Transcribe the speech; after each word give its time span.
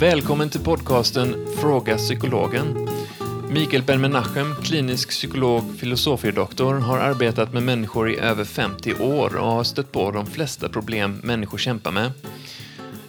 Välkommen 0.00 0.50
till 0.50 0.60
podcasten 0.60 1.46
Fråga 1.56 1.96
Psykologen. 1.96 2.88
Mikael 3.50 3.82
Ben-Menachem, 3.82 4.54
klinisk 4.62 5.08
psykolog, 5.08 5.62
filosofiedoktor, 5.78 6.74
har 6.74 6.98
arbetat 6.98 7.52
med 7.52 7.62
människor 7.62 8.10
i 8.10 8.18
över 8.18 8.44
50 8.44 8.94
år 8.94 9.36
och 9.36 9.46
har 9.46 9.64
stött 9.64 9.92
på 9.92 10.10
de 10.10 10.26
flesta 10.26 10.68
problem 10.68 11.20
människor 11.22 11.58
kämpar 11.58 11.90
med. 11.90 12.12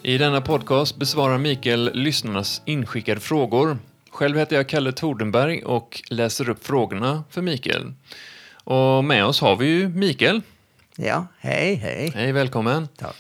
I 0.02 0.18
denna 0.18 0.42
podcast 0.42 0.98
besvarar 0.98 1.38
Mikael 1.38 1.92
lyssnarnas 1.94 2.62
inskickade 2.66 3.20
frågor. 3.20 3.78
Själv 4.10 4.38
heter 4.38 4.56
jag 4.56 4.70
Kalle 4.70 4.92
Tordenberg 4.92 5.64
och 5.64 6.02
läser 6.10 6.50
upp 6.50 6.66
frågorna 6.66 7.24
för 7.30 7.42
Mikael. 7.42 7.94
Och 8.64 9.04
med 9.04 9.26
oss 9.26 9.42
har 9.42 9.56
vi 9.56 9.66
ju 9.66 9.90
Mikael. 9.90 10.42
Ja, 10.96 11.28
hej, 11.40 11.76
hej. 11.76 12.12
Hej, 12.16 12.32
välkommen. 12.32 12.88
Tack. 12.98 13.16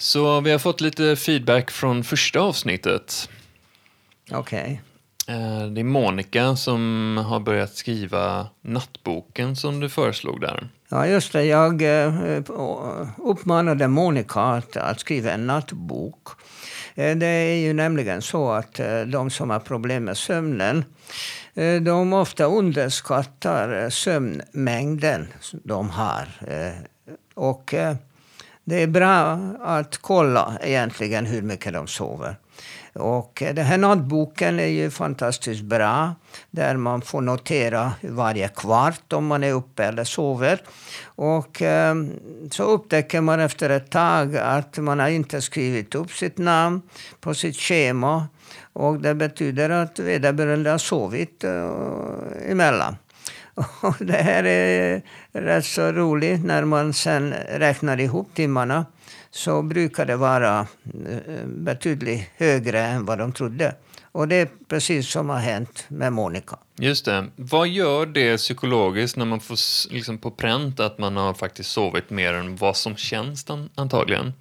Så 0.00 0.40
vi 0.40 0.50
har 0.52 0.58
fått 0.58 0.80
lite 0.80 1.16
feedback 1.16 1.70
från 1.70 2.04
första 2.04 2.40
avsnittet. 2.40 3.28
Okej. 4.32 4.82
Eh, 5.28 5.66
Det 5.66 5.80
är 5.80 5.84
Monica 5.84 6.56
som 6.56 7.16
har 7.26 7.40
börjat 7.40 7.74
skriva 7.74 8.46
nattboken 8.60 9.56
som 9.56 9.80
du 9.80 9.88
föreslog 9.88 10.40
där. 10.40 10.68
Ja, 10.88 11.06
just 11.06 11.32
det. 11.32 11.44
Jag 11.44 11.82
eh, 12.04 12.14
uppmanade 13.16 13.88
Monica 13.88 14.40
att, 14.40 14.76
att 14.76 15.00
skriva 15.00 15.30
en 15.30 15.46
nattbok. 15.46 16.28
Eh, 16.94 17.16
Det 17.16 17.26
är 17.26 17.56
ju 17.56 17.72
nämligen 17.72 18.22
så 18.22 18.50
att 18.50 18.80
de 19.06 19.30
som 19.30 19.50
har 19.50 19.60
problem 19.60 20.04
med 20.04 20.16
sömnen 20.16 20.84
de 21.82 22.12
ofta 22.12 22.44
underskattar 22.44 23.90
sömnmängden 23.90 25.28
de 25.52 25.90
har. 25.90 26.28
Och 27.34 27.74
det 28.64 28.82
är 28.82 28.86
bra 28.86 29.38
att 29.60 29.98
kolla 29.98 30.58
egentligen 30.62 31.26
hur 31.26 31.42
mycket 31.42 31.72
de 31.72 31.86
sover. 31.86 32.36
Och 32.92 33.42
den 33.54 33.66
här 33.66 33.78
nattboken 33.78 34.60
är 34.60 34.66
ju 34.66 34.90
fantastiskt 34.90 35.62
bra. 35.62 36.14
Där 36.50 36.76
man 36.76 37.02
får 37.02 37.20
notera 37.20 37.92
varje 38.00 38.48
kvart 38.48 39.12
om 39.12 39.26
man 39.26 39.44
är 39.44 39.52
uppe 39.52 39.84
eller 39.84 40.04
sover. 40.04 40.62
Och 41.04 41.62
eh, 41.62 41.94
så 42.50 42.62
upptäcker 42.62 43.20
man 43.20 43.40
efter 43.40 43.70
ett 43.70 43.90
tag 43.90 44.36
att 44.36 44.78
man 44.78 44.98
har 44.98 45.08
inte 45.08 45.40
skrivit 45.40 45.94
upp 45.94 46.10
sitt 46.10 46.38
namn 46.38 46.82
på 47.20 47.34
sitt 47.34 47.56
schema. 47.56 48.28
Och 48.72 49.00
det 49.00 49.14
betyder 49.14 49.70
att 49.70 49.98
vederbörande 49.98 50.70
har 50.70 50.78
sovit 50.78 51.44
eh, 51.44 51.70
emellan. 52.48 52.96
Och 53.80 53.96
det 53.98 54.22
här 54.22 54.44
är 54.44 55.02
rätt 55.32 55.64
så 55.64 55.92
roligt 55.92 56.44
när 56.44 56.64
man 56.64 56.92
sen 56.92 57.32
räknar 57.48 58.00
ihop 58.00 58.34
timmarna. 58.34 58.86
Så 59.30 59.62
brukar 59.62 60.06
det 60.06 60.16
vara 60.16 60.58
eh, 60.60 61.46
betydligt 61.46 62.30
högre 62.36 62.80
än 62.80 63.04
vad 63.04 63.18
de 63.18 63.32
trodde. 63.32 63.74
Och 64.12 64.28
det 64.28 64.36
är 64.36 64.48
precis 64.68 65.08
som 65.08 65.28
har 65.28 65.38
hänt 65.38 65.84
med 65.88 66.12
Monica. 66.12 66.56
Just 66.78 67.04
det. 67.04 67.26
Vad 67.36 67.68
gör 67.68 68.06
det 68.06 68.36
psykologiskt 68.36 69.16
när 69.16 69.24
man 69.24 69.40
får 69.40 69.56
liksom 69.92 70.18
på 70.18 70.30
pränt 70.30 70.80
att 70.80 70.98
man 70.98 71.16
har 71.16 71.34
faktiskt 71.34 71.70
sovit 71.70 72.10
mer 72.10 72.34
än 72.34 72.56
vad 72.56 72.76
som 72.76 72.96
känns 72.96 73.46
antagligen? 73.74 74.32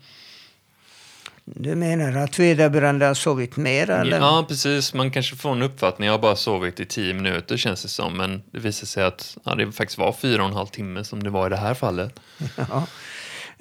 Du 1.55 1.75
menar 1.75 2.23
att 2.23 2.39
vederbörande 2.39 3.05
har 3.05 3.14
sovit 3.14 3.58
mer? 3.58 3.89
Eller? 3.89 4.17
Ja, 4.17 4.45
precis. 4.47 4.94
Man 4.94 5.11
kanske 5.11 5.36
får 5.36 5.52
en 5.52 5.61
uppfattning. 5.61 6.05
Jag 6.05 6.14
har 6.14 6.19
bara 6.19 6.36
sovit 6.36 6.80
i 6.80 6.86
tio 6.86 7.14
minuter 7.14 7.58
känns 7.58 7.81
det 7.81 7.88
som. 7.88 8.17
Men 8.17 8.42
det 8.52 8.59
visar 8.59 8.88
sig 8.88 9.03
att 9.03 9.38
ja, 9.44 9.55
det 9.55 9.72
faktiskt 9.72 9.97
var 9.97 10.14
fyra 10.14 10.44
och 10.44 10.50
en 10.50 10.55
halv 10.55 10.67
timme 10.67 11.03
som 11.03 11.23
det 11.23 11.30
var 11.30 11.47
i 11.47 11.50
det 11.50 11.58
här 11.58 11.73
fallet. 11.73 12.20
Ja. 12.55 12.88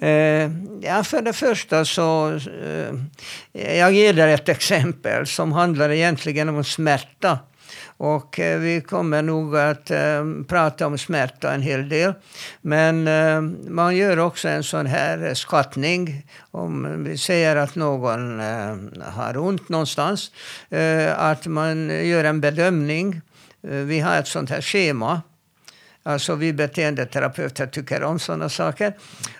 Eh, 0.07 0.51
ja, 0.81 1.03
för 1.03 1.21
det 1.21 1.33
första 1.33 1.85
så... 1.85 2.39
Eh, 2.63 2.93
jag 3.77 3.93
ger 3.93 4.13
dig 4.13 4.33
ett 4.33 4.49
exempel 4.49 5.27
som 5.27 5.51
handlar 5.51 5.89
egentligen 5.89 6.49
om 6.49 6.63
smärta. 6.63 7.39
Och 7.97 8.39
eh, 8.39 8.59
vi 8.59 8.81
kommer 8.81 9.21
nog 9.21 9.57
att 9.57 9.91
eh, 9.91 10.25
prata 10.47 10.87
om 10.87 10.97
smärta 10.97 11.53
en 11.53 11.61
hel 11.61 11.89
del. 11.89 12.13
Men 12.61 13.07
eh, 13.07 13.41
man 13.69 13.95
gör 13.95 14.19
också 14.19 14.47
en 14.47 14.63
sån 14.63 14.85
här 14.85 15.33
skattning. 15.33 16.25
Om 16.51 17.03
vi 17.03 17.17
säger 17.17 17.55
att 17.55 17.75
någon 17.75 18.39
eh, 18.39 18.75
har 19.01 19.37
ont 19.37 19.69
någonstans. 19.69 20.31
Eh, 20.69 21.19
att 21.19 21.47
man 21.47 22.07
gör 22.07 22.23
en 22.23 22.41
bedömning. 22.41 23.21
Eh, 23.63 23.71
vi 23.71 23.99
har 23.99 24.17
ett 24.17 24.27
sånt 24.27 24.49
här 24.49 24.61
schema. 24.61 25.21
Alltså 26.09 26.35
vi 26.35 26.53
beteendeterapeuter 26.53 27.67
tycker 27.67 28.03
om 28.03 28.19
sådana 28.19 28.49
saker. 28.49 28.93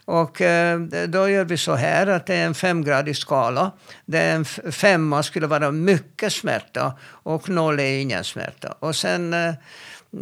Och 0.06 0.42
eh, 0.42 0.80
då 1.08 1.30
gör 1.30 1.46
vi 1.46 1.58
så 1.58 1.76
här 1.76 2.08
att 2.08 2.26
det 2.26 2.36
är 2.36 2.46
en 2.46 2.54
femgradig 2.54 3.18
skala. 3.18 3.72
Där 4.06 4.36
en 4.36 4.46
femma 4.72 5.24
skulle 5.24 5.48
vara 5.48 5.72
mycket 5.72 6.34
smärta 6.34 6.94
och 7.04 7.50
noll 7.50 7.80
är 7.80 8.02
ingen 8.02 8.24
smärta. 8.24 8.76
Och 8.80 8.96
sen 8.96 9.34
eh, 9.34 9.54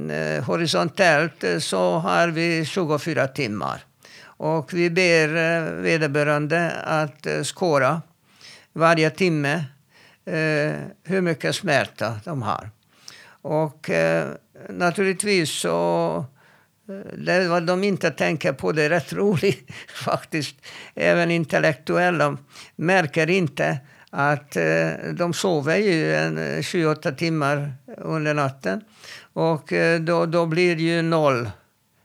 eh 0.09 0.43
horisontellt 0.43 1.43
eh, 1.43 1.59
så 1.59 1.97
har 1.97 2.27
vi 2.27 2.65
24 2.65 3.27
timmar. 3.27 3.83
Och 4.23 4.73
vi 4.73 4.89
ber 4.89 5.27
eh, 5.35 5.71
vederbörande 5.71 6.71
att 6.71 7.27
skåra 7.43 8.01
varje 8.73 9.09
timme 9.09 9.53
eh, 10.25 10.73
hur 11.03 11.21
mycket 11.21 11.55
smärta 11.55 12.19
de 12.23 12.41
har. 12.41 12.69
Och 13.41 13.89
eh, 13.89 14.27
naturligtvis 14.69 15.51
så 15.51 16.25
eh, 16.89 17.17
Det 17.17 17.47
vad 17.47 17.63
de 17.63 17.83
inte 17.83 18.11
tänker 18.11 18.53
på 18.53 18.71
det 18.71 18.83
är 18.83 18.89
rätt 18.89 19.13
roligt 19.13 19.69
faktiskt. 20.05 20.55
Även 20.95 21.31
intellektuella 21.31 22.37
märker 22.75 23.29
inte 23.29 23.77
att 24.09 24.55
eh, 24.55 24.89
de 25.13 25.33
sover 25.33 25.77
ju 25.77 26.15
en 26.15 26.37
eh, 26.37 26.61
28 26.61 27.11
timmar 27.11 27.73
under 27.97 28.33
natten. 28.33 28.81
Och 29.33 29.73
eh, 29.73 29.99
då, 29.99 30.25
då 30.25 30.45
blir 30.45 30.75
det 30.75 30.83
ju 30.83 31.01
noll 31.01 31.49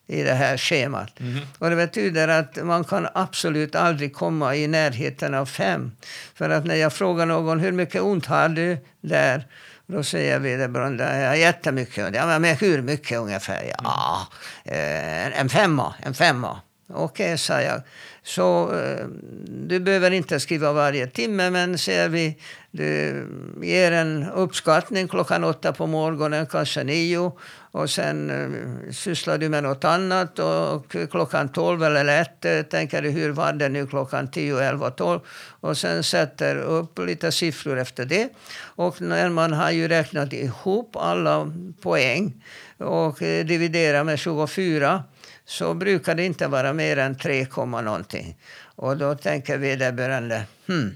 i 0.06 0.22
det 0.22 0.34
här 0.34 0.56
schemat. 0.56 1.21
Och 1.59 1.71
det 1.71 1.76
betyder 1.76 2.28
att 2.28 2.65
man 2.65 2.84
kan 2.84 3.09
absolut 3.15 3.75
aldrig 3.75 4.15
komma 4.15 4.56
i 4.56 4.66
närheten 4.66 5.34
av 5.34 5.47
fem. 5.47 5.92
För 6.34 6.50
att 6.50 6.65
när 6.65 6.75
jag 6.75 6.92
frågar 6.92 7.26
någon 7.26 7.60
hur 7.60 7.72
mycket 7.72 8.03
ont 8.03 8.26
har 8.26 8.48
du 8.48 8.78
där? 9.00 9.47
Då 9.87 10.03
säger 10.03 10.38
vederbörande, 10.38 11.20
ja, 11.20 11.37
jättemycket. 11.37 12.15
Ja, 12.15 12.38
men 12.38 12.56
hur 12.56 12.82
mycket 12.82 13.19
ungefär? 13.19 13.72
Ja, 13.78 14.26
eh, 14.65 15.41
en 15.41 15.48
femma, 15.48 15.94
en 16.03 16.15
femma. 16.15 16.60
Okej, 16.94 17.30
eh, 17.30 17.36
sa 17.36 17.62
jag. 17.62 17.82
Så 18.22 18.75
eh, 18.75 19.06
du 19.48 19.80
behöver 19.80 20.10
inte 20.10 20.41
skriva 20.41 20.72
varje 20.72 21.06
timme, 21.06 21.50
men 21.50 21.78
ser 21.78 22.08
vi, 22.08 22.38
du 22.70 23.26
ger 23.62 23.92
en 23.92 24.30
uppskattning 24.34 25.08
klockan 25.08 25.44
åtta 25.44 25.72
på 25.72 25.86
morgonen, 25.86 26.47
kanske 26.47 26.84
nio. 26.84 27.32
Och 27.72 27.91
sen 27.91 28.30
eh, 28.30 28.92
sysslar 28.92 29.38
du 29.38 29.48
med 29.48 29.62
något 29.62 29.84
annat 29.84 30.38
och 30.38 30.97
klockan 31.10 31.48
tolv 31.48 31.82
eller 31.82 32.20
ett 32.20 32.44
eh, 32.44 32.62
tänker 32.62 33.03
du 33.03 33.10
hur 33.10 33.30
var 33.30 33.53
det 33.53 33.69
nu 33.69 33.86
klockan 33.86 34.30
tio, 34.30 34.60
elva, 34.60 34.91
tolv. 34.91 35.20
Och 35.60 35.78
sen 35.78 36.03
sätter 36.03 36.56
upp 36.56 36.98
lite 36.98 37.32
siffror 37.32 37.78
efter 37.78 38.04
det. 38.04 38.28
Och 38.60 39.00
när 39.00 39.28
man 39.28 39.53
har 39.53 39.70
ju 39.70 39.88
räknat 39.88 40.32
ihop 40.32 40.97
alla 40.97 41.53
poäng 41.82 42.44
och 42.78 43.22
eh, 43.22 43.44
dividerar 43.47 44.04
med 44.04 44.19
24 44.19 45.04
så 45.53 45.75
brukar 45.75 46.15
det 46.15 46.25
inte 46.25 46.47
vara 46.47 46.73
mer 46.73 46.97
än 46.97 47.15
3, 47.15 47.45
komma 47.45 47.81
någonting. 47.81 48.37
Och 48.77 48.97
då 48.97 49.15
tänker 49.15 49.59
vederbörande, 49.59 50.45
hmm, 50.67 50.95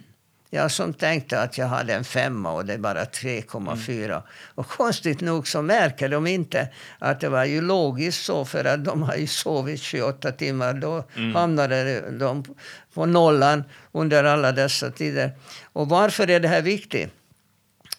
jag 0.51 0.71
som 0.71 0.95
tänkte 0.95 1.41
att 1.41 1.59
jag 1.59 1.67
hade 1.67 1.95
en 1.95 2.05
femma 2.05 2.53
och 2.53 2.65
det 2.65 2.73
är 2.73 2.79
bara 2.79 3.05
3,4. 3.05 4.23
Och 4.55 4.69
konstigt 4.69 5.21
nog 5.21 5.49
så 5.49 5.63
märker 5.63 6.09
de 6.09 6.27
inte 6.27 6.69
att 6.99 7.21
det 7.21 7.29
var 7.29 7.45
ju 7.45 7.61
logiskt 7.61 8.25
så 8.25 8.45
för 8.45 8.65
att 8.65 8.85
de 8.85 9.03
har 9.03 9.17
ju 9.17 9.27
sovit 9.27 9.81
28 9.81 10.33
timmar. 10.33 10.75
Då 10.75 11.05
hamnade 11.35 12.11
de 12.11 12.45
på 12.95 13.07
nollan 13.07 13.65
under 13.93 14.25
alla 14.25 14.53
dessa 14.53 14.91
tider. 14.91 15.33
Och 15.73 15.89
varför 15.89 16.31
är 16.31 16.41
det 16.41 16.49
här 16.49 16.63
viktigt? 16.63 17.13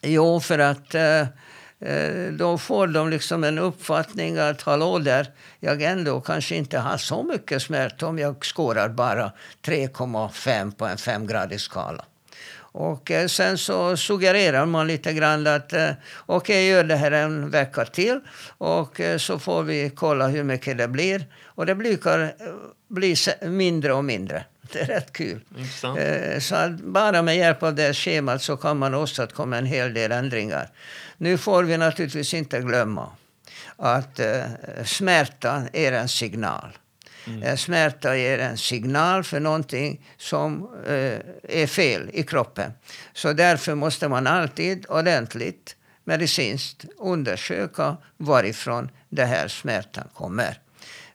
Jo, 0.01 0.39
för 0.39 0.59
att 0.59 0.95
eh, 0.95 1.25
Eh, 1.79 2.31
då 2.31 2.57
får 2.57 2.87
de 2.87 3.09
liksom 3.09 3.43
en 3.43 3.57
uppfattning 3.57 4.37
att 4.37 4.61
hallå 4.61 4.99
där, 4.99 5.27
jag 5.59 5.81
ändå 5.81 6.21
kanske 6.21 6.55
inte 6.55 6.77
har 6.77 6.97
så 6.97 7.23
mycket 7.23 7.61
smärta 7.61 8.07
om 8.07 8.19
jag 8.19 8.45
skårar 8.45 8.89
bara 8.89 9.31
3,5 9.65 10.71
på 10.71 10.85
en 10.85 10.97
femgradig 10.97 11.61
skala. 11.61 12.05
Och 12.59 13.11
eh, 13.11 13.27
sen 13.27 13.57
så 13.57 13.97
suggererar 13.97 14.65
man 14.65 14.87
lite 14.87 15.13
grann 15.13 15.47
att 15.47 15.73
eh, 15.73 15.89
okej, 16.25 16.35
okay, 16.35 16.63
gör 16.63 16.83
det 16.83 16.95
här 16.95 17.11
en 17.11 17.49
vecka 17.49 17.85
till 17.85 18.19
och 18.57 19.01
så 19.17 19.39
får 19.39 19.63
vi 19.63 19.91
kolla 19.95 20.27
hur 20.27 20.43
mycket 20.43 20.77
det 20.77 20.87
blir. 20.87 21.25
Och 21.45 21.65
det 21.65 21.75
brukar 21.75 22.33
bli 22.87 23.15
mindre 23.41 23.93
och 23.93 24.05
mindre. 24.05 24.45
Det 24.73 24.79
är 24.81 24.85
rätt 24.85 25.13
kul. 25.13 25.41
Intressant. 25.57 25.99
Eh, 25.99 26.39
Så 26.39 26.77
bara 26.83 27.21
med 27.21 27.37
hjälp 27.37 27.63
av 27.63 27.75
det 27.75 27.93
schemat 27.93 28.41
så 28.41 28.57
kan 28.57 28.77
man 28.77 28.93
åstadkomma 28.93 29.57
en 29.57 29.65
hel 29.65 29.93
del 29.93 30.11
ändringar. 30.11 30.69
Nu 31.17 31.37
får 31.37 31.63
vi 31.63 31.77
naturligtvis 31.77 32.33
inte 32.33 32.59
glömma 32.59 33.09
att 33.77 34.19
eh, 34.19 34.43
smärta 34.85 35.63
är 35.73 35.91
en 35.91 36.07
signal. 36.09 36.77
Mm. 37.27 37.57
Smärta 37.57 38.17
ger 38.17 38.39
en 38.39 38.57
signal 38.57 39.23
för 39.23 39.39
någonting 39.39 40.01
som 40.17 40.69
eh, 40.87 41.19
är 41.61 41.67
fel 41.67 42.09
i 42.13 42.23
kroppen. 42.23 42.71
Så 43.13 43.33
därför 43.33 43.75
måste 43.75 44.07
man 44.07 44.27
alltid 44.27 44.85
ordentligt 44.89 45.75
medicinskt 46.03 46.85
undersöka 46.97 47.97
varifrån 48.17 48.89
den 49.09 49.27
här 49.27 49.47
smärtan 49.47 50.07
kommer. 50.13 50.59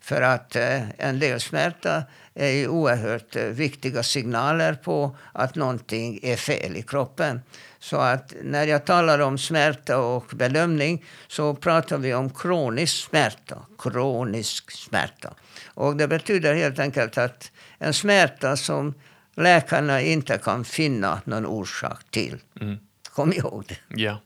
För 0.00 0.22
att 0.22 0.56
eh, 0.56 0.90
en 0.98 1.18
del 1.18 1.40
smärta 1.40 2.02
är 2.34 2.50
ju 2.50 2.68
oerhört 2.68 3.36
eh, 3.36 3.44
viktiga 3.44 4.02
signaler 4.02 4.74
på 4.74 5.16
att 5.32 5.54
någonting 5.54 6.20
är 6.22 6.36
fel 6.36 6.76
i 6.76 6.82
kroppen. 6.82 7.40
Så 7.78 7.96
att 7.96 8.34
när 8.42 8.66
jag 8.66 8.84
talar 8.84 9.18
om 9.18 9.38
smärta 9.38 9.98
och 9.98 10.26
bedömning 10.32 11.04
så 11.28 11.54
pratar 11.54 11.98
vi 11.98 12.14
om 12.14 12.30
kronisk 12.30 13.10
smärta. 13.10 13.58
Kronisk 13.78 14.70
smärta. 14.70 15.34
Och 15.64 15.96
det 15.96 16.08
betyder 16.08 16.54
helt 16.54 16.78
enkelt 16.78 17.18
att 17.18 17.52
en 17.78 17.94
smärta 17.94 18.56
som 18.56 18.94
läkarna 19.34 20.00
inte 20.00 20.38
kan 20.38 20.64
finna 20.64 21.20
någon 21.24 21.46
orsak 21.46 22.00
till. 22.10 22.38
Mm. 22.60 22.78
Kom 23.14 23.32
ihåg 23.32 23.64
det. 23.68 24.02
Ja. 24.02 24.20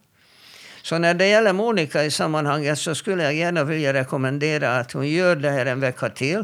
Så 0.81 0.97
när 0.97 1.13
det 1.13 1.27
gäller 1.27 1.53
Monica 1.53 2.03
i 2.03 2.11
sammanhanget 2.11 2.79
så 2.79 2.95
skulle 2.95 3.23
jag 3.23 3.33
gärna 3.33 3.63
vilja 3.63 3.93
rekommendera 3.93 4.77
att 4.77 4.91
hon 4.91 5.09
gör 5.09 5.35
det 5.35 5.49
här 5.49 5.65
en 5.65 5.79
vecka 5.79 6.09
till. 6.09 6.43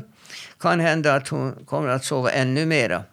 Kan 0.60 0.80
hända 0.80 1.16
att 1.16 1.28
hon 1.28 1.66
kommer 1.66 1.90
att 1.90 2.06
sova 2.06 2.32
ännu 2.32 2.66
mera. 2.66 3.04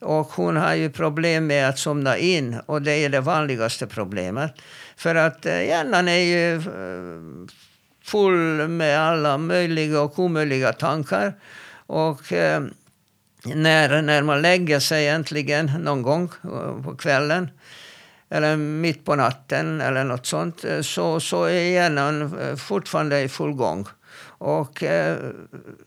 Och 0.00 0.26
hon 0.26 0.56
har 0.56 0.74
ju 0.74 0.90
problem 0.90 1.46
med 1.46 1.68
att 1.68 1.78
somna 1.78 2.16
in 2.16 2.60
och 2.66 2.82
det 2.82 2.92
är 2.92 3.08
det 3.08 3.20
vanligaste 3.20 3.86
problemet. 3.86 4.54
För 4.96 5.14
att 5.14 5.46
eh, 5.46 5.64
hjärnan 5.66 6.08
är 6.08 6.18
ju 6.18 6.54
eh, 6.54 7.50
full 8.04 8.68
med 8.68 9.00
alla 9.00 9.38
möjliga 9.38 10.00
och 10.00 10.18
omöjliga 10.18 10.72
tankar. 10.72 11.34
Och 11.86 12.32
eh, 12.32 12.62
när, 13.44 14.02
när 14.02 14.22
man 14.22 14.42
lägger 14.42 14.80
sig 14.80 15.08
äntligen 15.08 15.66
någon 15.66 16.02
gång 16.02 16.30
eh, 16.44 16.82
på 16.84 16.96
kvällen 16.96 17.50
eller 18.28 18.56
mitt 18.56 19.04
på 19.04 19.14
natten 19.14 19.80
eller 19.80 20.04
något 20.04 20.26
sånt, 20.26 20.64
så, 20.82 21.20
så 21.20 21.44
är 21.44 21.70
hjärnan 21.70 22.36
fortfarande 22.56 23.20
i 23.20 23.28
full 23.28 23.52
gång. 23.52 23.86
Och 24.40 24.82
eh, 24.82 25.18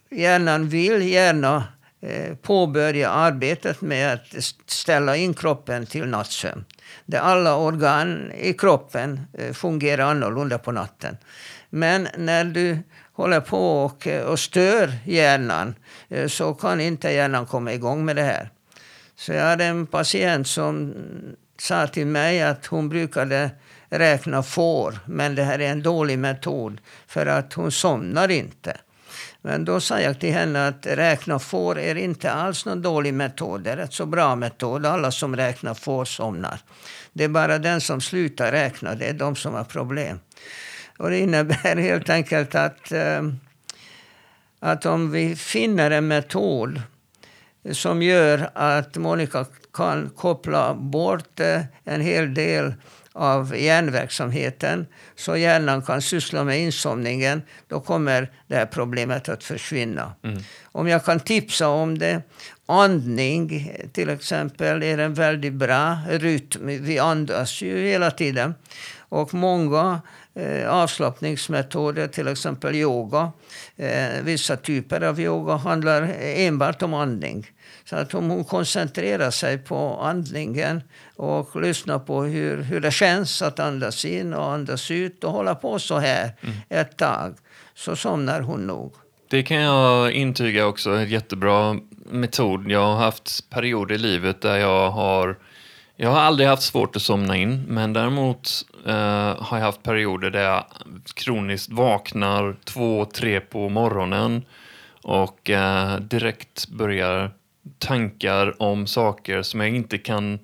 hjärnan 0.10 0.70
vill 0.70 1.02
gärna 1.02 1.64
eh, 2.02 2.36
påbörja 2.36 3.10
arbetet 3.10 3.82
med 3.82 4.14
att 4.14 4.44
ställa 4.66 5.16
in 5.16 5.34
kroppen 5.34 5.86
till 5.86 6.06
nattsömn. 6.06 6.66
Där 7.06 7.20
alla 7.20 7.56
organ 7.58 8.32
i 8.32 8.54
kroppen 8.54 9.22
eh, 9.34 9.54
fungerar 9.54 10.04
annorlunda 10.04 10.58
på 10.58 10.72
natten. 10.72 11.18
Men 11.70 12.08
när 12.18 12.46
du 12.46 12.78
håller 13.14 13.40
på 13.40 13.84
och, 13.84 14.08
eh, 14.08 14.24
och 14.24 14.40
stör 14.40 14.94
hjärnan 15.06 15.76
eh, 16.10 16.28
så 16.28 16.54
kan 16.54 16.82
inte 16.82 17.12
hjärnan 17.12 17.46
komma 17.46 17.74
igång 17.74 18.06
med 18.06 18.16
det 18.16 18.24
här. 18.24 18.50
Så 19.16 19.34
jag 19.34 19.44
hade 19.44 19.66
en 19.66 19.88
patient 19.88 20.48
som 20.48 20.94
sa 21.60 21.88
till 21.88 22.08
mig 22.08 22.42
att 22.42 22.66
hon 22.66 22.90
brukade 22.90 23.50
räkna 24.00 24.44
får, 24.44 25.00
men 25.06 25.36
det 25.36 25.44
här 25.44 25.60
är 25.60 25.72
en 25.72 25.84
dålig 25.84 26.20
metod 26.20 26.82
för 27.08 27.26
att 27.26 27.54
hon 27.54 27.72
somnar 27.72 28.32
inte. 28.32 28.78
Men 29.42 29.66
då 29.66 29.80
sa 29.80 30.00
jag 30.00 30.20
till 30.20 30.34
henne 30.34 30.68
att 30.68 30.86
räkna 30.86 31.40
får 31.40 31.80
är 31.80 31.96
inte 31.96 32.32
alls 32.32 32.66
någon 32.66 32.82
dålig 32.82 33.14
metod. 33.14 33.62
Det 33.62 33.72
är 33.72 33.78
en 33.78 33.92
så 33.92 34.06
bra 34.06 34.36
metod. 34.36 34.86
Alla 34.86 35.12
som 35.12 35.36
räknar 35.36 35.74
får 35.74 36.06
somnar. 36.06 36.60
Det 37.14 37.24
är 37.24 37.30
bara 37.30 37.60
den 37.60 37.82
som 37.82 38.02
slutar 38.02 38.52
räkna, 38.52 38.96
det 38.96 39.06
är 39.06 39.14
de 39.14 39.36
som 39.36 39.54
har 39.54 39.64
problem. 39.64 40.20
Och 40.98 41.10
det 41.10 41.20
innebär 41.20 41.76
helt 41.82 42.10
enkelt 42.10 42.56
att, 42.56 42.92
eh, 42.92 43.22
att 44.60 44.86
om 44.86 45.12
vi 45.12 45.36
finner 45.36 45.92
en 45.92 46.08
metod 46.08 46.82
som 47.72 48.02
gör 48.02 48.50
att 48.54 48.98
Monica 48.98 49.46
kan 49.74 50.10
koppla 50.10 50.74
bort 50.74 51.40
eh, 51.40 51.62
en 51.84 52.02
hel 52.02 52.34
del 52.34 52.74
av 53.14 53.58
hjärnverksamheten 53.58 54.88
så 55.16 55.38
hjärnan 55.38 55.82
kan 55.82 56.02
syssla 56.02 56.44
med 56.44 56.60
insomningen, 56.60 57.42
då 57.68 57.80
kommer 57.80 58.32
det 58.48 58.56
här 58.56 58.66
problemet 58.66 59.30
att 59.30 59.44
försvinna. 59.44 60.14
Mm. 60.24 60.44
Om 60.64 60.88
jag 60.88 61.06
kan 61.06 61.20
tipsa 61.20 61.68
om 61.68 61.98
det, 61.98 62.22
andning 62.66 63.72
till 63.94 64.10
exempel 64.10 64.84
är 64.84 64.98
en 64.98 65.14
väldigt 65.14 65.54
bra 65.54 65.98
rytm. 66.10 66.68
Vi 66.68 67.00
andas 67.00 67.62
ju 67.62 67.88
hela 67.88 68.12
tiden. 68.12 68.56
Och 68.98 69.34
många 69.34 70.02
eh, 70.36 70.70
avslappningsmetoder, 70.70 72.08
till 72.08 72.28
exempel 72.28 72.76
yoga, 72.76 73.32
eh, 73.76 74.22
vissa 74.24 74.58
typer 74.58 75.02
av 75.02 75.20
yoga 75.20 75.56
handlar 75.56 76.16
enbart 76.20 76.82
om 76.82 76.94
andning. 76.94 77.48
Så 77.94 78.00
att 78.00 78.14
om 78.14 78.30
hon 78.30 78.44
koncentrerar 78.44 79.32
sig 79.32 79.58
på 79.58 80.00
andningen 80.02 80.82
och 81.16 81.62
lyssnar 81.62 82.00
på 82.00 82.24
hur, 82.24 82.62
hur 82.62 82.80
det 82.80 82.92
känns 82.92 83.42
att 83.42 83.60
andas 83.60 84.06
in 84.06 84.34
och 84.34 84.52
andas 84.52 84.92
ut 84.92 85.24
och 85.24 85.32
hålla 85.32 85.56
på 85.56 85.80
så 85.80 85.98
här 85.98 86.32
mm. 86.42 86.56
ett 86.70 86.98
tag, 86.98 87.36
så 87.76 87.96
somnar 87.96 88.42
hon 88.42 88.68
nog. 88.68 88.94
Det 89.30 89.44
kan 89.44 89.58
jag 89.58 90.12
intyga 90.12 90.66
också, 90.66 90.92
en 90.92 91.10
jättebra 91.10 91.78
metod. 92.12 92.72
Jag 92.72 92.86
har 92.86 92.96
haft 92.96 93.50
perioder 93.50 93.96
i 93.96 93.98
livet 93.98 94.42
där 94.42 94.58
jag 94.58 94.92
har 94.92 95.38
jag 95.96 96.10
har 96.10 96.20
aldrig 96.20 96.50
haft 96.50 96.64
svårt 96.64 96.96
att 96.96 97.02
somna 97.02 97.38
in, 97.38 97.64
men 97.68 97.94
däremot 97.94 98.50
eh, 98.86 99.42
har 99.44 99.58
jag 99.58 99.66
haft 99.66 99.84
perioder 99.84 100.30
där 100.30 100.44
jag 100.44 100.66
kroniskt 101.16 101.72
vaknar 101.72 102.56
två, 102.64 103.06
tre 103.06 103.40
på 103.40 103.70
morgonen 103.70 104.46
och 105.04 105.50
eh, 105.50 106.00
direkt 106.00 106.68
börjar 106.68 107.32
tankar 107.80 108.62
om 108.62 108.88
saker 108.88 109.42
som 109.42 109.60
jag 109.60 109.70
inte 109.70 109.98
kan 109.98 110.40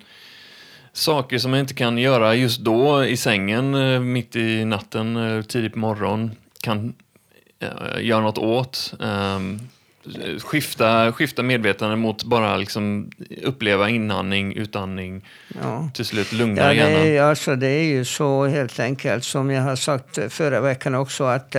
saker 0.93 1.37
som 1.37 1.53
jag 1.53 1.59
inte 1.59 1.73
kan 1.73 1.97
göra 1.97 2.35
just 2.35 2.61
då 2.61 3.05
i 3.05 3.17
sängen 3.17 3.75
eh, 3.75 3.99
mitt 3.99 4.35
i 4.35 4.65
natten, 4.65 5.15
eh, 5.15 5.41
tidigt 5.41 5.73
på 5.73 5.79
morgonen, 5.79 6.31
kan 6.61 6.93
uh, 7.63 8.03
göra 8.05 8.21
något 8.21 8.37
åt. 8.37 8.93
Um, 8.99 9.59
skifta, 10.39 11.11
skifta 11.11 11.43
medvetande 11.43 11.95
mot 11.95 12.23
bara 12.23 12.57
liksom 12.57 13.11
uppleva 13.43 13.89
inandning, 13.89 14.53
utandning, 14.53 15.25
ja. 15.61 15.89
till 15.93 16.05
slut 16.05 16.31
lugna 16.31 16.61
ja, 16.61 16.73
hjärnan. 16.73 17.01
Det 17.01 17.17
är, 17.17 17.21
alltså, 17.23 17.55
det 17.55 17.67
är 17.67 17.83
ju 17.83 18.05
så 18.05 18.45
helt 18.45 18.79
enkelt 18.79 19.23
som 19.23 19.51
jag 19.51 19.61
har 19.61 19.75
sagt 19.75 20.19
förra 20.29 20.61
veckan 20.61 20.95
också 20.95 21.23
att 21.23 21.55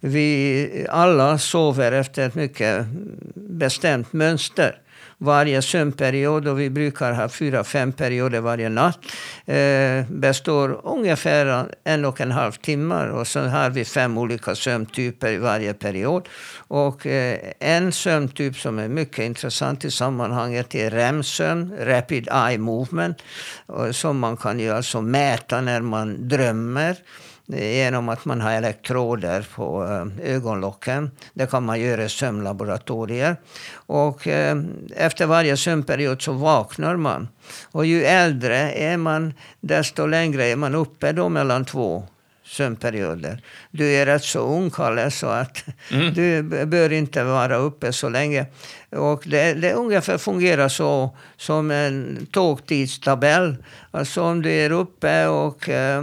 vi 0.00 0.86
alla 0.90 1.38
sover 1.38 1.92
efter 1.92 2.26
ett 2.26 2.34
mycket 2.34 2.86
bestämt 3.34 4.12
mönster 4.12 4.78
varje 5.24 5.62
sömnperiod, 5.62 6.48
och 6.48 6.60
vi 6.60 6.70
brukar 6.70 7.12
ha 7.12 7.28
fyra, 7.28 7.64
fem 7.64 7.92
perioder 7.92 8.40
varje 8.40 8.68
natt, 8.68 8.98
eh, 9.46 10.04
består 10.08 10.80
ungefär 10.84 11.66
en 11.84 12.04
och 12.04 12.20
en 12.20 12.30
halv 12.30 12.52
timme. 12.52 13.08
Och 13.08 13.26
så 13.26 13.40
har 13.40 13.70
vi 13.70 13.84
fem 13.84 14.18
olika 14.18 14.54
sömntyper 14.54 15.32
i 15.32 15.38
varje 15.38 15.74
period. 15.74 16.28
Och 16.68 17.06
eh, 17.06 17.38
en 17.60 17.92
sömntyp 17.92 18.56
som 18.56 18.78
är 18.78 18.88
mycket 18.88 19.18
intressant 19.18 19.84
i 19.84 19.90
sammanhanget 19.90 20.74
är 20.74 20.90
REM-sömn, 20.90 21.74
Rapid 21.78 22.28
Eye 22.32 22.58
Movement, 22.58 23.22
eh, 23.68 23.90
som 23.90 24.18
man 24.18 24.36
kan 24.36 24.60
ju 24.60 24.70
alltså 24.70 25.00
mäta 25.00 25.60
när 25.60 25.80
man 25.80 26.28
drömmer 26.28 26.96
genom 27.46 28.08
att 28.08 28.24
man 28.24 28.40
har 28.40 28.52
elektroder 28.52 29.46
på 29.54 29.84
eh, 29.84 30.34
ögonlocken. 30.34 31.10
Det 31.34 31.50
kan 31.50 31.64
man 31.64 31.80
göra 31.80 32.04
i 32.04 32.08
sömnlaboratorier. 32.08 33.36
Och 33.74 34.28
eh, 34.28 34.56
efter 34.96 35.26
varje 35.26 35.56
sömnperiod 35.56 36.22
så 36.22 36.32
vaknar 36.32 36.96
man. 36.96 37.28
Och 37.70 37.86
ju 37.86 38.04
äldre 38.04 38.72
är 38.72 38.96
man, 38.96 39.34
desto 39.60 40.06
längre 40.06 40.46
är 40.46 40.56
man 40.56 40.74
uppe 40.74 41.12
då 41.12 41.28
mellan 41.28 41.64
två 41.64 42.04
sömnperioder. 42.46 43.42
Du 43.70 43.92
är 43.92 44.06
rätt 44.06 44.24
så 44.24 44.38
ung, 44.38 44.70
Kalle, 44.70 45.10
så 45.10 45.26
att 45.26 45.64
mm. 45.90 46.14
du 46.14 46.42
bör 46.66 46.92
inte 46.92 47.24
vara 47.24 47.56
uppe 47.56 47.92
så 47.92 48.08
länge. 48.08 48.46
Och 48.90 49.22
det, 49.26 49.54
det 49.54 49.72
ungefär 49.72 50.18
fungerar 50.18 50.68
så 50.68 51.16
som 51.36 51.70
en 51.70 52.26
tågtidstabell. 52.30 53.56
Alltså 53.90 54.22
om 54.22 54.42
du 54.42 54.50
är 54.50 54.72
uppe 54.72 55.26
och 55.26 55.68
eh, 55.68 56.02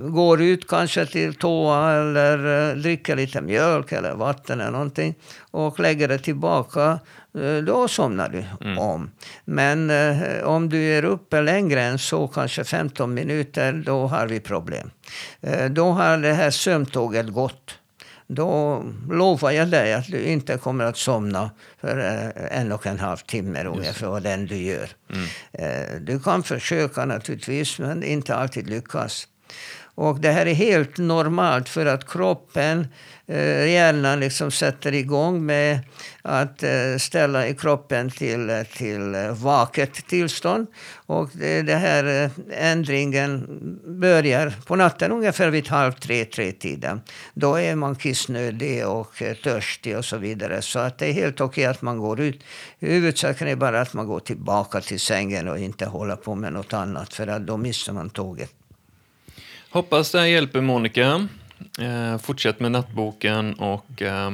går 0.00 0.42
ut 0.42 0.68
kanske 0.68 1.06
till 1.06 1.34
toa 1.34 1.92
eller 1.92 2.70
eh, 2.70 2.76
dricker 2.76 3.16
lite 3.16 3.40
mjölk 3.40 3.92
eller 3.92 4.14
vatten 4.14 4.60
eller 4.60 4.70
någonting 4.70 5.14
och 5.50 5.80
lägger 5.80 6.08
det 6.08 6.18
tillbaka, 6.18 6.98
eh, 7.38 7.56
då 7.56 7.88
somnar 7.88 8.28
du 8.28 8.44
mm. 8.66 8.78
om. 8.78 9.10
Men 9.44 9.90
eh, 9.90 10.42
om 10.44 10.68
du 10.68 10.82
är 10.82 11.04
uppe 11.04 11.40
längre 11.40 11.82
än 11.82 11.98
så, 11.98 12.28
kanske 12.28 12.64
15 12.64 13.14
minuter, 13.14 13.72
då 13.86 14.06
har 14.06 14.26
vi 14.26 14.40
problem. 14.40 14.90
Eh, 15.40 15.70
då 15.70 15.90
har 15.90 16.18
det 16.18 16.32
här 16.32 16.50
sömntåget 16.50 17.28
gått 17.28 17.78
då 18.34 18.84
lovar 19.10 19.50
jag 19.50 19.68
dig 19.68 19.94
att 19.94 20.06
du 20.06 20.24
inte 20.24 20.56
kommer 20.58 20.84
att 20.84 20.96
somna 20.96 21.50
för 21.80 21.98
eh, 21.98 22.58
en 22.60 22.72
och 22.72 22.86
en 22.86 22.98
halv 22.98 23.16
timme 23.16 23.64
ungefär, 23.64 24.06
vad 24.06 24.22
den 24.22 24.46
du 24.46 24.56
gör. 24.56 24.88
Mm. 25.12 26.04
Du 26.04 26.20
kan 26.20 26.42
försöka 26.42 27.04
naturligtvis, 27.04 27.78
men 27.78 28.02
inte 28.02 28.34
alltid 28.34 28.70
lyckas. 28.70 29.28
Och 29.94 30.20
det 30.20 30.30
här 30.30 30.46
är 30.46 30.54
helt 30.54 30.98
normalt 30.98 31.68
för 31.68 31.86
att 31.86 32.10
kroppen, 32.10 32.86
eh, 33.26 33.70
hjärnan 33.70 34.20
liksom 34.20 34.50
sätter 34.50 34.94
igång 34.94 35.46
med 35.46 35.80
att 36.22 36.62
eh, 36.62 36.96
ställa 36.98 37.48
i 37.48 37.54
kroppen 37.54 38.10
till, 38.10 38.64
till 38.76 39.14
vaket 39.32 39.94
tillstånd. 40.08 40.66
Och 40.94 41.30
det, 41.32 41.62
det 41.62 41.74
här 41.74 42.24
eh, 42.24 42.30
ändringen 42.70 43.46
börjar 44.00 44.54
på 44.66 44.76
natten 44.76 45.12
ungefär 45.12 45.50
vid 45.50 45.68
halv 45.68 45.92
tre, 45.92 46.24
tre 46.24 46.52
tiden. 46.52 47.00
Då 47.34 47.54
är 47.54 47.74
man 47.74 47.94
kissnödig 47.94 48.86
och 48.86 49.22
eh, 49.22 49.34
törstig 49.34 49.96
och 49.96 50.04
så 50.04 50.16
vidare. 50.16 50.62
Så 50.62 50.78
att 50.78 50.98
det 50.98 51.06
är 51.06 51.12
helt 51.12 51.40
okej 51.40 51.64
att 51.64 51.82
man 51.82 51.98
går 51.98 52.20
ut. 52.20 52.44
Huvudsaken 52.80 53.48
är 53.48 53.56
bara 53.56 53.80
att 53.80 53.94
man 53.94 54.06
går 54.06 54.20
tillbaka 54.20 54.80
till 54.80 55.00
sängen 55.00 55.48
och 55.48 55.58
inte 55.58 55.86
håller 55.86 56.16
på 56.16 56.34
med 56.34 56.52
något 56.52 56.72
annat 56.72 57.14
för 57.14 57.26
att 57.26 57.46
då 57.46 57.56
missar 57.56 57.92
man 57.92 58.10
tåget. 58.10 58.61
Hoppas 59.72 60.10
det 60.10 60.18
här 60.18 60.26
hjälper 60.26 60.60
Monica. 60.60 61.28
Eh, 61.78 62.18
fortsätt 62.18 62.60
med 62.60 62.72
nattboken 62.72 63.54
och 63.54 64.02
eh, 64.02 64.30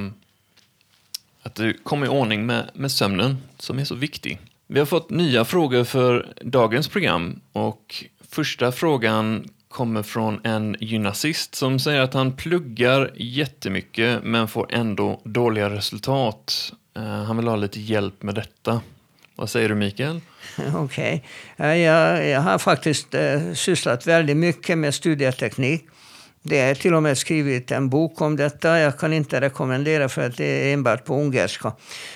att 1.42 1.54
du 1.54 1.72
kommer 1.72 2.06
i 2.06 2.08
ordning 2.08 2.46
med, 2.46 2.70
med 2.74 2.92
sömnen 2.92 3.38
som 3.58 3.78
är 3.78 3.84
så 3.84 3.94
viktig. 3.94 4.38
Vi 4.66 4.78
har 4.78 4.86
fått 4.86 5.10
nya 5.10 5.44
frågor 5.44 5.84
för 5.84 6.32
dagens 6.42 6.88
program 6.88 7.40
och 7.52 8.04
första 8.28 8.72
frågan 8.72 9.48
kommer 9.68 10.02
från 10.02 10.40
en 10.44 10.76
gymnasist 10.80 11.54
som 11.54 11.78
säger 11.78 12.00
att 12.00 12.14
han 12.14 12.32
pluggar 12.32 13.10
jättemycket 13.16 14.24
men 14.24 14.48
får 14.48 14.66
ändå 14.70 15.20
dåliga 15.24 15.70
resultat. 15.70 16.72
Eh, 16.96 17.02
han 17.02 17.36
vill 17.36 17.48
ha 17.48 17.56
lite 17.56 17.80
hjälp 17.80 18.22
med 18.22 18.34
detta. 18.34 18.80
Vad 19.34 19.50
säger 19.50 19.68
du 19.68 19.74
Mikael? 19.74 20.20
Okej. 20.74 21.24
Okay. 21.56 21.78
Jag, 21.78 22.26
jag, 22.26 22.40
har 22.40 22.58
faktiskt 22.58 23.14
eh, 23.14 23.52
sysslat 23.54 24.06
väldigt 24.06 24.36
mycket 24.36 24.78
med 24.78 24.94
studieteknik. 24.94 25.86
Det 26.42 26.58
är 26.58 26.74
till 26.74 26.94
och 26.94 27.02
med 27.02 27.18
skrivit 27.18 27.70
en 27.70 27.88
bok 27.88 28.20
om 28.20 28.36
detta. 28.36 28.78
Jag 28.78 28.98
kan 28.98 29.12
inte 29.12 29.40
rekommendera 29.40 30.08
för 30.08 30.26
att 30.26 30.36
det 30.36 30.44
är 30.44 30.74
enbart 30.74 31.04
på 31.04 31.14
ungerska. 31.14 31.72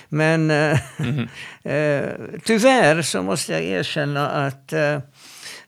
Men 0.09 0.51
mm 0.51 0.79
-hmm. 0.97 1.29
eh, 2.03 2.09
tyvärr 2.45 3.03
så 3.03 3.23
måste 3.23 3.53
jag 3.53 3.63
erkänna 3.63 4.31
att, 4.31 4.73
eh, 4.73 4.99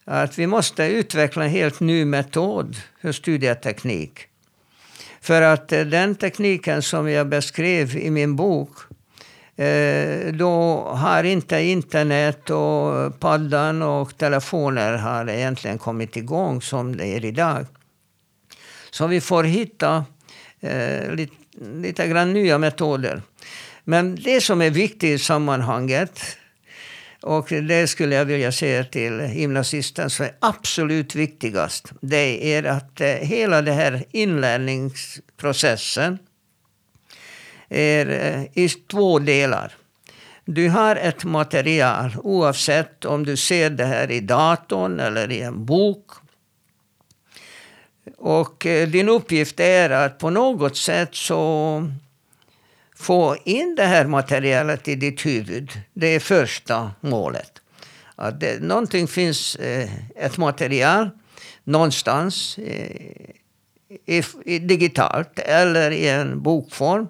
att 0.04 0.38
vi 0.38 0.47
måste 0.47 0.85
utveckla 0.85 1.44
en 1.44 1.50
helt 1.50 1.80
ny 1.80 2.04
metod 2.04 2.76
för 3.02 3.12
studieteknik. 3.12 4.26
För 5.21 5.42
att 5.42 5.68
den 5.68 6.14
tekniken 6.14 6.83
som 6.83 7.11
jag 7.11 7.28
beskrev 7.28 7.97
i 7.97 8.11
min 8.11 8.37
bok 8.37 8.78
Eh, 9.56 10.32
då 10.32 10.84
har 10.88 11.25
inte 11.25 11.61
internet 11.61 12.50
och 12.50 13.20
paddan 13.20 13.82
och 13.82 14.18
telefoner 14.18 14.92
har 14.92 15.30
egentligen 15.30 15.78
kommit 15.78 16.16
igång 16.16 16.62
som 16.62 16.96
det 16.96 17.06
är 17.06 17.25
idag. 17.25 17.66
Så 18.90 19.06
vi 19.06 19.20
får 19.20 19.44
hitta 19.44 20.04
eh, 20.61 21.14
lite, 21.14 21.34
lite 21.61 22.08
grann 22.08 22.32
nya 22.32 22.58
metoder. 22.58 23.23
Men 23.84 24.14
det 24.14 24.40
som 24.40 24.62
är 24.62 24.70
viktigt 24.70 25.11
i 25.11 25.18
sammanhanget 25.18 26.20
och 27.25 27.49
det 27.49 27.87
skulle 27.87 28.14
jag 28.14 28.25
vilja 28.25 28.52
säga 28.52 28.84
till 28.84 29.30
gymnasisten 29.34 30.11
som 30.11 30.26
är 30.26 30.32
absolut 30.40 31.14
viktigast. 31.14 31.92
Det 32.00 32.54
är 32.54 32.64
att 32.64 33.00
eh, 33.00 33.08
hela 33.08 33.62
den 33.62 33.75
här 33.75 34.04
inlärningsprocessen 34.11 36.18
är 37.75 38.09
eh, 38.09 38.64
i 38.64 38.69
två 38.69 39.19
delar. 39.19 39.73
Du 40.45 40.69
har 40.69 40.97
ett 40.97 41.25
material 41.25 42.11
oavsett 42.23 43.04
om 43.04 43.26
du 43.26 43.37
ser 43.37 43.71
det 43.71 43.85
här 43.85 44.11
i 44.11 44.21
datorn 44.21 45.00
eller 45.00 45.33
i 45.33 45.40
en 45.40 45.64
bok. 45.64 46.11
Och 48.16 48.66
eh, 48.66 48.88
din 48.88 49.09
uppgift 49.09 49.61
är 49.61 49.90
att 49.90 50.19
på 50.19 50.31
något 50.31 50.76
sätt 50.76 51.14
så 51.14 51.90
få 52.97 53.37
in 53.45 53.75
det 53.75 53.85
här 53.85 54.07
materialet 54.07 54.88
i 54.88 54.95
ditt 54.95 55.26
huvud. 55.26 55.71
Det 55.93 56.07
är 56.07 56.21
första 56.21 56.93
målet. 57.00 57.61
Att 58.16 58.40
det, 58.40 58.62
någonting 58.62 59.09
finns, 59.09 59.57
eh, 59.57 59.90
ett 60.16 60.37
material 60.37 61.11
någonstans 61.64 62.59
i, 62.59 64.23
i 64.45 64.59
digitalt 64.59 65.38
eller 65.38 65.90
i 65.90 66.09
en 66.09 66.43
bokform. 66.43 67.09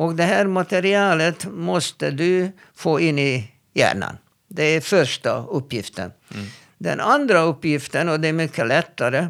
Och 0.00 0.14
det 0.14 0.24
här 0.24 0.46
materialet 0.46 1.46
måste 1.46 2.10
du 2.10 2.52
få 2.74 3.00
in 3.00 3.18
i 3.18 3.52
hjärnan. 3.74 4.18
Det 4.48 4.62
är 4.62 4.80
första 4.80 5.44
uppgiften. 5.46 6.12
Mm. 6.34 6.46
Den 6.78 7.00
andra 7.00 7.40
uppgiften, 7.40 8.08
och 8.08 8.20
det 8.20 8.28
är 8.28 8.32
mycket 8.32 8.66
lättare, 8.66 9.26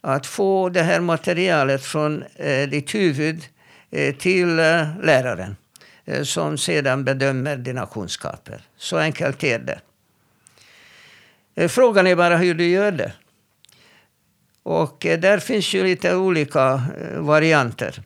att 0.00 0.26
få 0.26 0.68
det 0.68 0.82
här 0.82 1.00
materialet 1.00 1.84
från 1.84 2.24
eh, 2.36 2.68
ditt 2.68 2.94
huvud 2.94 3.44
eh, 3.90 4.14
till 4.14 4.58
eh, 4.58 4.98
läraren 5.02 5.56
eh, 6.04 6.22
som 6.22 6.58
sedan 6.58 7.04
bedömer 7.04 7.56
dina 7.56 7.86
kunskaper. 7.86 8.62
Så 8.76 8.98
enkelt 8.98 9.44
är 9.44 9.58
det. 9.58 9.80
Eh, 11.54 11.68
frågan 11.68 12.06
är 12.06 12.16
bara 12.16 12.36
hur 12.36 12.54
du 12.54 12.68
gör 12.68 12.92
det. 12.92 13.12
Och 14.62 15.06
eh, 15.06 15.20
där 15.20 15.38
finns 15.38 15.74
ju 15.74 15.84
lite 15.84 16.14
olika 16.16 16.82
varianter. 17.16 18.02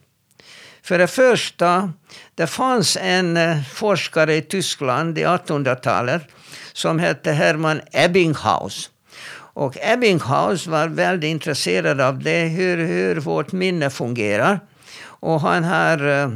För 0.84 0.98
det 0.98 1.06
första, 1.06 1.92
det 2.34 2.46
fanns 2.46 2.96
en 3.00 3.36
eh, 3.36 3.62
forskare 3.62 4.34
i 4.34 4.42
Tyskland 4.42 5.18
i 5.18 5.24
1800-talet 5.24 6.22
som 6.72 6.98
hette 6.98 7.32
Hermann 7.32 7.80
Ebbinghaus. 7.92 8.90
Och 9.36 9.76
Ebbinghaus 9.80 10.66
var 10.66 10.88
väldigt 10.88 11.28
intresserad 11.28 12.00
av 12.00 12.18
det, 12.18 12.44
hur, 12.44 12.76
hur 12.76 13.16
vårt 13.16 13.52
minne 13.52 13.90
fungerar. 13.90 14.60
Och 15.04 15.40
han 15.40 15.64
har, 15.64 16.08
eh, 16.08 16.28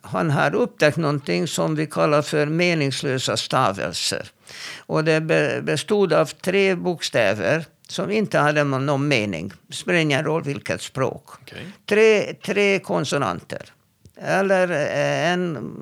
han 0.00 0.30
har 0.30 0.54
upptäckt 0.54 0.96
någonting 0.96 1.48
som 1.48 1.74
vi 1.74 1.86
kallar 1.86 2.22
för 2.22 2.46
meningslösa 2.46 3.36
stavelser. 3.36 4.30
Och 4.78 5.04
det 5.04 5.20
bestod 5.62 6.12
av 6.12 6.26
tre 6.26 6.74
bokstäver 6.74 7.64
som 7.88 8.10
inte 8.10 8.38
hade 8.38 8.64
någon 8.64 9.08
mening. 9.08 9.52
Det 9.66 9.74
spelar 9.74 9.98
ingen 9.98 10.24
roll 10.24 10.42
vilket 10.42 10.82
språk. 10.82 11.30
Okay. 11.42 11.64
Tre, 11.86 12.34
tre 12.34 12.78
konsonanter. 12.78 13.72
Eller 14.20 14.70
eh, 14.70 15.32
en, 15.32 15.74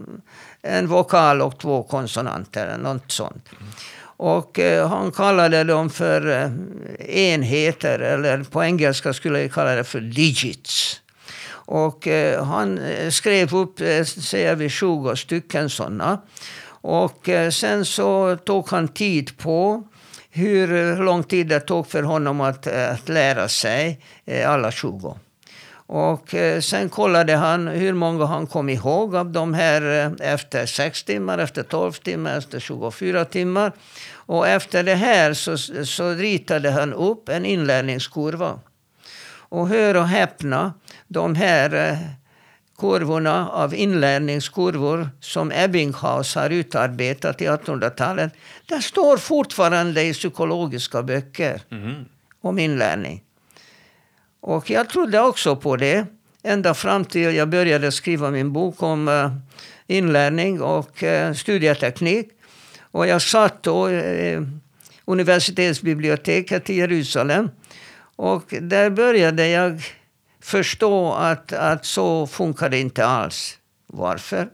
en 0.62 0.87
vokal 0.87 1.43
och 1.43 1.59
två 1.59 1.83
konsonanter, 1.83 2.79
något 2.79 3.12
sånt. 3.12 3.49
Och 4.17 4.59
eh, 4.59 4.88
han 4.88 5.12
kallade 5.12 5.64
dem 5.64 5.91
för 5.91 6.31
eh, 6.31 6.50
enheter, 7.19 7.99
eller 7.99 8.45
på 8.45 8.64
engelska 8.64 9.12
skulle 9.12 9.43
jag 9.43 9.53
kalla 9.53 9.75
det 9.75 9.85
för 9.85 10.00
digits. 10.00 11.00
Och 11.67 12.09
eh, 12.09 12.45
han 12.45 12.79
eh, 12.79 13.11
skrev 13.11 13.55
upp, 13.55 13.81
eh, 13.81 14.05
säger 14.05 14.55
vi, 14.55 14.69
20 14.69 15.17
stycken 15.17 15.71
sådana. 15.71 16.21
Och 16.67 17.29
eh, 17.29 17.50
sen 17.50 17.85
så 17.85 18.37
tog 18.37 18.69
han 18.69 18.88
tid 18.88 19.38
på 19.38 19.83
hur 20.31 20.97
lång 20.97 21.23
tid 21.23 21.49
det 21.49 21.61
tog 21.61 21.87
för 21.87 22.03
honom 22.03 22.41
att, 22.41 22.67
att 22.67 23.09
lära 23.09 23.49
sig 23.49 24.00
alla 24.47 24.71
20. 24.71 25.19
Och 25.87 26.35
eh, 26.35 26.61
sen 26.61 26.88
kollade 26.88 27.37
han 27.37 27.69
hur 27.69 27.93
många 27.93 28.25
han 28.25 28.47
kom 28.47 28.69
ihåg 28.69 29.17
av 29.17 29.33
de 29.33 29.55
här 29.55 30.07
eh, 30.21 30.33
efter 30.33 30.67
6 30.67 31.05
timmar, 31.05 31.38
efter 31.38 31.62
12 31.62 31.93
timmar, 31.93 32.38
efter 32.38 32.61
24 32.61 33.25
timmar. 33.25 33.73
Och 34.12 34.49
efter 34.49 34.83
det 34.83 34.95
här 34.95 35.35
så, 35.35 35.59
så 35.85 36.11
ritade 36.11 36.71
han 36.71 36.93
upp 36.93 37.29
en 37.29 37.45
inlärningskurva. 37.45 38.59
Och 39.37 39.69
hör 39.69 39.97
och 39.97 40.09
häpna, 40.09 40.73
de 41.09 41.35
här 41.35 41.75
eh, 41.75 41.99
kurvorna 42.79 43.49
av 43.49 43.75
inlärningskurvor 43.75 45.09
som 45.21 45.53
Ebbinghaus 45.53 46.35
har 46.35 46.50
utarbetat 46.50 47.43
i 47.43 47.49
1800-talet, 47.49 48.33
det 48.67 48.83
står 48.83 49.17
fortfarande 49.17 50.03
i 50.03 50.12
psykologiska 50.12 51.03
böcker 51.03 51.62
mm. 51.71 52.05
om 52.41 52.59
inlärning. 52.59 53.23
Och 54.46 54.70
jag 54.70 54.88
trodde 54.88 55.20
också 55.20 55.56
på 55.56 55.76
det. 55.76 56.06
Ända 56.42 56.74
fram 56.74 57.04
till 57.04 57.34
jag 57.34 57.48
började 57.48 57.92
skriva 57.92 58.30
min 58.30 58.52
bok 58.52 58.82
om 58.82 59.08
eh, 59.08 59.32
inlärning 59.86 60.62
och 60.62 61.02
eh, 61.02 61.32
studieteknik. 61.32 62.28
Och 62.80 63.06
jag 63.06 63.22
satt 63.22 63.62
då 63.62 63.88
eh, 63.88 63.94
i 63.94 64.46
universitetsbiblioteket 65.04 66.70
i 66.70 66.74
Jerusalem. 66.74 67.50
Och 68.16 68.54
där 68.60 68.90
började 68.90 69.48
jag 69.48 69.82
förstå 70.40 71.12
att, 71.12 71.52
att 71.52 71.84
så 71.84 72.26
funkar 72.26 72.68
det 72.68 72.78
inte 72.78 73.06
alls. 73.06 73.58
Varför? 73.86 74.48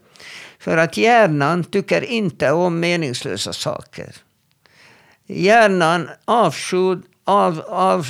För 0.59 0.77
att 0.77 0.97
hjärnan 0.97 1.65
tycker 1.65 2.05
inte 2.05 2.51
om 2.51 2.81
meningslösa 2.81 3.53
saker. 3.53 4.15
Hjärnan 5.27 6.09
avskyr, 6.25 6.99
av, 7.25 7.61
av, 7.69 8.07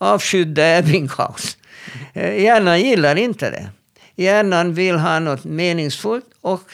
avskydde 0.00 0.78
Ebbinghaus. 0.78 1.56
Hjärnan 2.14 2.80
gillar 2.80 3.16
inte 3.16 3.50
det. 3.50 3.68
Hjärnan 4.16 4.74
vill 4.74 4.96
ha 4.96 5.18
något 5.18 5.44
meningsfullt 5.44 6.30
och 6.40 6.70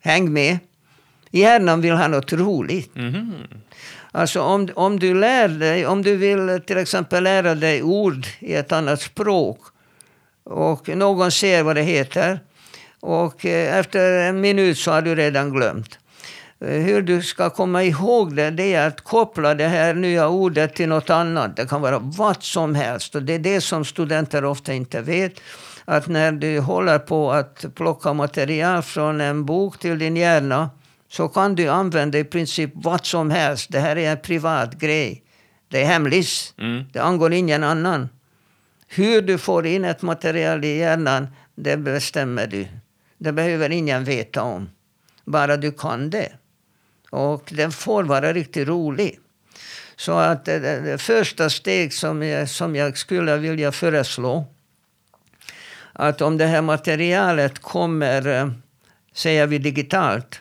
häng 0.00 0.32
med. 0.32 0.58
Hjärnan 1.30 1.80
vill 1.80 1.92
ha 1.92 2.08
något 2.08 2.32
roligt. 2.32 2.96
Mm. 2.96 3.32
Alltså 4.12 4.40
om, 4.40 4.68
om 4.74 4.98
du 4.98 5.14
lär 5.14 5.48
dig, 5.48 5.86
om 5.86 6.02
du 6.02 6.16
vill 6.16 6.60
till 6.66 6.78
exempel 6.78 7.24
lära 7.24 7.54
dig 7.54 7.82
ord 7.82 8.26
i 8.38 8.54
ett 8.54 8.72
annat 8.72 9.00
språk 9.00 9.60
och 10.44 10.88
någon 10.88 11.32
ser 11.32 11.62
vad 11.62 11.76
det 11.76 11.82
heter 11.82 12.40
och 13.00 13.46
eh, 13.46 13.78
efter 13.78 14.28
en 14.28 14.40
minut 14.40 14.78
så 14.78 14.90
har 14.90 15.02
du 15.02 15.14
redan 15.14 15.50
glömt. 15.50 15.98
Eh, 16.60 16.68
hur 16.68 17.02
du 17.02 17.22
ska 17.22 17.50
komma 17.50 17.82
ihåg 17.82 18.36
det, 18.36 18.50
det 18.50 18.74
är 18.74 18.86
att 18.86 19.00
koppla 19.00 19.54
det 19.54 19.68
här 19.68 19.94
nya 19.94 20.28
ordet 20.28 20.74
till 20.74 20.88
något 20.88 21.10
annat. 21.10 21.56
Det 21.56 21.68
kan 21.68 21.80
vara 21.80 21.98
vad 21.98 22.42
som 22.42 22.74
helst. 22.74 23.14
Och 23.14 23.22
det 23.22 23.34
är 23.34 23.38
det 23.38 23.60
som 23.60 23.84
studenter 23.84 24.44
ofta 24.44 24.72
inte 24.72 25.00
vet. 25.00 25.40
Att 25.84 26.08
när 26.08 26.32
du 26.32 26.60
håller 26.60 26.98
på 26.98 27.32
att 27.32 27.64
plocka 27.74 28.12
material 28.12 28.82
från 28.82 29.20
en 29.20 29.44
bok 29.44 29.78
till 29.78 29.98
din 29.98 30.16
hjärna 30.16 30.70
så 31.08 31.28
kan 31.28 31.54
du 31.54 31.68
använda 31.68 32.18
i 32.18 32.24
princip 32.24 32.70
vad 32.74 33.06
som 33.06 33.30
helst. 33.30 33.72
Det 33.72 33.80
här 33.80 33.96
är 33.96 34.10
en 34.10 34.20
privat 34.20 34.74
grej. 34.74 35.22
Det 35.68 35.82
är 35.82 35.86
hemligt. 35.86 36.54
Mm. 36.58 36.84
Det 36.92 36.98
angår 36.98 37.32
ingen 37.32 37.64
annan. 37.64 38.08
Hur 38.88 39.22
du 39.22 39.38
får 39.38 39.66
in 39.66 39.84
ett 39.84 40.02
material 40.02 40.64
i 40.64 40.78
hjärnan, 40.78 41.28
det 41.54 41.76
bestämmer 41.76 42.46
du. 42.46 42.66
Det 43.18 43.32
behöver 43.32 43.70
ingen 43.70 44.04
veta 44.04 44.42
om. 44.42 44.68
Bara 45.24 45.56
du 45.56 45.72
kan 45.72 46.10
det. 46.10 46.32
Och 47.16 47.48
den 47.52 47.72
får 47.72 48.04
vara 48.04 48.32
riktigt 48.32 48.68
rolig. 48.68 49.18
Så 49.96 50.12
att 50.12 50.44
det, 50.44 50.58
det, 50.58 50.80
det 50.80 50.98
första 50.98 51.50
steg 51.50 51.92
som 51.92 52.22
jag, 52.22 52.48
som 52.48 52.76
jag 52.76 52.98
skulle 52.98 53.36
vilja 53.36 53.72
föreslå 53.72 54.46
att 55.92 56.20
om 56.20 56.38
det 56.38 56.46
här 56.46 56.62
materialet 56.62 57.58
kommer, 57.58 58.26
eh, 58.26 58.50
säger 59.14 59.46
vi 59.46 59.58
digitalt, 59.58 60.40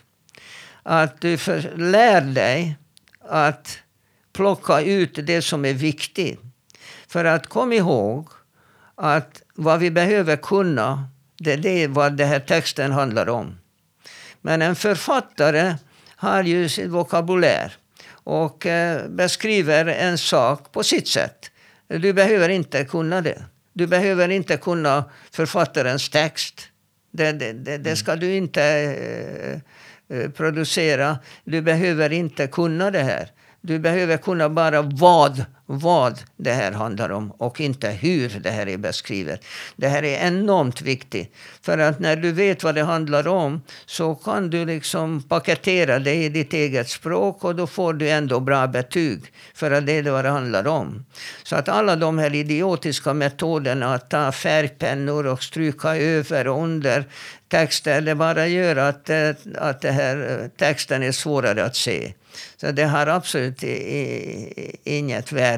att 0.83 1.21
du 1.21 1.37
för, 1.37 1.77
lär 1.77 2.21
dig 2.21 2.77
att 3.29 3.77
plocka 4.33 4.81
ut 4.81 5.19
det 5.23 5.41
som 5.41 5.65
är 5.65 5.73
viktigt. 5.73 6.39
För 7.07 7.25
att 7.25 7.47
kom 7.47 7.73
ihåg 7.73 8.29
att 8.95 9.41
vad 9.53 9.79
vi 9.79 9.91
behöver 9.91 10.35
kunna, 10.35 11.09
det 11.37 11.83
är 11.83 11.87
vad 11.87 12.17
den 12.17 12.27
här 12.27 12.39
texten 12.39 12.91
handlar 12.91 13.29
om. 13.29 13.57
Men 14.41 14.61
en 14.61 14.75
författare 14.75 15.75
har 16.25 16.43
ju 16.43 16.69
sin 16.69 16.91
vokabulär 16.91 17.73
och 18.09 18.65
eh, 18.65 19.07
beskriver 19.09 19.85
en 19.85 20.17
sak 20.17 20.71
på 20.71 20.83
sitt 20.83 21.07
sätt. 21.07 21.51
Du 21.87 22.13
behöver 22.13 22.49
inte 22.49 22.85
kunna 22.85 23.21
det. 23.21 23.43
Du 23.73 23.87
behöver 23.87 24.29
inte 24.29 24.57
kunna 24.57 25.05
författarens 25.31 26.09
text. 26.09 26.67
Det, 27.11 27.31
det, 27.31 27.53
det, 27.53 27.77
det 27.77 27.95
ska 27.95 28.15
du 28.15 28.35
inte 28.35 28.63
eh, 28.63 30.17
eh, 30.17 30.29
producera. 30.29 31.17
Du 31.43 31.61
behöver 31.61 32.13
inte 32.13 32.47
kunna 32.47 32.91
det 32.91 33.03
här. 33.03 33.31
Du 33.61 33.79
behöver 33.79 34.17
kunna 34.17 34.49
bara 34.49 34.81
vad, 34.81 35.45
vad 35.65 36.19
det 36.37 36.53
här 36.53 36.71
handlar 36.71 37.09
om 37.09 37.31
och 37.31 37.61
inte 37.61 37.89
hur 37.89 38.29
det 38.29 38.49
här 38.49 38.67
är 38.67 38.77
beskrivet. 38.77 39.45
Det 39.75 39.87
här 39.87 40.03
är 40.03 40.27
enormt 40.27 40.81
viktigt. 40.81 41.33
För 41.61 41.77
att 41.77 41.99
när 41.99 42.15
du 42.15 42.31
vet 42.31 42.63
vad 42.63 42.75
det 42.75 42.83
handlar 42.83 43.27
om 43.27 43.61
så 43.85 44.15
kan 44.15 44.49
du 44.49 44.65
liksom 44.65 45.23
paketera 45.23 45.99
det 45.99 46.15
i 46.15 46.29
ditt 46.29 46.53
eget 46.53 46.89
språk 46.89 47.43
och 47.43 47.55
då 47.55 47.67
får 47.67 47.93
du 47.93 48.09
ändå 48.09 48.39
bra 48.39 48.67
betyg. 48.67 49.21
För 49.53 49.71
att 49.71 49.85
det 49.85 49.91
är 49.91 50.11
vad 50.11 50.25
det 50.25 50.29
handlar 50.29 50.67
om. 50.67 51.05
Så 51.43 51.55
att 51.55 51.69
alla 51.69 51.95
de 51.95 52.17
här 52.17 52.35
idiotiska 52.35 53.13
metoderna 53.13 53.93
att 53.93 54.09
ta 54.09 54.31
färgpennor 54.31 55.27
och 55.27 55.43
stryka 55.43 55.95
över 55.95 56.47
och 56.47 56.63
under 56.63 57.05
texter, 57.47 58.01
det 58.01 58.15
bara 58.15 58.47
gör 58.47 58.75
att, 58.75 59.09
eh, 59.09 59.29
att 59.55 59.81
det 59.81 59.91
här 59.91 60.41
eh, 60.41 60.47
texten 60.57 61.03
är 61.03 61.11
svårare 61.11 61.65
att 61.65 61.75
se. 61.75 62.13
Så 62.57 62.71
det 62.71 62.83
har 62.83 63.07
absolut 63.07 63.63
inget 64.83 65.31
värde. 65.31 65.54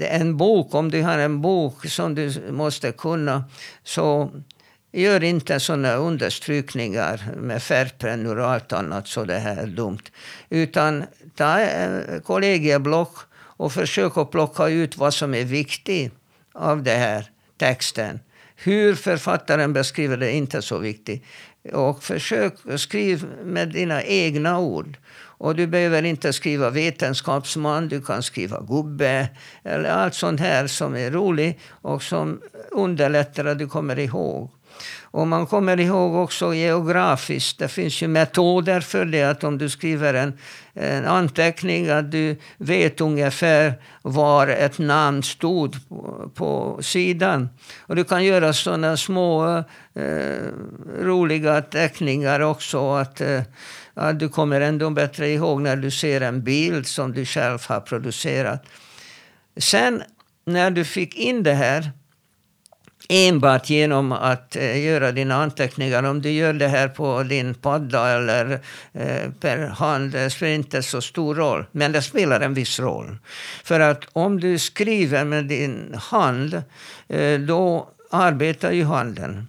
En 0.00 0.36
bok, 0.36 0.74
om 0.74 0.90
du 0.90 1.02
har 1.02 1.18
en 1.18 1.40
bok 1.40 1.86
som 1.86 2.14
du 2.14 2.50
måste 2.50 2.92
kunna, 2.92 3.44
så 3.84 4.30
gör 4.92 5.24
inte 5.24 5.60
sådana 5.60 5.94
understrykningar 5.94 7.20
med 7.36 7.62
färgpennor 7.62 8.38
och 8.38 8.50
allt 8.50 8.72
annat 8.72 9.08
så 9.08 9.24
det 9.24 9.38
här 9.38 9.56
är 9.56 9.66
dumt. 9.66 10.02
Utan 10.50 11.04
ta 11.34 11.60
eh, 11.60 12.20
kollegieblock 12.24 13.16
och 13.34 13.72
försök 13.72 14.16
att 14.16 14.30
plocka 14.30 14.68
ut 14.68 14.96
vad 14.96 15.14
som 15.14 15.34
är 15.34 15.44
viktigt 15.44 16.12
av 16.52 16.82
den 16.82 17.00
här 17.00 17.30
texten. 17.58 18.20
Hur 18.56 18.94
författaren 18.94 19.72
beskriver 19.72 20.16
det 20.16 20.26
är 20.26 20.34
inte 20.34 20.62
så 20.62 20.78
viktigt. 20.78 21.24
Och 21.72 22.02
försök 22.02 22.54
skriva 22.76 23.28
med 23.44 23.68
dina 23.68 24.02
egna 24.02 24.58
ord. 24.58 24.96
Och 25.38 25.56
du 25.56 25.66
behöver 25.66 26.02
inte 26.02 26.32
skriva 26.32 26.70
vetenskapsman, 26.70 27.88
du 27.88 28.00
kan 28.00 28.22
skriva 28.22 28.60
gubbe 28.60 29.28
eller 29.64 29.90
allt 29.90 30.14
sånt 30.14 30.40
här 30.40 30.66
som 30.66 30.96
är 30.96 31.10
roligt 31.10 31.58
och 31.68 32.02
som 32.02 32.40
underlättar 32.70 33.44
att 33.44 33.58
du 33.58 33.68
kommer 33.68 33.98
ihåg. 33.98 34.50
Och 35.02 35.28
man 35.28 35.46
kommer 35.46 35.80
ihåg 35.80 36.14
också 36.14 36.54
geografiskt. 36.54 37.58
Det 37.58 37.68
finns 37.68 38.02
ju 38.02 38.08
metoder 38.08 38.80
för 38.80 39.04
det. 39.04 39.22
Att 39.22 39.44
om 39.44 39.58
du 39.58 39.68
skriver 39.68 40.14
en, 40.14 40.38
en 40.74 41.04
anteckning 41.04 41.88
att 41.88 42.10
du 42.10 42.36
vet 42.58 43.00
ungefär 43.00 43.74
var 44.02 44.46
ett 44.46 44.78
namn 44.78 45.22
stod 45.22 45.88
på, 45.88 46.30
på 46.34 46.78
sidan. 46.82 47.48
Och 47.78 47.96
du 47.96 48.04
kan 48.04 48.24
göra 48.24 48.52
sådana 48.52 48.96
små 48.96 49.56
eh, 49.94 50.42
roliga 51.00 51.62
teckningar 51.62 52.40
också. 52.40 52.94
Att, 52.94 53.20
eh, 53.20 53.42
att 53.96 54.18
du 54.18 54.28
kommer 54.28 54.60
ändå 54.60 54.90
bättre 54.90 55.28
ihåg 55.28 55.60
när 55.60 55.76
du 55.76 55.90
ser 55.90 56.20
en 56.20 56.42
bild 56.42 56.86
som 56.86 57.12
du 57.12 57.24
själv 57.24 57.58
har 57.68 57.80
producerat. 57.80 58.64
Sen 59.56 60.02
när 60.44 60.70
du 60.70 60.84
fick 60.84 61.14
in 61.14 61.42
det 61.42 61.54
här 61.54 61.90
enbart 63.08 63.70
genom 63.70 64.12
att 64.12 64.56
eh, 64.56 64.84
göra 64.84 65.12
dina 65.12 65.34
anteckningar. 65.34 66.02
Om 66.02 66.22
du 66.22 66.30
gör 66.30 66.52
det 66.52 66.68
här 66.68 66.88
på 66.88 67.22
din 67.22 67.54
padda 67.54 68.08
eller 68.08 68.60
eh, 68.92 69.30
per 69.40 69.58
hand, 69.58 70.12
det 70.12 70.30
spelar 70.30 70.52
inte 70.52 70.82
så 70.82 71.00
stor 71.00 71.34
roll. 71.34 71.64
Men 71.72 71.92
det 71.92 72.02
spelar 72.02 72.40
en 72.40 72.54
viss 72.54 72.80
roll. 72.80 73.18
För 73.64 73.80
att 73.80 74.04
om 74.12 74.40
du 74.40 74.58
skriver 74.58 75.24
med 75.24 75.44
din 75.44 75.94
hand, 75.98 76.62
eh, 77.08 77.40
då 77.40 77.88
arbetar 78.10 78.72
ju 78.72 78.84
handen. 78.84 79.48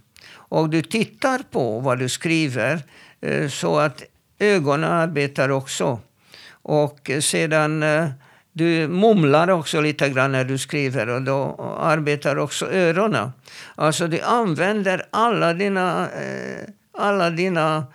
Och 0.50 0.70
du 0.70 0.82
tittar 0.82 1.42
på 1.52 1.80
vad 1.80 2.00
du 2.00 2.10
skriver 2.10 2.82
eh, 3.22 3.50
så 3.50 3.80
att 3.80 4.04
ögonen 4.40 4.92
arbetar 4.92 5.50
också. 5.50 6.00
Och 6.50 7.12
sedan 7.22 7.84
eh, 7.84 8.10
du 8.58 8.88
mumlar 8.88 9.50
också 9.50 9.82
lite 9.82 10.10
grann 10.10 10.32
när 10.32 10.46
du 10.46 10.58
skriver 10.58 11.10
och 11.10 11.22
då 11.22 11.56
arbetar 11.82 12.38
också 12.38 12.72
öronen. 12.72 13.32
Alltså 13.76 14.08
du 14.08 14.22
använder 14.22 15.06
alla 15.10 15.54
dina, 15.54 16.10
eh, 16.10 16.70
alla 16.98 17.30
dina 17.30 17.86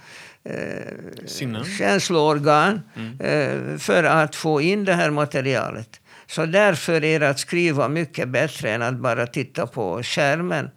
eh, 0.44 1.64
känsloorgan 1.78 2.80
mm. 2.96 3.20
eh, 3.20 3.78
för 3.78 4.04
att 4.04 4.36
få 4.36 4.60
in 4.60 4.84
det 4.84 4.94
här 4.94 5.10
materialet. 5.10 6.00
Så 6.26 6.46
därför 6.46 7.04
är 7.04 7.20
det 7.20 7.28
att 7.28 7.38
skriva 7.38 7.88
mycket 7.88 8.28
bättre 8.28 8.70
än 8.70 8.82
att 8.82 8.96
bara 8.96 9.26
titta 9.26 9.66
på 9.66 10.02
skärmen. 10.02 10.70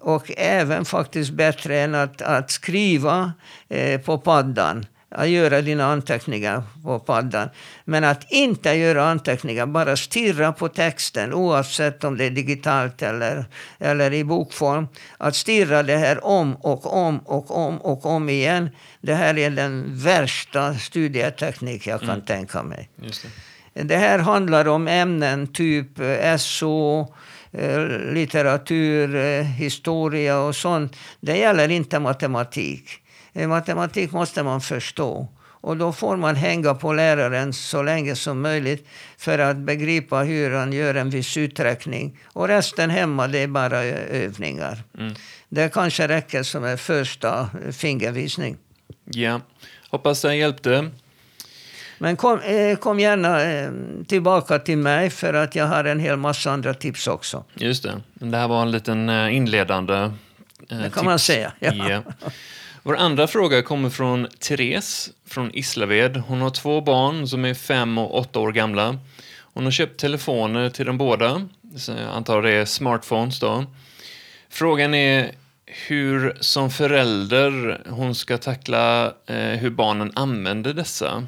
Och 0.00 0.30
även 0.36 0.84
faktiskt 0.84 1.30
bättre 1.30 1.80
än 1.80 1.94
att, 1.94 2.22
att 2.22 2.50
skriva 2.50 3.32
eh, 3.68 4.00
på 4.00 4.18
paddan 4.18 4.84
att 5.10 5.28
göra 5.28 5.62
dina 5.62 5.84
anteckningar 5.84 6.62
på 6.84 6.98
paddan. 6.98 7.48
Men 7.84 8.04
att 8.04 8.32
inte 8.32 8.72
göra 8.72 9.04
anteckningar, 9.04 9.66
bara 9.66 9.96
stirra 9.96 10.52
på 10.52 10.68
texten 10.68 11.34
oavsett 11.34 12.04
om 12.04 12.16
det 12.16 12.24
är 12.24 12.30
digitalt 12.30 13.02
eller, 13.02 13.44
eller 13.78 14.12
i 14.12 14.24
bokform. 14.24 14.88
Att 15.18 15.36
stirra 15.36 15.82
det 15.82 15.96
här 15.96 16.24
om 16.24 16.54
och 16.54 16.92
om 16.92 17.18
och 17.18 17.56
om 17.56 17.78
och 17.78 18.06
om 18.06 18.28
igen. 18.28 18.70
Det 19.00 19.14
här 19.14 19.38
är 19.38 19.50
den 19.50 19.84
värsta 19.88 20.74
studieteknik 20.74 21.86
jag 21.86 22.00
kan 22.00 22.10
mm. 22.10 22.24
tänka 22.24 22.62
mig. 22.62 22.88
Det. 23.74 23.82
det. 23.82 23.96
här 23.96 24.18
handlar 24.18 24.68
om 24.68 24.88
ämnen 24.88 25.46
typ 25.52 26.00
eh, 26.00 26.36
SO, 26.36 27.14
litteratur, 28.12 29.14
eh, 29.16 29.44
historia 29.44 30.38
och 30.38 30.56
sånt. 30.56 30.96
Det 31.20 31.36
gäller 31.36 31.68
inte 31.68 32.00
matematik. 32.00 32.90
Eh, 33.32 33.48
matematik 33.48 34.12
måste 34.12 34.42
man 34.42 34.60
förstå. 34.60 35.28
Och 35.62 35.76
då 35.76 35.92
får 35.92 36.16
man 36.16 36.36
hänga 36.36 36.74
på 36.74 36.92
läraren 36.92 37.52
så 37.52 37.82
länge 37.82 38.16
som 38.16 38.40
möjligt 38.40 38.88
för 39.18 39.38
att 39.38 39.56
begripa 39.56 40.18
hur 40.18 40.50
han 40.50 40.72
gör 40.72 40.94
en 40.94 41.10
viss 41.10 41.36
uträkning. 41.36 42.18
Och 42.24 42.48
resten 42.48 42.90
hemma, 42.90 43.28
det 43.28 43.38
är 43.38 43.48
bara 43.48 43.82
övningar. 43.84 44.82
Mm. 44.98 45.14
Det 45.48 45.72
kanske 45.72 46.08
räcker 46.08 46.42
som 46.42 46.64
en 46.64 46.78
första 46.78 47.50
fingervisning. 47.72 48.56
Ja, 49.04 49.40
hoppas 49.90 50.22
det 50.22 50.36
hjälpte. 50.36 50.90
Men 52.02 52.16
kom, 52.16 52.40
eh, 52.40 52.76
kom 52.76 53.00
gärna 53.00 53.42
eh, 53.42 53.70
tillbaka 54.06 54.58
till 54.58 54.78
mig 54.78 55.10
för 55.10 55.34
att 55.34 55.54
jag 55.54 55.66
har 55.66 55.84
en 55.84 56.00
hel 56.00 56.16
massa 56.16 56.50
andra 56.50 56.74
tips 56.74 57.06
också. 57.06 57.44
Just 57.54 57.82
det. 57.82 58.00
Det 58.14 58.36
här 58.36 58.48
var 58.48 58.62
en 58.62 58.70
liten 58.70 59.10
inledande 59.10 59.94
Det 60.58 60.66
kan 60.68 60.82
tips. 60.90 61.02
man 61.02 61.18
säga. 61.18 61.52
Ja. 61.58 61.72
ja. 61.72 62.02
Vår 62.82 62.96
andra 62.96 63.26
fråga 63.26 63.62
kommer 63.62 63.90
från 63.90 64.26
Therese 64.38 65.10
från 65.26 65.50
Islaved. 65.54 66.16
Hon 66.16 66.40
har 66.40 66.50
två 66.50 66.80
barn 66.80 67.28
som 67.28 67.44
är 67.44 67.54
fem 67.54 67.98
och 67.98 68.18
åtta 68.18 68.38
år 68.38 68.52
gamla. 68.52 68.98
Hon 69.54 69.64
har 69.64 69.70
köpt 69.70 70.00
telefoner 70.00 70.70
till 70.70 70.86
de 70.86 70.98
båda. 70.98 71.46
Så 71.76 71.92
jag 71.92 72.14
antar 72.14 72.42
det 72.42 72.50
är 72.50 72.64
smartphones 72.64 73.40
då. 73.40 73.64
Frågan 74.48 74.94
är 74.94 75.30
hur 75.66 76.36
som 76.40 76.70
förälder 76.70 77.80
hon 77.88 78.14
ska 78.14 78.38
tackla 78.38 79.06
eh, 79.26 79.36
hur 79.36 79.70
barnen 79.70 80.12
använder 80.14 80.74
dessa. 80.74 81.26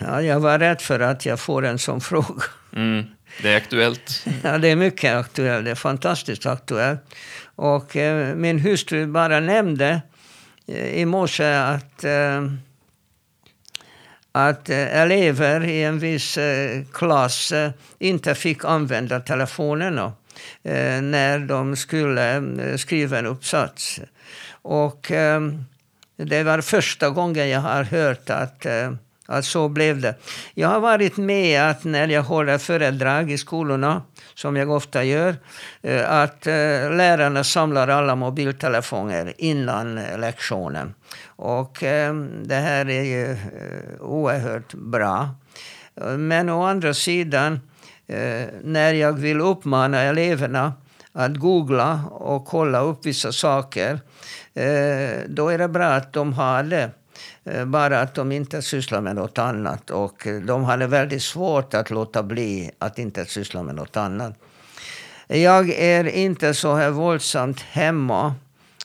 Ja, 0.00 0.22
jag 0.22 0.40
var 0.40 0.58
rädd 0.58 0.80
för 0.80 1.00
att 1.00 1.26
jag 1.26 1.40
får 1.40 1.64
en 1.64 1.78
sån 1.78 2.00
fråga. 2.10 2.42
Mm, 2.76 3.04
det 3.42 3.52
är 3.52 3.56
aktuellt. 3.56 4.26
Ja, 4.42 4.58
det 4.58 4.68
är 4.68 4.76
mycket 4.76 5.16
aktuellt. 5.16 5.64
Det 5.64 5.70
är 5.70 5.74
fantastiskt 5.74 6.46
aktuellt. 6.46 7.00
Och 7.56 7.96
eh, 7.96 8.34
min 8.34 8.58
hustru 8.58 9.06
bara 9.06 9.40
nämnde 9.40 10.02
eh, 10.66 10.86
i 10.86 11.04
morse 11.04 11.52
att, 11.54 12.04
eh, 12.04 12.52
att 14.32 14.70
eh, 14.70 15.00
elever 15.00 15.64
i 15.64 15.82
en 15.82 15.98
viss 15.98 16.38
eh, 16.38 16.82
klass 16.92 17.52
eh, 17.52 17.70
inte 17.98 18.34
fick 18.34 18.64
använda 18.64 19.20
telefonerna 19.20 20.12
när 21.02 21.38
de 21.38 21.76
skulle 21.76 22.42
skriva 22.78 23.18
en 23.18 23.26
uppsats. 23.26 24.00
Och 24.50 25.12
det 26.16 26.42
var 26.42 26.60
första 26.60 27.10
gången 27.10 27.48
jag 27.48 27.60
har 27.60 27.82
hört 27.82 28.30
att 28.30 28.66
att 29.30 29.44
så 29.44 29.68
blev 29.68 30.00
det. 30.00 30.14
Jag 30.54 30.68
har 30.68 30.80
varit 30.80 31.16
med 31.16 31.70
att 31.70 31.84
när 31.84 32.08
jag 32.08 32.22
håller 32.22 32.58
föredrag 32.58 33.30
i 33.30 33.38
skolorna, 33.38 34.02
som 34.34 34.56
jag 34.56 34.70
ofta 34.70 35.04
gör, 35.04 35.36
eh, 35.82 36.12
att 36.12 36.46
eh, 36.46 36.52
lärarna 36.96 37.44
samlar 37.44 37.88
alla 37.88 38.16
mobiltelefoner 38.16 39.32
innan 39.38 39.98
eh, 39.98 40.18
lektionen. 40.18 40.94
Och 41.26 41.78
det 42.42 42.54
här 42.54 42.88
är 42.88 43.02
ju 43.02 43.36
oerhört 44.00 44.74
bra. 44.74 45.28
Men 46.16 46.48
å 46.48 46.62
andra 46.62 46.94
sidan, 46.94 47.60
när 48.62 48.92
jag 48.92 49.12
vill 49.12 49.40
uppmana 49.40 50.00
eleverna 50.00 50.72
att 51.12 51.36
googla 51.36 52.00
och 52.10 52.46
kolla 52.46 52.80
upp 52.80 53.06
vissa 53.06 53.32
saker, 53.32 54.00
då 55.26 55.48
är 55.48 55.58
det 55.58 55.68
bra 55.68 55.86
att 55.86 56.12
de 56.12 56.32
har 56.32 56.62
det. 56.62 56.90
Eh, 57.44 57.64
bara 57.64 58.00
att 58.00 58.14
de 58.14 58.32
inte 58.32 58.62
sysslar 58.62 59.00
med 59.00 59.16
något 59.16 59.38
annat. 59.38 59.90
Och 59.90 60.26
eh, 60.26 60.40
de 60.40 60.64
hade 60.64 60.86
väldigt 60.86 61.22
svårt 61.22 61.74
att 61.74 61.90
låta 61.90 62.22
bli 62.22 62.70
att 62.78 62.98
inte 62.98 63.24
syssla 63.24 63.62
med 63.62 63.74
något 63.74 63.96
annat. 63.96 64.34
Jag 65.28 65.70
är 65.70 66.04
inte 66.08 66.54
så 66.54 66.74
här 66.74 66.90
våldsamt 66.90 67.60
hemma 67.60 68.34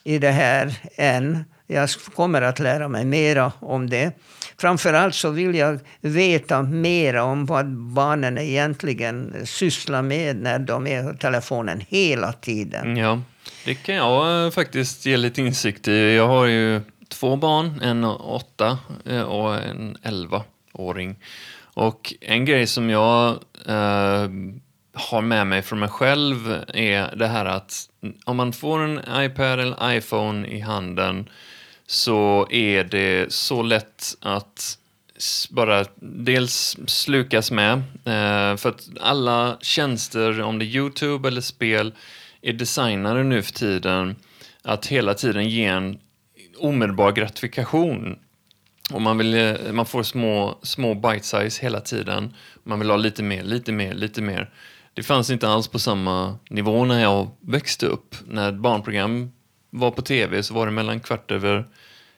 i 0.04 0.18
det 0.18 0.30
här 0.30 0.74
än. 0.96 1.44
Jag 1.66 1.90
kommer 1.90 2.42
att 2.42 2.58
lära 2.58 2.88
mig 2.88 3.04
mera 3.04 3.52
om 3.60 3.90
det. 3.90 4.12
Framförallt 4.58 5.14
så 5.14 5.30
vill 5.30 5.54
jag 5.54 5.78
veta 6.00 6.62
mera 6.62 7.24
om 7.24 7.46
vad 7.46 7.66
barnen 7.76 8.38
egentligen 8.38 9.34
sysslar 9.44 10.02
med 10.02 10.36
när 10.36 10.58
de 10.58 10.86
är 10.86 11.12
på 11.12 11.18
telefonen 11.18 11.82
hela 11.88 12.32
tiden. 12.32 12.96
Ja, 12.96 13.20
det 13.64 13.74
kan 13.74 13.94
jag 13.94 14.54
faktiskt 14.54 15.06
ge 15.06 15.16
lite 15.16 15.40
insikt 15.40 15.88
i. 15.88 16.14
Jag 16.14 16.28
har 16.28 16.46
ju 16.46 16.80
två 17.08 17.36
barn, 17.36 17.80
en 17.82 18.04
åtta 18.04 18.78
eh, 19.04 19.22
och 19.22 19.54
en 19.54 19.96
elvaåring. 20.02 21.16
Och 21.74 22.14
en 22.20 22.44
grej 22.44 22.66
som 22.66 22.90
jag 22.90 23.28
eh, 23.66 24.28
har 24.92 25.20
med 25.20 25.46
mig 25.46 25.62
från 25.62 25.78
mig 25.78 25.88
själv 25.88 26.64
är 26.74 27.16
det 27.16 27.26
här 27.26 27.44
att 27.44 27.88
om 28.24 28.36
man 28.36 28.52
får 28.52 28.80
en 28.82 29.00
iPad 29.24 29.60
eller 29.60 29.96
iPhone 29.96 30.48
i 30.48 30.60
handen 30.60 31.28
så 31.86 32.46
är 32.50 32.84
det 32.84 33.32
så 33.32 33.62
lätt 33.62 34.16
att 34.20 34.78
bara 35.50 35.84
dels 36.00 36.76
slukas 36.86 37.50
med. 37.50 37.72
Eh, 38.04 38.56
för 38.56 38.68
att 38.68 38.88
alla 39.00 39.56
tjänster, 39.60 40.42
om 40.42 40.58
det 40.58 40.64
är 40.64 40.76
Youtube 40.76 41.28
eller 41.28 41.40
spel, 41.40 41.94
är 42.42 42.52
designade 42.52 43.24
nu 43.24 43.42
för 43.42 43.52
tiden 43.52 44.16
att 44.62 44.86
hela 44.86 45.14
tiden 45.14 45.48
ge 45.48 45.64
en 45.64 45.98
omedelbar 46.58 47.12
gratifikation. 47.12 48.18
Och 48.92 49.02
man, 49.02 49.18
vill, 49.18 49.34
eh, 49.34 49.72
man 49.72 49.86
får 49.86 50.02
små, 50.02 50.58
små 50.62 50.94
bite 50.94 51.26
size 51.26 51.62
hela 51.62 51.80
tiden. 51.80 52.34
Man 52.64 52.78
vill 52.78 52.90
ha 52.90 52.96
lite 52.96 53.22
mer, 53.22 53.42
lite 53.42 53.72
mer, 53.72 53.94
lite 53.94 54.22
mer. 54.22 54.50
Det 54.94 55.02
fanns 55.02 55.30
inte 55.30 55.48
alls 55.48 55.68
på 55.68 55.78
samma 55.78 56.38
nivå 56.50 56.84
när 56.84 57.02
jag 57.02 57.30
växte 57.40 57.86
upp. 57.86 58.14
När 58.26 58.52
barnprogram 58.52 59.32
var 59.70 59.90
på 59.90 60.02
tv 60.02 60.42
så 60.42 60.54
var 60.54 60.66
det 60.66 60.72
mellan 60.72 61.00
kvart 61.00 61.30
över 61.30 61.66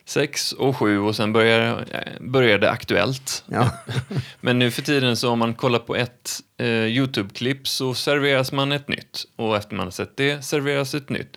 sex 0.05 0.53
och 0.53 0.77
sju 0.77 0.99
och 0.99 1.17
sen 1.17 1.33
började, 1.33 1.87
började 2.21 2.71
Aktuellt. 2.71 3.45
Ja. 3.47 3.71
Men 4.41 4.59
nu 4.59 4.71
för 4.71 4.83
tiden 4.83 5.17
så 5.17 5.31
om 5.31 5.39
man 5.39 5.55
kollar 5.55 5.79
på 5.79 5.97
ett 5.97 6.41
eh, 6.59 6.67
YouTube-klipp 6.67 7.69
så 7.69 7.95
serveras 7.95 8.53
man 8.53 8.73
ett 8.73 8.89
nytt 8.89 9.25
och 9.37 9.57
efter 9.57 9.77
man 9.77 9.87
har 9.87 9.91
sett 9.91 10.17
det 10.17 10.45
serveras 10.45 10.95
ett 10.95 11.09
nytt. 11.09 11.37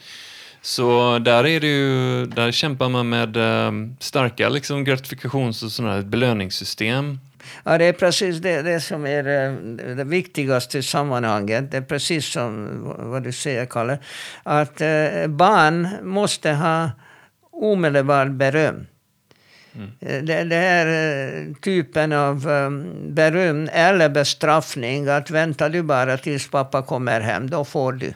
Så 0.61 1.19
där, 1.19 1.45
är 1.45 1.59
det 1.59 1.67
ju, 1.67 2.25
där 2.25 2.51
kämpar 2.51 2.89
man 2.89 3.09
med 3.09 3.37
äh, 3.37 3.71
starka 3.99 4.49
liksom, 4.49 4.83
gratifikations 4.83 5.63
och 5.63 5.71
sådana 5.71 6.01
belöningssystem. 6.01 7.19
Ja, 7.63 7.77
det 7.77 7.85
är 7.85 7.93
precis 7.93 8.37
det, 8.37 8.61
det 8.61 8.79
som 8.79 9.05
är 9.05 9.23
det, 9.23 9.95
det 9.95 10.03
viktigaste 10.03 10.77
i 10.77 10.83
sammanhanget. 10.83 11.71
Det 11.71 11.77
är 11.77 11.81
precis 11.81 12.25
som 12.25 12.69
vad 12.97 13.23
du 13.23 13.31
säger, 13.31 13.65
Kalle. 13.65 13.97
Att 14.43 14.81
eh, 14.81 15.27
barn 15.27 15.87
måste 16.03 16.51
ha 16.51 16.91
omedelbart 17.51 18.31
beröm. 18.31 18.87
Mm. 19.75 19.91
Eh, 19.99 20.23
det, 20.23 20.43
det 20.43 20.55
här 20.55 20.87
eh, 20.87 21.53
typen 21.55 22.11
av 22.13 22.47
um, 22.47 22.85
beröm 23.15 23.69
eller 23.73 24.09
bestraffning, 24.09 25.07
att 25.07 25.29
vänta 25.29 25.69
du 25.69 25.83
bara 25.83 26.17
tills 26.17 26.49
pappa 26.49 26.81
kommer 26.81 27.21
hem, 27.21 27.49
då 27.49 27.65
får 27.65 27.93
du. 27.93 28.13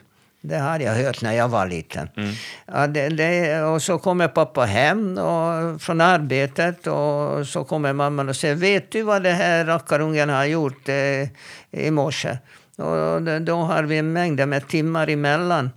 Det 0.48 0.58
hade 0.58 0.84
jag 0.84 0.94
hört 0.94 1.22
när 1.22 1.32
jag 1.32 1.48
var 1.48 1.66
liten. 1.66 2.08
Mm. 2.16 2.30
Ja, 2.66 2.86
det, 2.86 3.08
det, 3.08 3.62
och 3.62 3.82
så 3.82 3.98
kommer 3.98 4.28
pappa 4.28 4.64
hem 4.64 5.18
och, 5.18 5.82
från 5.82 6.00
arbetet 6.00 6.86
och 6.86 7.46
så 7.46 7.64
kommer 7.64 7.92
mamman 7.92 8.28
och 8.28 8.36
säger 8.36 8.54
Vet 8.54 8.90
du 8.92 9.02
vad 9.02 9.22
det 9.22 9.32
här 9.32 9.64
rackarungen 9.64 10.28
har 10.28 10.44
gjort 10.44 10.88
eh, 10.88 11.28
i 11.70 11.90
morse? 11.90 12.38
Och 12.76 13.42
då 13.42 13.56
har 13.56 13.82
vi 13.82 14.02
mängder 14.02 14.46
med 14.46 14.68
timmar 14.68 15.10
emellan. 15.10 15.70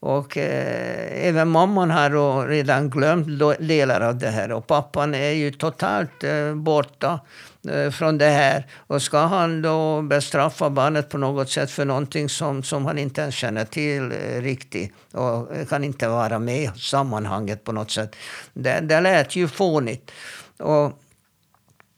Och 0.00 0.36
eh, 0.36 1.28
även 1.28 1.48
mamman 1.48 1.90
har 1.90 2.48
redan 2.48 2.90
glömt 2.90 3.26
delar 3.58 4.00
av 4.00 4.18
det 4.18 4.28
här. 4.28 4.52
Och 4.52 4.66
pappan 4.66 5.14
är 5.14 5.30
ju 5.30 5.50
totalt 5.50 6.24
eh, 6.24 6.54
borta. 6.54 7.20
Eh, 7.68 7.90
från 7.90 8.18
det 8.18 8.28
här. 8.28 8.66
Och 8.86 9.02
ska 9.02 9.18
han 9.18 9.62
då 9.62 10.02
bestraffa 10.02 10.70
barnet 10.70 11.08
på 11.08 11.18
något 11.18 11.50
sätt 11.50 11.70
för 11.70 11.84
någonting 11.84 12.28
som, 12.28 12.62
som 12.62 12.86
han 12.86 12.98
inte 12.98 13.20
ens 13.20 13.34
känner 13.34 13.64
till 13.64 14.12
eh, 14.12 14.40
riktigt 14.40 14.92
och 15.12 15.48
kan 15.68 15.84
inte 15.84 16.08
vara 16.08 16.38
med 16.38 16.62
i 16.62 16.70
sammanhanget 16.76 17.64
på 17.64 17.72
något 17.72 17.90
sätt. 17.90 18.16
Det, 18.52 18.80
det 18.80 19.00
lät 19.00 19.36
ju 19.36 19.48
fånigt. 19.48 20.10
Och 20.58 21.00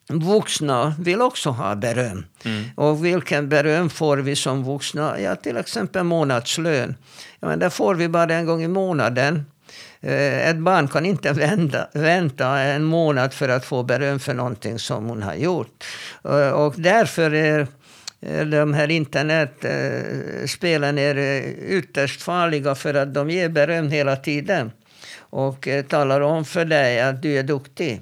Vuxna 0.08 0.94
vill 0.98 1.22
också 1.22 1.50
ha 1.50 1.74
beröm. 1.74 2.24
Mm. 2.44 2.64
Och 2.74 3.04
vilken 3.04 3.48
beröm 3.48 3.90
får 3.90 4.16
vi 4.16 4.36
som 4.36 4.64
vuxna? 4.64 5.20
Ja, 5.20 5.36
till 5.36 5.56
exempel 5.56 6.04
månadslön. 6.04 6.94
Ja, 7.40 7.48
men 7.48 7.58
det 7.58 7.70
får 7.70 7.94
vi 7.94 8.08
bara 8.08 8.34
en 8.34 8.46
gång 8.46 8.62
i 8.62 8.68
månaden. 8.68 9.44
Eh, 10.06 10.48
ett 10.48 10.56
barn 10.56 10.88
kan 10.88 11.06
inte 11.06 11.32
vänta, 11.32 11.86
vänta 11.92 12.58
en 12.58 12.84
månad 12.84 13.32
för 13.32 13.48
att 13.48 13.64
få 13.64 13.82
beröm 13.82 14.18
för 14.18 14.34
någonting 14.34 14.78
som 14.78 15.04
hon 15.04 15.22
har 15.22 15.34
gjort. 15.34 15.84
Eh, 16.24 16.50
och 16.50 16.74
därför 16.76 17.34
är 17.34 17.66
eh, 18.20 18.46
de 18.46 18.74
här 18.74 18.90
internetspelen 18.90 20.98
är 20.98 21.16
ytterst 21.68 22.22
farliga 22.22 22.74
för 22.74 22.94
att 22.94 23.14
de 23.14 23.30
ger 23.30 23.48
beröm 23.48 23.90
hela 23.90 24.16
tiden 24.16 24.72
och 25.18 25.68
talar 25.88 26.20
om 26.20 26.44
för 26.44 26.64
dig 26.64 27.00
att 27.00 27.22
du 27.22 27.38
är 27.38 27.42
duktig. 27.42 28.00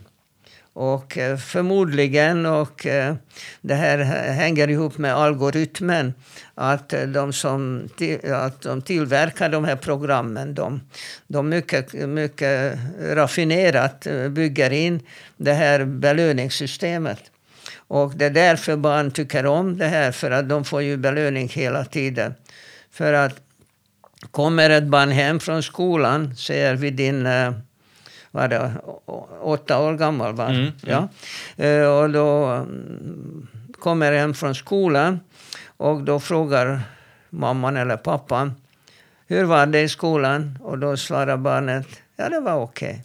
Och 0.75 1.19
eh, 1.19 1.37
förmodligen, 1.37 2.47
och 2.47 2.87
eh, 2.87 3.15
det 3.61 3.75
här 3.75 3.99
hänger 4.33 4.71
ihop 4.71 4.99
med 4.99 5.15
algoritmen, 5.15 6.15
att 6.55 6.93
eh, 6.93 7.03
de 7.03 7.33
som 7.33 7.89
att 8.35 8.63
de 8.63 8.83
tillverkar 8.83 9.49
de 9.49 9.65
här 9.65 9.77
programmen, 9.77 10.55
de, 10.55 10.81
de 11.27 11.49
mycket, 11.49 11.93
mycket 11.93 12.79
raffinerat 13.01 14.07
bygger 14.31 14.71
in 14.71 15.01
det 15.37 15.53
här 15.53 15.85
belöningssystemet. 15.85 17.21
Och 17.77 18.13
det 18.17 18.25
är 18.25 18.31
därför 18.31 18.77
barn 18.77 19.11
tycker 19.11 19.47
om 19.47 19.79
det 19.79 19.87
här, 19.87 20.13
för 20.13 20.31
att 20.31 20.49
de 20.49 20.65
får 20.65 20.83
ju 20.83 20.97
belöning 20.97 21.49
hela 21.49 21.85
tiden. 21.85 22.35
För 22.91 23.13
att 23.13 23.41
kommer 24.31 24.71
ett 24.71 24.85
barn 24.85 25.11
hem 25.11 25.41
från 25.41 25.63
skolan, 25.63 26.37
säger 26.37 26.75
vi 26.75 26.91
din 26.91 27.27
var 28.35 28.49
det 28.49 28.73
åtta 29.40 29.79
år 29.79 29.94
gammal. 29.94 30.35
Va? 30.35 30.49
Mm, 30.49 30.73
ja. 30.81 31.09
Mm. 31.57 31.90
Och 31.90 32.11
då 32.11 32.44
mm, 32.47 33.47
kommer 33.79 34.12
hem 34.12 34.35
från 34.35 34.55
skolan 34.55 35.20
och 35.77 36.03
då 36.03 36.20
frågar 36.20 36.83
mamman 37.31 37.77
eller 37.77 37.97
pappan 37.97 38.55
hur 39.27 39.44
var 39.44 39.66
det 39.66 39.81
i 39.81 39.88
skolan? 39.88 40.59
Och 40.62 40.79
då 40.79 40.97
svarar 40.97 41.37
barnet, 41.37 41.87
ja 42.16 42.29
det 42.29 42.40
var 42.40 42.55
okej. 42.55 42.88
Okay. 42.90 43.01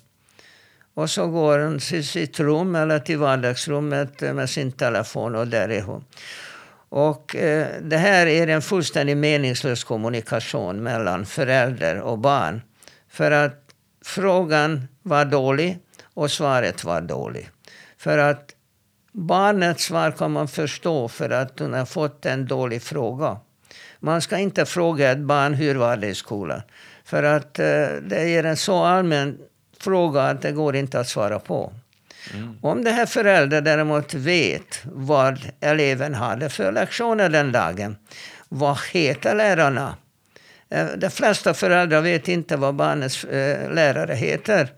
Och 0.93 1.09
så 1.09 1.27
går 1.27 1.59
hon 1.59 1.79
till 1.79 2.07
sitt 2.07 2.39
rum 2.39 2.75
eller 2.75 2.99
till 2.99 3.17
vardagsrummet 3.17 4.21
med 4.21 4.49
sin 4.49 4.71
telefon 4.71 5.35
och 5.35 5.47
där 5.47 5.69
är 5.69 5.81
hon. 5.81 6.03
Och 6.89 7.35
eh, 7.35 7.67
det 7.81 7.97
här 7.97 8.27
är 8.27 8.47
en 8.47 8.61
fullständigt 8.61 9.17
meningslös 9.17 9.83
kommunikation 9.83 10.83
mellan 10.83 11.25
förälder 11.25 12.01
och 12.01 12.17
barn. 12.17 12.61
För 13.09 13.31
att 13.31 13.73
frågan 14.05 14.87
var 15.09 15.25
dålig 15.25 15.77
och 16.13 16.31
svaret 16.31 16.83
var 16.83 17.01
dåligt. 17.01 17.49
För 17.97 18.17
att 18.17 18.55
barnets 19.11 19.83
svar 19.83 20.11
kan 20.11 20.31
man 20.31 20.47
förstå 20.47 21.07
för 21.07 21.29
att 21.29 21.59
hon 21.59 21.73
har 21.73 21.85
fått 21.85 22.25
en 22.25 22.47
dålig 22.47 22.81
fråga. 22.81 23.37
Man 23.99 24.21
ska 24.21 24.37
inte 24.37 24.65
fråga 24.65 25.11
ett 25.11 25.19
barn 25.19 25.53
hur 25.53 25.75
var 25.75 25.97
det 25.97 26.07
i 26.07 26.15
skolan. 26.15 26.61
För 27.03 27.23
att 27.23 27.59
eh, 27.59 27.87
det 28.01 28.35
är 28.35 28.43
en 28.43 28.57
så 28.57 28.83
allmän 28.83 29.37
fråga 29.79 30.21
att 30.21 30.41
det 30.41 30.51
går 30.51 30.75
inte 30.75 30.99
att 30.99 31.07
svara 31.07 31.39
på. 31.39 31.73
Mm. 32.33 32.57
Om 32.61 32.83
det 32.83 32.91
här 32.91 33.05
föräldern 33.05 33.63
däremot 33.63 34.13
vet 34.13 34.81
vad 34.83 35.39
eleven 35.59 36.13
hade 36.13 36.49
för 36.49 36.71
lektioner 36.71 37.29
den 37.29 37.51
dagen. 37.51 37.97
Vad 38.49 38.77
heter 38.91 39.35
lärarna? 39.35 39.95
Eh, 40.69 40.87
de 40.97 41.09
flesta 41.09 41.53
föräldrar 41.53 42.01
vet 42.01 42.27
inte 42.27 42.57
vad 42.57 42.75
barnets 42.75 43.23
eh, 43.23 43.73
lärare 43.73 44.13
heter. 44.13 44.69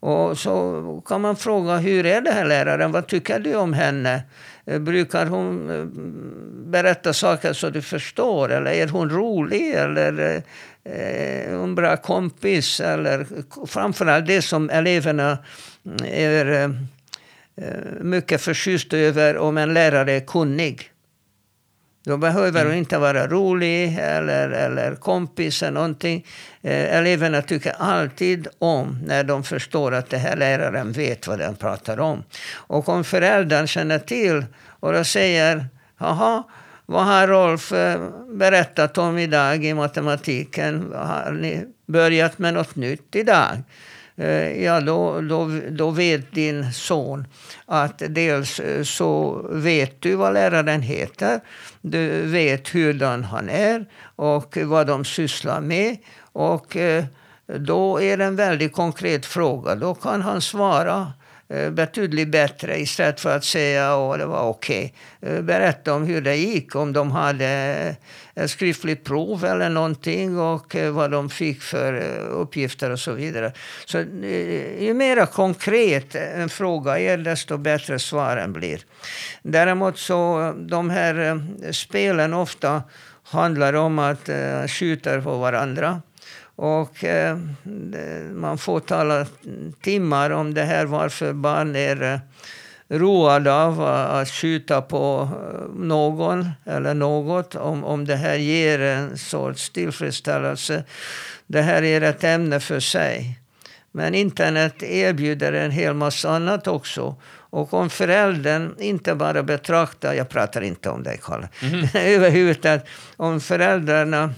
Och 0.00 0.38
så 0.38 1.02
kan 1.06 1.20
man 1.20 1.36
fråga, 1.36 1.76
hur 1.76 2.06
är 2.06 2.20
det 2.20 2.30
här 2.30 2.44
läraren? 2.44 2.92
Vad 2.92 3.06
tycker 3.06 3.38
du 3.38 3.54
om 3.54 3.72
henne? 3.72 4.22
Eh, 4.66 4.78
brukar 4.78 5.26
hon 5.26 5.70
eh, 5.70 5.84
berätta 6.70 7.12
saker 7.12 7.52
så 7.52 7.70
du 7.70 7.82
förstår? 7.82 8.52
Eller 8.52 8.70
är 8.70 8.88
hon 8.88 9.10
rolig? 9.10 9.74
Eller 9.74 10.42
eh, 10.84 11.50
är 11.50 11.56
hon 11.56 11.74
bra 11.74 11.96
kompis? 11.96 12.80
Eller 12.80 13.26
framförallt 13.66 14.26
det 14.26 14.42
som 14.42 14.70
eleverna 14.70 15.38
mm, 15.86 15.98
är 16.04 16.74
mycket 18.00 18.40
förtjusta 18.40 18.96
över 18.96 19.36
om 19.36 19.58
en 19.58 19.74
lärare 19.74 20.12
är 20.12 20.20
kunnig. 20.20 20.90
Då 22.08 22.16
behöver 22.16 22.64
mm. 22.64 22.78
inte 22.78 22.98
vara 22.98 23.26
rolig 23.26 23.98
eller, 24.00 24.50
eller 24.50 24.94
kompis 24.94 25.62
eller 25.62 25.72
någonting. 25.72 26.26
Eh, 26.62 26.96
eleverna 26.96 27.42
tycker 27.42 27.72
alltid 27.78 28.48
om 28.58 28.98
när 29.04 29.24
de 29.24 29.44
förstår 29.44 29.94
att 29.94 30.10
det 30.10 30.18
här 30.18 30.36
läraren 30.36 30.92
vet 30.92 31.26
vad 31.26 31.38
den 31.38 31.56
pratar 31.56 32.00
om. 32.00 32.24
Och 32.54 32.88
om 32.88 33.04
föräldern 33.04 33.66
känner 33.66 33.98
till 33.98 34.44
och 34.80 34.92
då 34.92 35.04
säger 35.04 35.66
Jaha, 35.98 36.42
vad 36.86 37.04
har 37.04 37.26
Rolf 37.26 37.72
eh, 37.72 38.00
berättat 38.32 38.98
om 38.98 39.18
idag 39.18 39.64
i 39.64 39.74
matematiken? 39.74 40.92
Har 40.94 41.32
ni 41.32 41.66
börjat 41.86 42.38
med 42.38 42.54
något 42.54 42.76
nytt 42.76 43.16
idag? 43.16 43.62
Eh, 44.18 44.64
ja, 44.64 44.80
då, 44.80 45.20
då, 45.20 45.60
då 45.70 45.90
vet 45.90 46.32
din 46.32 46.72
son 46.72 47.26
att 47.66 48.02
dels 48.08 48.60
eh, 48.60 48.82
så 48.82 49.40
vet 49.50 50.00
du 50.00 50.14
vad 50.14 50.34
läraren 50.34 50.82
heter, 50.82 51.40
du 51.80 52.22
vet 52.22 52.68
hurdan 52.68 53.24
han 53.24 53.48
är 53.48 53.86
och 54.16 54.58
vad 54.64 54.86
de 54.86 55.04
sysslar 55.04 55.60
med. 55.60 55.96
Och 56.32 56.76
eh, 56.76 57.04
då 57.46 58.00
är 58.00 58.16
det 58.16 58.24
en 58.24 58.36
väldigt 58.36 58.72
konkret 58.72 59.26
fråga. 59.26 59.74
Då 59.74 59.94
kan 59.94 60.22
han 60.22 60.40
svara 60.40 61.12
Eh, 61.50 61.70
betydligt 61.70 62.28
bättre 62.28 62.80
istället 62.80 63.20
för 63.20 63.36
att 63.36 63.44
säga 63.44 63.94
att 63.94 64.18
det 64.18 64.26
var 64.26 64.42
okej. 64.42 64.94
Okay. 65.20 65.42
Berätta 65.42 65.94
om 65.94 66.04
hur 66.04 66.20
det 66.20 66.36
gick, 66.36 66.74
om 66.74 66.92
de 66.92 67.10
hade 67.10 67.46
eh, 68.34 68.44
ett 68.44 68.50
skriftligt 68.50 69.04
prov 69.04 69.44
eller 69.44 69.68
någonting 69.68 70.38
och 70.38 70.76
vad 70.92 71.10
de 71.10 71.30
fick 71.30 71.62
för 71.62 71.94
uppgifter 72.20 72.90
och 72.90 73.00
så 73.00 73.12
vidare. 73.12 73.52
Så 73.84 73.98
ju 74.80 74.94
mer 74.94 75.26
konkret 75.26 76.14
en 76.14 76.48
fråga 76.48 76.98
är, 76.98 77.18
desto 77.18 77.56
bättre 77.56 77.98
svaren 77.98 78.52
blir. 78.52 78.80
Däremot 79.42 79.98
så 79.98 80.52
de 80.58 80.90
här 80.90 81.42
spelen 81.72 82.34
ofta 82.34 82.82
handlar 83.22 83.72
om 83.72 83.98
att 83.98 84.28
skjuta 84.68 85.20
på 85.20 85.38
varandra. 85.38 86.02
Och 86.60 87.04
eh, 87.04 87.38
man 88.32 88.58
får 88.58 88.80
tala 88.80 89.26
timmar 89.80 90.30
om 90.30 90.54
det 90.54 90.64
här 90.64 90.84
varför 90.86 91.32
barn 91.32 91.76
är 91.76 92.02
eh, 92.02 92.18
roade 92.98 93.52
av 93.52 93.80
att 93.82 94.28
skjuta 94.28 94.82
på 94.82 95.30
eh, 95.32 95.74
någon 95.74 96.50
eller 96.64 96.94
något. 96.94 97.54
Om, 97.54 97.84
om 97.84 98.04
det 98.04 98.16
här 98.16 98.34
ger 98.34 98.80
en 98.80 99.18
sorts 99.18 99.70
tillfredsställelse. 99.70 100.84
Det 101.46 101.62
här 101.62 101.82
är 101.82 102.00
ett 102.00 102.24
ämne 102.24 102.60
för 102.60 102.80
sig. 102.80 103.38
Men 103.92 104.14
internet 104.14 104.82
erbjuder 104.82 105.52
en 105.52 105.70
hel 105.70 105.94
massa 105.94 106.30
annat 106.30 106.66
också. 106.66 107.16
Och 107.50 107.74
om 107.74 107.90
föräldern 107.90 108.74
inte 108.78 109.14
bara 109.14 109.42
betraktar, 109.42 110.14
jag 110.14 110.28
pratar 110.28 110.60
inte 110.60 110.90
om 110.90 111.02
dig 111.02 111.20
Kalle, 111.22 111.48
mm. 111.62 111.88
överhuvudtaget, 111.94 112.86
om 113.16 113.40
föräldrarna 113.40 114.34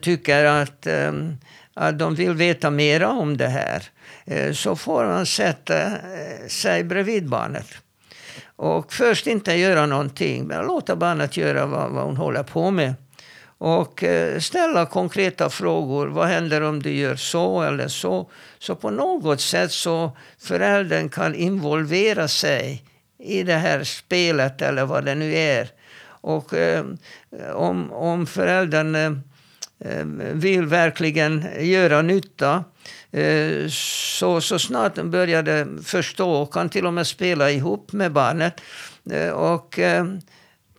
tycker 0.00 0.44
att, 0.44 0.86
ehm, 0.86 1.36
att 1.74 1.98
de 1.98 2.14
vill 2.14 2.34
veta 2.34 2.70
mera 2.70 3.08
om 3.10 3.36
det 3.36 3.48
här 3.48 3.82
eh, 4.24 4.52
så 4.52 4.76
får 4.76 5.04
man 5.04 5.26
sätta 5.26 5.86
eh, 5.86 6.48
sig 6.48 6.84
bredvid 6.84 7.28
barnet. 7.28 7.66
Och 8.56 8.92
först 8.92 9.26
inte 9.26 9.54
göra 9.54 9.86
någonting, 9.86 10.44
men 10.44 10.66
låta 10.66 10.96
barnet 10.96 11.36
göra 11.36 11.66
vad, 11.66 11.90
vad 11.90 12.04
hon 12.04 12.16
håller 12.16 12.42
på 12.42 12.70
med. 12.70 12.94
Och 13.58 14.04
eh, 14.04 14.38
ställa 14.38 14.86
konkreta 14.86 15.50
frågor. 15.50 16.06
Vad 16.06 16.28
händer 16.28 16.60
om 16.60 16.82
du 16.82 16.90
gör 16.90 17.16
så 17.16 17.62
eller 17.62 17.88
så? 17.88 18.30
Så 18.58 18.74
på 18.74 18.90
något 18.90 19.40
sätt 19.40 19.72
så 19.72 20.16
föräldern 20.38 21.08
kan 21.08 21.34
involvera 21.34 22.28
sig 22.28 22.84
i 23.18 23.42
det 23.42 23.54
här 23.54 23.84
spelet 23.84 24.62
eller 24.62 24.84
vad 24.84 25.04
det 25.04 25.14
nu 25.14 25.34
är. 25.34 25.68
Och 26.06 26.52
om, 27.54 27.92
om 27.92 28.26
föräldern 28.26 29.22
vill 30.32 30.66
verkligen 30.66 31.46
göra 31.60 32.02
nytta. 32.02 32.64
Eh, 33.12 33.68
så, 34.18 34.40
så 34.40 34.58
snart 34.58 34.94
de 34.94 35.10
började 35.10 35.66
förstå 35.84 36.46
kan 36.46 36.68
till 36.68 36.86
och 36.86 36.94
med 36.94 37.06
spela 37.06 37.50
ihop 37.50 37.92
med 37.92 38.12
barnet. 38.12 38.60
Eh, 39.10 39.30
och 39.30 39.78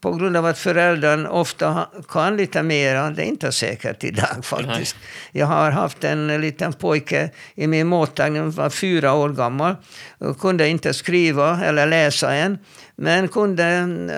på 0.06 0.12
grund 0.12 0.38
av 0.38 0.46
att 0.46 0.58
föräldern 0.58 1.26
ofta 1.26 1.88
kan 2.10 2.38
lite 2.38 2.64
mer. 2.64 3.12
Det 3.12 3.22
är 3.22 3.26
inte 3.26 3.52
säkert 3.52 4.04
idag 4.04 4.46
faktiskt. 4.46 4.96
Nej. 4.96 5.42
Jag 5.42 5.46
har 5.46 5.72
haft 5.72 6.04
en 6.04 6.42
liten 6.42 6.74
pojke 6.74 7.30
i 7.56 7.68
min 7.68 7.88
mottagning, 7.88 8.52
var 8.52 8.70
fyra 8.70 9.14
år 9.14 9.30
gammal. 9.30 9.76
Och 10.18 10.40
kunde 10.40 10.68
inte 10.68 10.94
skriva 10.94 11.64
eller 11.64 11.88
läsa 11.88 12.34
än. 12.34 12.58
Men 12.98 13.28
kunde 13.28 13.64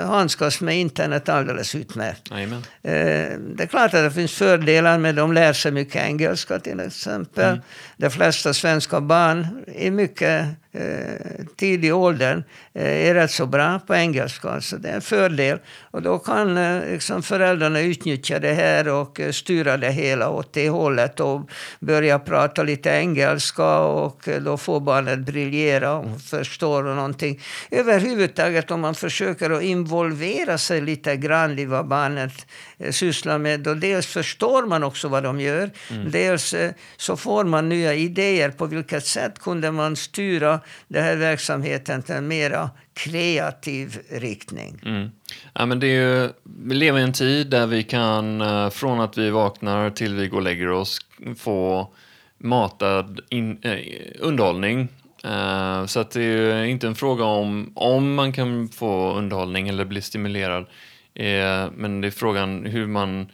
handskas 0.07 0.61
med 0.61 0.79
internet 0.79 1.29
alldeles 1.29 1.75
utmärkt. 1.75 2.31
Amen. 2.31 2.53
Eh, 2.83 3.39
det 3.55 3.63
är 3.63 3.67
klart 3.67 3.93
att 3.93 4.03
det 4.03 4.11
finns 4.11 4.33
fördelar 4.33 4.97
med 4.97 5.15
de 5.15 5.33
lär 5.33 5.53
sig 5.53 5.71
mycket 5.71 6.03
engelska 6.03 6.59
till 6.59 6.79
exempel. 6.79 7.49
Mm. 7.49 7.61
De 7.97 8.09
flesta 8.09 8.53
svenska 8.53 9.01
barn 9.01 9.47
i 9.67 9.91
mycket 9.91 10.45
eh, 10.71 11.45
tidig 11.55 11.95
ålder 11.95 12.43
eh, 12.73 13.07
är 13.07 13.13
rätt 13.13 13.31
så 13.31 13.45
bra 13.45 13.79
på 13.79 13.95
engelska. 13.95 14.61
Så 14.61 14.77
det 14.77 14.89
är 14.89 14.95
en 14.95 15.01
fördel. 15.01 15.59
Och 15.91 16.01
då 16.01 16.19
kan 16.19 16.57
eh, 16.57 16.91
liksom 16.91 17.23
föräldrarna 17.23 17.79
utnyttja 17.79 18.39
det 18.39 18.53
här 18.53 18.87
och 18.87 19.19
styra 19.31 19.77
det 19.77 19.91
hela 19.91 20.29
åt 20.29 20.53
det 20.53 20.69
hållet 20.69 21.19
och 21.19 21.49
börja 21.79 22.19
prata 22.19 22.63
lite 22.63 22.89
engelska 22.89 23.77
och 23.79 24.29
då 24.41 24.57
får 24.57 24.79
barnet 24.79 25.19
briljera 25.19 25.93
och 25.93 26.21
förstår 26.21 26.83
någonting. 26.83 27.41
Överhuvudtaget 27.71 28.66
om 28.71 28.81
man 28.81 28.95
försöker 28.95 29.49
att 29.49 29.63
involvera 29.63 30.57
sig 30.57 30.81
lite 30.81 31.15
grann 31.17 31.59
i 31.59 31.65
vad 31.65 31.87
barnet 31.87 32.47
sysslar 32.89 33.37
med. 33.37 33.59
Då 33.59 33.73
dels 33.73 34.07
förstår 34.07 34.65
man 34.65 34.83
också 34.83 35.07
vad 35.07 35.23
de 35.23 35.39
gör. 35.39 35.69
Mm. 35.91 36.11
Dels 36.11 36.55
så 36.97 37.17
får 37.17 37.43
man 37.43 37.69
nya 37.69 37.93
idéer 37.93 38.49
på 38.49 38.65
vilket 38.65 39.05
sätt 39.05 39.39
kunde 39.39 39.71
man 39.71 39.95
styra 39.95 40.59
den 40.87 41.03
här 41.03 41.15
verksamheten 41.15 42.03
till 42.03 42.15
en 42.15 42.27
mera 42.27 42.69
kreativ 42.93 43.99
riktning. 44.09 44.81
Mm. 44.85 45.09
Ja, 45.53 45.65
men 45.65 45.79
det 45.79 45.87
är 45.87 46.21
ju, 46.23 46.29
vi 46.43 46.75
lever 46.75 46.99
i 46.99 47.03
en 47.03 47.13
tid 47.13 47.49
där 47.49 47.67
vi 47.67 47.83
kan, 47.83 48.41
eh, 48.41 48.69
från 48.69 48.99
att 48.99 49.17
vi 49.17 49.29
vaknar 49.29 49.89
till 49.89 50.15
vi 50.15 50.27
går 50.27 50.37
och 50.37 50.43
lägger 50.43 50.69
oss, 50.69 50.99
få 51.37 51.93
matad 52.37 53.19
in, 53.29 53.59
eh, 53.61 53.77
underhållning. 54.19 54.87
Eh, 55.27 55.85
så 55.85 55.99
att 55.99 56.11
det 56.11 56.23
är 56.23 56.63
inte 56.63 56.87
en 56.87 56.95
fråga 56.95 57.23
om 57.23 57.71
om 57.75 58.13
man 58.13 58.33
kan 58.33 58.69
få 58.69 59.13
underhållning 59.13 59.67
eller 59.67 59.85
bli 59.85 60.01
stimulerad. 60.01 60.65
Eh, 61.13 61.65
men 61.75 62.01
det 62.01 62.07
är 62.07 62.11
frågan 62.11 62.65
hur 62.65 62.87
man 62.87 63.31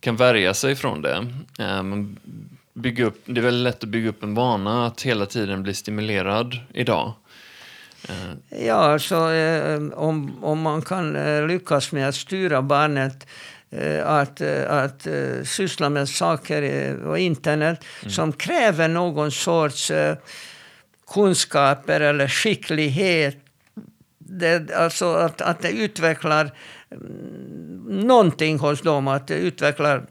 kan 0.00 0.16
värja 0.16 0.54
sig 0.54 0.76
från 0.76 1.02
det. 1.02 1.26
Eh, 1.58 1.82
bygga 2.74 3.04
upp, 3.04 3.22
det 3.24 3.40
är 3.40 3.42
väldigt 3.42 3.62
lätt 3.62 3.82
att 3.82 3.88
bygga 3.88 4.08
upp 4.08 4.22
en 4.22 4.34
vana 4.34 4.86
att 4.86 5.02
hela 5.02 5.26
tiden 5.26 5.62
bli 5.62 5.74
stimulerad 5.74 6.58
idag. 6.74 7.12
Ja, 8.48 8.98
så 8.98 9.30
eh, 9.30 9.80
om, 9.94 10.44
om 10.44 10.60
man 10.60 10.82
kan 10.82 11.16
eh, 11.16 11.46
lyckas 11.46 11.92
med 11.92 12.08
att 12.08 12.14
styra 12.14 12.62
barnet 12.62 13.26
att, 14.04 14.40
att 14.68 15.06
syssla 15.44 15.88
med 15.88 16.08
saker 16.08 16.96
på 17.02 17.18
internet 17.18 17.84
mm. 18.02 18.12
som 18.12 18.32
kräver 18.32 18.88
någon 18.88 19.30
sorts 19.30 19.92
kunskaper 21.12 22.00
eller 22.00 22.28
skicklighet. 22.28 23.36
Det, 24.18 24.74
alltså 24.74 25.14
att, 25.14 25.40
att 25.40 25.62
det 25.62 25.70
utvecklar 25.70 26.50
mm, 26.90 28.06
någonting 28.06 28.58
hos 28.58 28.82
dem, 28.82 29.08
att 29.08 29.26
det 29.26 29.34
utvecklar 29.34 30.06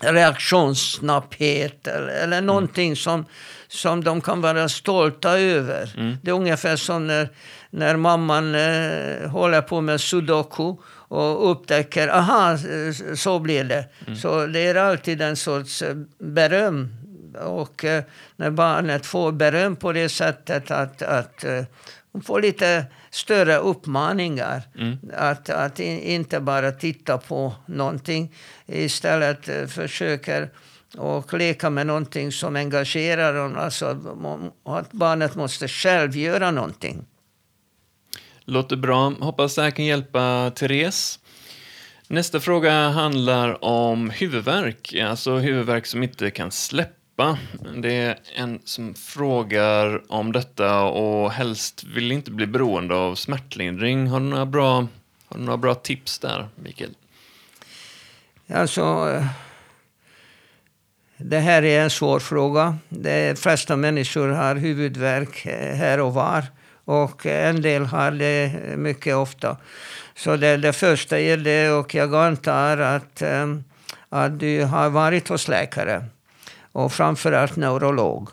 reaktionssnabbhet 0.00 1.86
eller, 1.86 2.08
eller 2.08 2.38
mm. 2.38 2.46
någonting 2.46 2.96
som, 2.96 3.24
som 3.68 4.04
de 4.04 4.20
kan 4.20 4.40
vara 4.40 4.68
stolta 4.68 5.38
över. 5.38 5.94
Mm. 5.96 6.16
Det 6.22 6.30
är 6.30 6.34
ungefär 6.34 6.76
som 6.76 7.06
när, 7.06 7.28
när 7.70 7.96
mamman 7.96 8.54
eh, 8.54 9.30
håller 9.30 9.62
på 9.62 9.80
med 9.80 10.00
sudoku 10.00 10.76
och 11.08 11.50
upptäcker, 11.50 12.08
aha, 12.08 12.58
så 13.14 13.38
blir 13.38 13.64
det. 13.64 13.84
Mm. 14.06 14.18
Så 14.18 14.46
det 14.46 14.60
är 14.60 14.74
alltid 14.74 15.22
en 15.22 15.36
sorts 15.36 15.82
eh, 15.82 15.96
beröm. 16.18 16.97
Och 17.44 17.84
eh, 17.84 18.04
när 18.36 18.50
barnet 18.50 19.06
får 19.06 19.32
beröm 19.32 19.76
på 19.76 19.92
det 19.92 20.08
sättet 20.08 20.70
att, 20.70 21.02
att 21.02 21.44
eh, 21.44 21.64
hon 22.12 22.22
får 22.22 22.42
lite 22.42 22.86
större 23.10 23.56
uppmaningar. 23.56 24.62
Mm. 24.78 24.98
Att, 25.16 25.50
att 25.50 25.80
inte 25.80 26.40
bara 26.40 26.72
titta 26.72 27.18
på 27.18 27.54
någonting. 27.66 28.34
Istället 28.66 29.48
eh, 29.48 29.66
försöker 29.66 30.50
och 30.96 31.34
leka 31.34 31.70
med 31.70 31.86
någonting 31.86 32.32
som 32.32 32.56
engagerar 32.56 33.34
dem. 33.34 33.56
Alltså 33.56 33.86
att 34.64 34.92
barnet 34.92 35.34
måste 35.34 35.68
själv 35.68 36.16
göra 36.16 36.50
någonting. 36.50 37.06
Låter 38.44 38.76
bra. 38.76 39.12
Hoppas 39.20 39.54
det 39.54 39.62
här 39.62 39.70
kan 39.70 39.84
hjälpa 39.84 40.52
Therese. 40.54 41.18
Nästa 42.10 42.40
fråga 42.40 42.88
handlar 42.88 43.64
om 43.64 44.10
huvudvärk, 44.10 44.94
alltså 44.94 45.36
huvudvärk 45.36 45.86
som 45.86 46.02
inte 46.02 46.30
kan 46.30 46.50
släppa 46.50 46.97
släppa. 47.18 47.38
Det 47.76 47.94
är 47.94 48.18
en 48.34 48.60
som 48.64 48.94
frågar 48.94 50.12
om 50.12 50.32
detta 50.32 50.82
och 50.82 51.32
helst 51.32 51.84
vill 51.84 52.12
inte 52.12 52.30
bli 52.30 52.46
beroende 52.46 52.94
av 52.94 53.14
smärtlindring. 53.14 54.06
Har 54.06 54.20
du 54.20 54.26
några 54.26 54.46
bra, 54.46 54.74
har 55.28 55.38
du 55.38 55.44
några 55.44 55.56
bra 55.56 55.74
tips 55.74 56.18
där, 56.18 56.48
Mikael? 56.54 56.90
Alltså, 58.54 58.82
eh, 59.14 59.26
det 61.16 61.38
här 61.38 61.62
är 61.62 61.82
en 61.82 61.90
svår 61.90 62.20
fråga. 62.20 62.78
De 62.88 63.34
flesta 63.36 63.76
människor 63.76 64.28
har 64.28 64.54
huvudvärk 64.54 65.46
eh, 65.46 65.76
här 65.76 66.00
och 66.00 66.14
var. 66.14 66.44
Och 66.84 67.26
eh, 67.26 67.48
en 67.48 67.62
del 67.62 67.84
har 67.84 68.10
det 68.10 68.52
mycket 68.76 69.16
ofta. 69.16 69.56
Så 70.14 70.36
det, 70.36 70.56
det 70.56 70.72
första 70.72 71.18
är 71.18 71.36
det, 71.36 71.70
och 71.70 71.94
jag 71.94 72.14
antar 72.14 72.78
att, 72.78 73.22
att 74.08 74.40
du 74.40 74.64
har 74.64 74.90
varit 74.90 75.28
hos 75.28 75.48
läkare 75.48 76.04
och 76.78 76.92
framförallt 76.92 77.56
neurolog. 77.56 78.28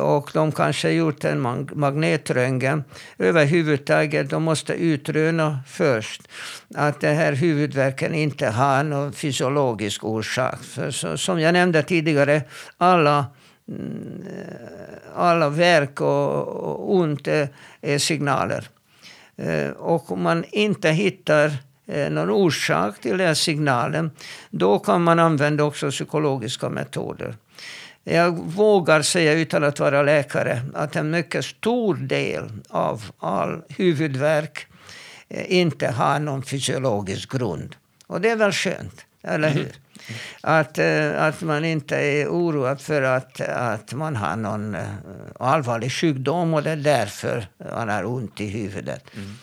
Och 0.00 0.30
de 0.34 0.52
kanske 0.52 0.90
gjort 0.90 1.24
en 1.24 1.66
magnetröntgen. 1.72 2.84
Överhuvudtaget, 3.18 4.30
de 4.30 4.42
måste 4.42 4.72
utröna 4.72 5.58
först 5.66 6.22
att 6.74 7.00
den 7.00 7.16
här 7.16 7.32
huvudvärken 7.32 8.14
inte 8.14 8.46
har 8.46 8.84
någon 8.84 9.12
fysiologisk 9.12 10.04
orsak. 10.04 10.62
För 10.62 10.90
så, 10.90 11.18
som 11.18 11.40
jag 11.40 11.52
nämnde 11.52 11.82
tidigare, 11.82 12.42
alla 12.76 13.26
mm, 13.68 14.24
alla 15.16 15.48
verk 15.48 16.00
och, 16.00 16.48
och 16.48 16.94
ont 16.94 17.28
är, 17.28 17.98
signaler. 17.98 18.68
Eh, 19.36 19.70
och 19.70 20.12
om 20.12 20.22
man 20.22 20.44
inte 20.50 20.88
hittar 20.88 21.52
eh, 21.86 22.10
någon 22.10 22.30
orsak 22.30 23.00
till 23.00 23.18
den 23.18 23.36
signalen, 23.36 24.10
då 24.50 24.78
kan 24.78 25.02
man 25.02 25.18
använda 25.18 25.64
också 25.64 25.90
psykologiska 25.90 26.68
metoder. 26.68 27.36
Jag 28.10 28.38
vågar 28.38 29.02
säga, 29.02 29.32
utan 29.32 29.64
att 29.64 29.80
vara 29.80 30.02
läkare, 30.02 30.62
att 30.74 30.96
en 30.96 31.10
mycket 31.10 31.44
stor 31.44 31.94
del 31.94 32.50
av 32.68 33.04
all 33.18 33.62
huvudvärk 33.68 34.66
eh, 35.28 35.52
inte 35.52 35.88
har 35.88 36.20
någon 36.20 36.42
fysiologisk 36.42 37.32
grund. 37.32 37.76
Och 38.06 38.20
det 38.20 38.30
är 38.30 38.36
väl 38.36 38.52
skönt, 38.52 39.04
eller 39.22 39.48
mm. 39.48 39.58
hur? 39.58 39.72
Mm. 39.72 40.20
Att, 40.40 40.78
eh, 40.78 41.22
att 41.22 41.42
man 41.42 41.64
inte 41.64 41.96
är 41.96 42.28
oroad 42.28 42.80
för 42.80 43.02
att, 43.02 43.40
att 43.40 43.92
man 43.92 44.16
har 44.16 44.36
någon 44.36 44.74
eh, 44.74 44.88
allvarlig 45.40 45.92
sjukdom 45.92 46.54
och 46.54 46.62
det 46.62 46.70
är 46.70 46.76
därför 46.76 47.46
man 47.76 47.88
har 47.88 48.04
ont 48.04 48.40
i 48.40 48.46
huvudet. 48.46 49.04
Mm. 49.14 49.34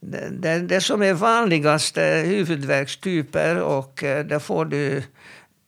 Det, 0.00 0.28
det, 0.30 0.58
det, 0.58 0.80
som 0.80 1.02
är 1.02 1.14
vanligaste 1.14 2.22
huvudvärkstyper, 2.26 3.60
och 3.60 3.98
det 4.02 4.40
får 4.42 4.64
du 4.64 5.02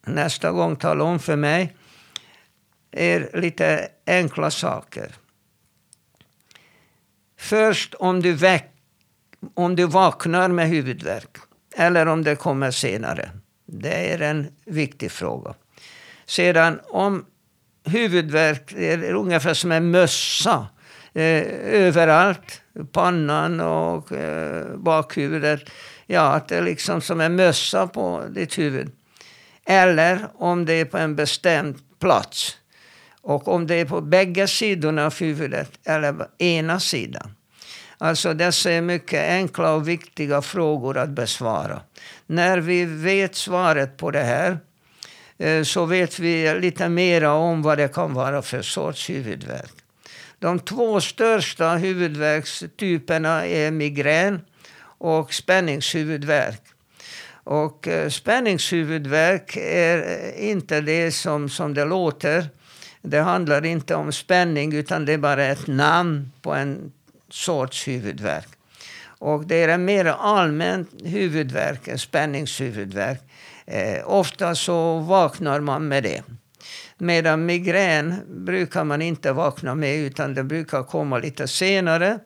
nästa 0.07 0.51
gång 0.51 0.77
tala 0.77 1.05
om 1.05 1.19
för 1.19 1.37
mig, 1.37 1.73
är 2.93 3.31
lite 3.41 3.89
enkla 4.07 4.51
saker. 4.51 5.15
Först 7.39 7.95
om 7.95 8.23
du, 8.23 8.33
väck, 8.33 8.73
om 9.55 9.77
du 9.77 9.87
vaknar 9.87 10.49
med 10.49 10.69
huvudvärk 10.69 11.37
eller 11.77 12.07
om 12.07 12.25
det 12.25 12.37
kommer 12.37 12.71
senare. 12.71 13.31
Det 13.67 14.13
är 14.13 14.21
en 14.21 14.47
viktig 14.65 15.13
fråga. 15.13 15.55
Sedan 16.27 16.81
om 16.89 17.25
huvudvärk 17.85 18.73
är 18.73 19.13
ungefär 19.13 19.55
som 19.55 19.73
en 19.73 19.91
mössa 19.91 20.69
eh, 21.15 21.43
överallt. 21.63 22.63
Pannan 22.93 23.61
och 23.61 24.13
eh, 24.13 24.77
bakhuvudet. 24.77 25.61
Ja, 26.07 26.21
att 26.21 26.49
det 26.49 26.57
är 26.57 26.63
liksom 26.63 27.01
som 27.01 27.21
en 27.21 27.37
mössa 27.37 27.87
på 27.87 28.25
ditt 28.31 28.59
huvud. 28.59 28.93
Eller 29.65 30.29
om 30.35 30.65
det 30.65 30.73
är 30.73 30.85
på 30.85 30.99
en 30.99 31.17
bestämd 31.17 31.99
plats. 31.99 32.57
Och 33.27 33.49
om 33.49 33.67
det 33.67 33.75
är 33.75 33.85
på 33.85 34.01
bägge 34.01 34.49
sidorna 34.49 35.07
av 35.07 35.15
huvudet 35.15 35.71
eller 35.85 36.15
ena 36.39 36.81
sidan. 36.81 37.35
Alltså 37.99 38.35
dessa 38.35 38.73
är 38.73 38.81
mycket 38.81 39.31
enkla 39.31 39.73
och 39.75 39.89
viktiga 39.89 40.43
frågor 40.43 40.99
att 40.99 41.09
besvara. 41.09 41.81
När 42.27 42.59
vi 42.59 42.85
vet 42.85 43.35
svaret 43.35 43.97
på 43.97 44.11
det 44.11 44.23
här 44.23 44.59
eh, 45.39 45.63
så 45.63 45.85
vet 45.85 46.19
vi 46.19 46.61
lite 46.61 46.89
mer 46.89 47.25
om 47.25 47.63
vad 47.63 47.79
det 47.79 47.95
kan 47.95 48.15
vara 48.15 48.43
för 48.43 48.63
sorts 48.63 49.11
huvudvärk. 49.11 49.75
De 50.39 50.59
två 50.59 51.01
största 51.01 51.69
huvudvärkstyperna 51.69 53.47
är 53.47 53.71
migrän 53.71 54.41
och 54.99 55.35
spänningshuvudvärk. 55.35 56.63
Och 57.45 57.89
eh, 57.89 58.09
spänningshuvudvärk 58.09 59.57
är 59.57 60.33
inte 60.39 60.81
det 60.81 61.13
som, 61.13 61.49
som 61.49 61.75
det 61.75 61.85
låter. 61.85 62.49
Det 63.07 63.21
handlar 63.21 63.65
inte 63.65 63.95
om 63.95 64.13
spänning 64.13 64.73
utan 64.73 65.05
det 65.05 65.13
är 65.13 65.19
bara 65.19 65.45
ett 65.45 65.67
namn 65.67 66.33
på 66.43 66.55
en 66.55 66.93
sorts 67.31 67.89
huvudvärk. 67.89 68.49
Och 69.19 69.47
det 69.47 69.63
är 69.63 69.69
en 69.69 69.85
mer 69.85 70.05
allmän 70.05 70.87
huvudvärk, 71.05 71.89
en 71.89 71.99
spänningshuvudvärk. 71.99 73.21
Eh, 73.67 74.11
ofta 74.11 74.55
så 74.55 74.99
vaknar 74.99 75.61
man 75.61 75.89
med 75.89 76.03
det. 76.03 76.23
Medan 76.99 77.47
migrän 77.47 78.15
brukar 78.29 78.85
man 78.85 79.03
inte 79.03 79.33
vakna 79.33 79.75
med 79.75 79.97
utan 79.97 80.35
det 80.35 80.45
brukar 80.45 80.83
komma 80.83 81.19
lite 81.19 81.49
senare. 81.49 82.19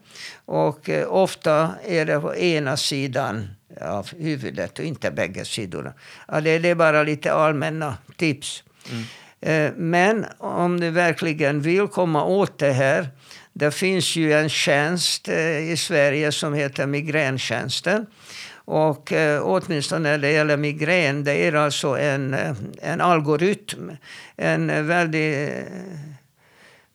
Och 0.44 0.90
eh, 0.90 1.12
ofta 1.12 1.70
är 1.86 2.06
det 2.06 2.20
på 2.20 2.36
ena 2.36 2.76
sidan 2.76 3.48
av 3.80 4.10
huvudet 4.14 4.78
och 4.78 4.84
inte 4.84 5.10
bägge 5.10 5.44
sidorna. 5.44 5.92
Ja, 6.28 6.40
det, 6.40 6.58
det 6.58 6.68
är 6.68 6.74
bara 6.74 7.02
lite 7.02 7.32
allmänna 7.32 7.94
tips. 8.16 8.62
Mm. 8.90 9.04
Eh, 9.40 9.72
men 9.76 10.26
om 10.38 10.80
du 10.80 10.90
verkligen 10.90 11.60
vill 11.60 11.86
komma 11.86 12.24
åt 12.24 12.58
det 12.58 12.72
här. 12.72 13.08
Det 13.52 13.70
finns 13.70 14.16
ju 14.16 14.32
en 14.32 14.48
tjänst 14.48 15.28
eh, 15.28 15.72
i 15.72 15.76
Sverige 15.76 16.32
som 16.32 16.54
heter 16.54 16.86
migräntjänsten. 16.86 18.06
Och 18.52 19.12
eh, 19.12 19.42
åtminstone 19.44 20.08
när 20.08 20.18
det 20.18 20.32
gäller 20.32 20.56
migrän, 20.56 21.24
det 21.24 21.46
är 21.46 21.52
alltså 21.52 21.88
en, 21.88 22.34
eh, 22.34 22.54
en 22.82 23.00
algoritm. 23.00 23.90
En 24.36 24.86
väldigt 24.86 25.66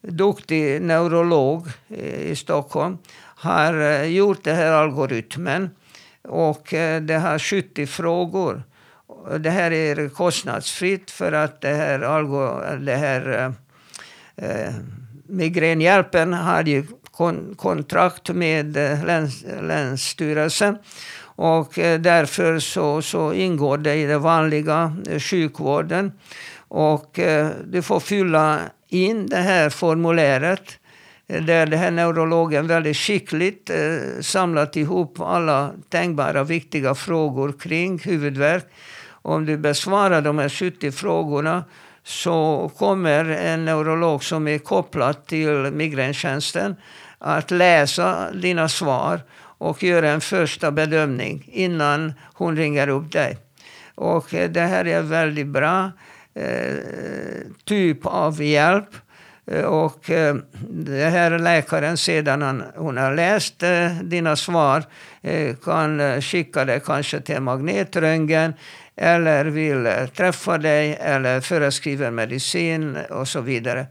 duktig 0.01 0.81
neurolog 0.81 1.67
i 2.21 2.35
Stockholm 2.35 2.97
har 3.17 4.03
gjort 4.03 4.43
den 4.43 4.55
här 4.55 4.71
algoritmen. 4.71 5.69
Och 6.21 6.67
det 7.01 7.19
har 7.21 7.39
70 7.39 7.87
frågor. 7.87 8.63
Det 9.39 9.49
här 9.49 9.71
är 9.71 10.09
kostnadsfritt 10.09 11.11
för 11.11 11.31
att 11.31 11.61
det 11.61 11.73
här, 11.73 11.99
algo, 11.99 12.61
det 12.79 12.95
här 12.95 13.53
eh, 14.35 14.73
migränhjälpen 15.27 16.33
har 16.33 16.63
ju 16.63 16.83
kon, 17.11 17.55
kontrakt 17.57 18.29
med 18.29 18.77
eh, 18.77 19.05
läns, 19.05 19.45
Länsstyrelsen. 19.61 20.77
Och 21.37 21.79
eh, 21.79 21.99
därför 21.99 22.59
så, 22.59 23.01
så 23.01 23.33
ingår 23.33 23.77
det 23.77 23.95
i 23.95 24.05
den 24.05 24.21
vanliga 24.21 24.95
eh, 25.09 25.19
sjukvården. 25.19 26.11
Och 26.67 27.19
eh, 27.19 27.49
du 27.65 27.81
får 27.81 27.99
fylla 27.99 28.59
in 28.89 29.27
det 29.27 29.37
här 29.37 29.69
formuläret 29.69 30.79
Eh, 31.27 31.43
där 31.43 31.65
den 31.65 31.79
här 31.79 31.91
neurologen 31.91 32.67
väldigt 32.67 32.97
skickligt 32.97 33.69
eh, 33.69 34.21
samlat 34.21 34.75
ihop 34.75 35.19
alla 35.19 35.71
tänkbara 35.89 36.43
viktiga 36.43 36.95
frågor 36.95 37.53
kring 37.59 37.99
huvudvärk 37.99 38.65
om 39.09 39.45
du 39.45 39.57
besvarar 39.57 40.21
de 40.21 40.37
här 40.37 40.49
70 40.49 40.91
frågorna 40.91 41.63
så 42.03 42.71
kommer 42.77 43.25
en 43.25 43.65
neurolog 43.65 44.23
som 44.23 44.47
är 44.47 44.57
kopplad 44.57 45.25
till 45.25 45.71
migräntjänsten 45.73 46.75
att 47.17 47.51
läsa 47.51 48.31
dina 48.31 48.69
svar 48.69 49.21
och 49.57 49.83
göra 49.83 50.09
en 50.09 50.21
första 50.21 50.71
bedömning 50.71 51.49
innan 51.51 52.13
hon 52.33 52.55
ringer 52.55 52.87
upp 52.87 53.11
dig. 53.11 53.37
Och 53.95 54.33
eh, 54.33 54.49
det 54.49 54.61
här 54.61 54.87
är 54.87 55.01
väldigt 55.01 55.47
bra 55.47 55.91
eh, 56.33 56.75
typ 57.63 58.05
av 58.05 58.43
hjälp. 58.43 58.89
Eh, 59.47 59.63
och 59.65 60.09
eh, 60.09 60.35
den 60.35 60.85
det 60.85 61.09
här 61.09 61.39
läkaren 61.39 61.97
sedan 61.97 62.63
hon 62.75 62.97
har 62.97 63.15
läst 63.15 63.63
eh, 63.63 63.97
dina 64.03 64.35
svar 64.35 64.83
kan 65.63 66.21
skicka 66.21 66.65
dig 66.65 66.81
kanske 66.85 67.21
till 67.21 67.39
magnetröntgen 67.39 68.53
eller 68.95 69.45
vill 69.45 70.07
träffa 70.15 70.57
dig 70.57 70.97
eller 71.01 71.41
föreskriva 71.41 72.11
medicin 72.11 72.97
och 73.09 73.27
så 73.27 73.41
vidare. 73.41 73.85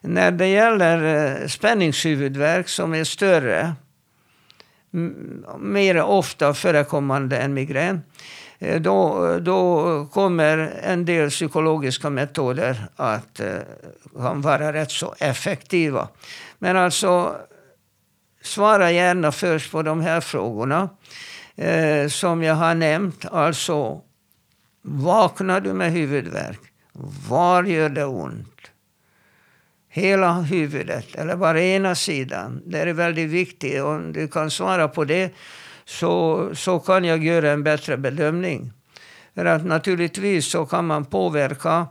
När 0.00 0.30
det 0.30 0.46
gäller 0.46 1.48
spänningshuvudvärk 1.48 2.68
som 2.68 2.94
är 2.94 3.04
större, 3.04 3.74
mer 5.58 6.02
ofta 6.02 6.54
förekommande 6.54 7.38
än 7.38 7.54
migrän, 7.54 8.02
Eh, 8.58 8.80
då, 8.80 9.38
då 9.38 10.06
kommer 10.12 10.58
en 10.82 11.04
del 11.04 11.30
psykologiska 11.30 12.10
metoder 12.10 12.88
att 12.96 13.40
eh, 13.40 13.58
kan 14.16 14.40
vara 14.40 14.72
rätt 14.72 14.90
så 14.90 15.14
effektiva. 15.18 16.08
Men 16.58 16.76
alltså, 16.76 17.36
svara 18.42 18.90
gärna 18.90 19.32
först 19.32 19.72
på 19.72 19.82
de 19.82 20.00
här 20.00 20.20
frågorna 20.20 20.88
eh, 21.56 22.08
som 22.08 22.42
jag 22.42 22.54
har 22.54 22.74
nämnt. 22.74 23.26
Alltså, 23.26 24.00
vaknar 24.82 25.60
du 25.60 25.72
med 25.72 25.92
huvudvärk? 25.92 26.60
Var 27.28 27.64
gör 27.64 27.88
det 27.88 28.04
ont? 28.04 28.52
Hela 29.88 30.32
huvudet 30.32 31.14
eller 31.14 31.36
bara 31.36 31.62
ena 31.62 31.94
sidan? 31.94 32.62
Det 32.66 32.78
är 32.78 32.92
väldigt 32.92 33.30
viktigt. 33.30 33.82
Om 33.82 34.12
du 34.12 34.28
kan 34.28 34.50
svara 34.50 34.88
på 34.88 35.04
det 35.04 35.34
så, 35.86 36.50
så 36.54 36.78
kan 36.78 37.04
jag 37.04 37.24
göra 37.24 37.50
en 37.50 37.62
bättre 37.62 37.96
bedömning. 37.96 38.72
För 39.34 39.44
att 39.44 39.64
naturligtvis 39.64 40.46
så 40.46 40.66
kan 40.66 40.86
man 40.86 41.04
påverka 41.04 41.86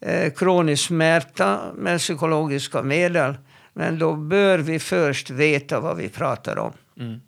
eh, 0.00 0.32
kronisk 0.32 0.86
smärta 0.86 1.60
med 1.74 1.98
psykologiska 1.98 2.82
medel. 2.82 3.34
Men 3.72 3.98
då 3.98 4.16
bör 4.16 4.58
vi 4.58 4.78
först 4.78 5.30
veta 5.30 5.80
vad 5.80 5.96
vi 5.96 6.08
pratar 6.08 6.58
om. 6.58 6.72
Mm. 7.00 7.20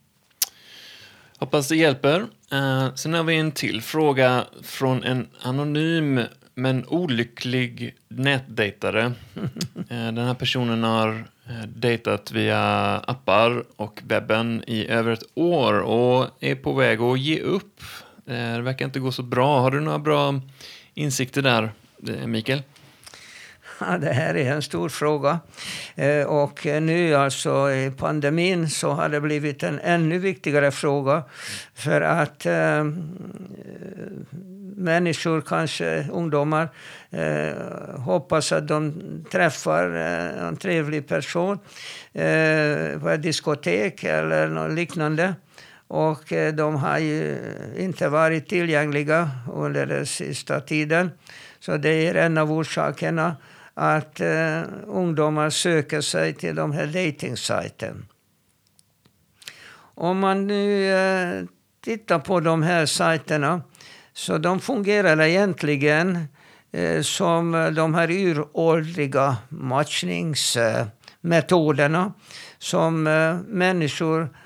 Hoppas 1.39 1.69
det 1.69 1.77
hjälper. 1.77 2.21
Uh, 2.53 2.95
sen 2.95 3.15
har 3.15 3.23
vi 3.23 3.37
en 3.37 3.53
till 3.53 3.83
fråga 3.83 4.45
från 4.63 5.05
en 5.05 5.29
anonym 5.43 6.21
men 6.55 6.87
olycklig 6.87 7.95
nätdejtare. 8.09 9.05
uh, 9.07 9.45
den 9.89 10.19
här 10.19 10.35
personen 10.35 10.85
har 10.85 11.25
Eh, 11.49 11.67
dejtat 11.67 12.33
via 12.33 12.61
appar 12.99 13.65
och 13.77 14.03
webben 14.07 14.65
i 14.67 14.89
över 14.89 15.13
ett 15.13 15.25
år 15.35 15.81
och 15.81 16.27
är 16.41 16.55
på 16.55 16.73
väg 16.73 17.01
att 17.01 17.21
ge 17.21 17.41
upp. 17.41 17.81
Eh, 18.27 18.55
det 18.55 18.63
verkar 18.63 18.85
inte 18.85 19.01
gå 19.01 19.13
så 19.13 19.23
bra. 19.23 19.61
Har 19.61 19.71
du 19.71 19.81
några 19.81 19.99
bra 19.99 20.41
insikter 20.95 21.43
där, 21.43 21.73
eh, 22.09 22.27
Mikael? 22.27 22.63
Ja, 23.81 23.99
det 23.99 24.13
här 24.13 24.37
är 24.37 24.53
en 24.53 24.63
stor 24.63 24.89
fråga. 24.89 25.41
Och 26.27 26.67
nu 26.67 27.15
alltså 27.15 27.71
i 27.71 27.93
pandemin 27.99 28.71
så 28.71 28.91
har 28.91 29.09
det 29.09 29.21
blivit 29.21 29.63
en 29.63 29.79
ännu 29.79 30.19
viktigare 30.19 30.71
fråga. 30.71 31.23
För 31.75 32.01
att 32.01 32.47
människor, 34.77 35.41
kanske 35.41 36.07
ungdomar, 36.13 36.69
eh, 37.11 37.99
hoppas 37.99 38.53
att 38.53 38.69
de 38.69 38.95
träffar 39.31 39.97
eh, 39.97 40.45
en 40.47 40.57
trevlig 40.57 41.09
person 41.09 41.59
eh, 42.13 43.01
på 43.01 43.09
ett 43.09 43.23
diskotek 43.23 44.05
eller 44.05 44.49
något 44.49 44.73
liknande. 44.73 45.35
Och 45.89 46.33
eh, 46.33 46.55
de 46.55 46.77
har 46.77 46.99
ju 46.99 47.39
inte 47.77 48.09
varit 48.09 48.49
tillgängliga 48.49 49.31
under 49.53 49.87
den 49.87 50.07
sista 50.07 50.61
tiden. 50.61 51.11
Så 51.61 51.77
det 51.77 52.07
är 52.07 52.15
en 52.15 52.39
av 52.39 52.53
orsakerna 52.53 53.37
att 53.75 54.21
eh, 54.21 54.63
ungdomar 54.87 55.51
söker 55.51 56.01
sig 56.01 56.35
till 56.35 56.55
de 56.55 56.73
här 56.73 56.87
dejtingsajten. 56.87 58.07
Om 59.95 60.19
man 60.19 60.47
nu 60.47 60.93
eh, 60.93 61.45
tittar 61.85 62.19
på 62.19 62.41
de 62.41 62.63
här 62.63 62.87
sajterna 62.87 63.63
så 64.13 64.39
de 64.39 64.61
fungerar 64.61 65.21
egentligen 65.21 66.29
eh, 66.73 67.03
som 67.03 67.73
de 67.75 67.95
här 67.95 68.11
uråldriga 68.11 69.37
matchningsmetoderna 69.49 72.13
som 72.59 73.07
eh, 73.07 73.37
människor 73.47 74.37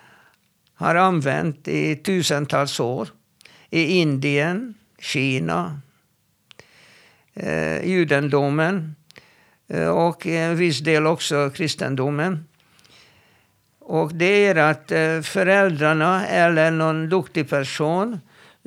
har 0.75 0.95
använt 0.95 1.69
i 1.69 1.97
tusentals 1.97 2.81
år. 2.81 3.09
I 3.71 3.83
Indien, 3.83 4.75
Kina, 4.99 5.81
eh, 7.35 7.87
judendomen 7.87 8.97
eh, 9.69 9.89
och 9.89 10.27
en 10.27 10.57
viss 10.57 10.81
del 10.81 11.07
också 11.07 11.51
kristendomen. 11.51 12.49
Och 13.79 14.14
det 14.14 14.47
är 14.47 14.57
att 14.57 14.93
eh, 14.93 15.21
föräldrarna 15.21 16.27
eller 16.27 16.71
någon 16.71 17.09
duktig 17.09 17.51
person 17.51 18.12
Eh, 18.12 18.19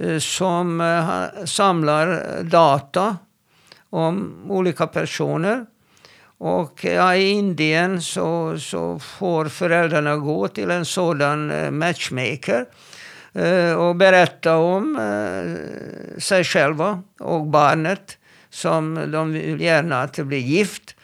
Eh, 0.01 0.19
som 0.19 0.81
eh, 0.81 1.45
samlar 1.45 2.23
data 2.43 3.17
om 3.89 4.45
olika 4.49 4.87
personer. 4.87 5.65
Och 6.37 6.85
ja, 6.85 7.15
i 7.15 7.29
Indien 7.29 8.01
så, 8.01 8.59
så 8.59 8.99
får 8.99 9.45
föräldrarna 9.45 10.17
gå 10.17 10.47
till 10.47 10.71
en 10.71 10.85
sådan 10.85 11.51
eh, 11.51 11.71
matchmaker 11.71 12.65
eh, 13.33 13.73
och 13.73 13.95
berätta 13.95 14.57
om 14.57 14.99
sig 16.17 16.43
själva 16.43 17.03
och 17.19 17.45
barnet 17.45 18.17
som 18.49 19.11
de 19.11 19.33
vill 19.33 19.61
gärna 19.61 20.01
att 20.01 20.13
det 20.13 20.23
blir 20.23 20.37
gift. 20.37 20.95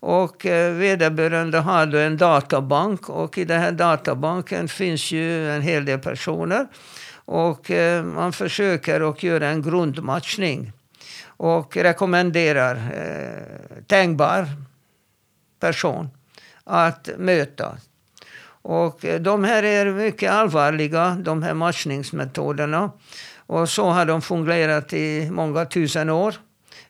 Och 0.00 0.44
vederbörande 0.44 1.58
har 1.58 1.86
då 1.86 1.98
en 1.98 2.16
databank 2.16 3.08
och 3.08 3.38
i 3.38 3.44
den 3.44 3.60
här 3.60 3.72
databanken 3.72 4.68
finns 4.68 5.12
ju 5.12 5.50
en 5.50 5.62
hel 5.62 5.84
del 5.84 5.98
personer. 5.98 6.66
Och 7.30 7.70
eh, 7.70 8.04
man 8.04 8.32
försöker 8.32 9.10
att 9.10 9.22
göra 9.22 9.48
en 9.48 9.62
grundmatchning 9.62 10.72
och 11.26 11.76
rekommenderar 11.76 12.76
eh, 12.76 13.82
tänkbar 13.86 14.46
person 15.60 16.08
att 16.64 17.08
möta. 17.18 17.76
Och 18.62 19.04
eh, 19.04 19.20
de 19.20 19.44
här 19.44 19.62
är 19.62 19.92
mycket 19.92 20.32
allvarliga, 20.32 21.16
de 21.20 21.42
här 21.42 21.54
matchningsmetoderna. 21.54 22.90
Och 23.36 23.68
så 23.68 23.90
har 23.90 24.06
de 24.06 24.22
fungerat 24.22 24.92
i 24.92 25.30
många 25.30 25.64
tusen 25.64 26.10
år. 26.10 26.34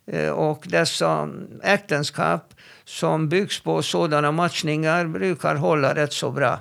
Eh, 0.07 0.31
och 0.31 0.65
dessa 0.69 1.29
äktenskap 1.63 2.55
som 2.85 3.29
byggs 3.29 3.61
på 3.61 3.83
sådana 3.83 4.33
matchningar 4.33 5.07
brukar 5.07 5.55
hålla 5.55 5.95
rätt 5.95 6.13
så 6.13 6.31
bra 6.31 6.59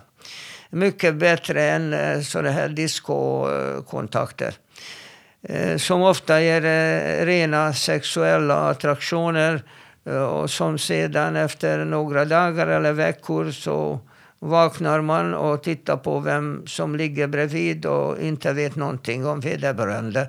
mycket 0.70 1.16
bättre 1.16 1.64
än 1.64 1.94
eh, 1.94 2.22
sådana 2.22 2.50
här 2.50 2.70
diskokontakter. 2.70 4.54
Eh, 5.42 5.78
som 5.78 6.02
ofta 6.02 6.42
ger 6.42 6.62
rena 7.26 7.74
sexuella 7.74 8.70
attraktioner 8.70 9.64
eh, 10.06 10.24
och 10.24 10.50
som 10.50 10.78
sedan 10.78 11.36
efter 11.36 11.86
några 11.86 12.26
dagar 12.26 12.68
eller 12.68 12.94
veckor 12.94 13.52
så 13.52 14.00
vaknar 14.40 15.02
man 15.02 15.34
och 15.34 15.64
tittar 15.64 15.98
på 15.98 16.20
vem 16.20 16.68
som 16.68 16.96
ligger 16.96 17.28
bredvid 17.28 17.86
och 17.86 18.20
inte 18.20 18.54
vet 18.54 18.76
någonting 18.76 19.26
om 19.26 19.40
vederbörande. 19.40 20.28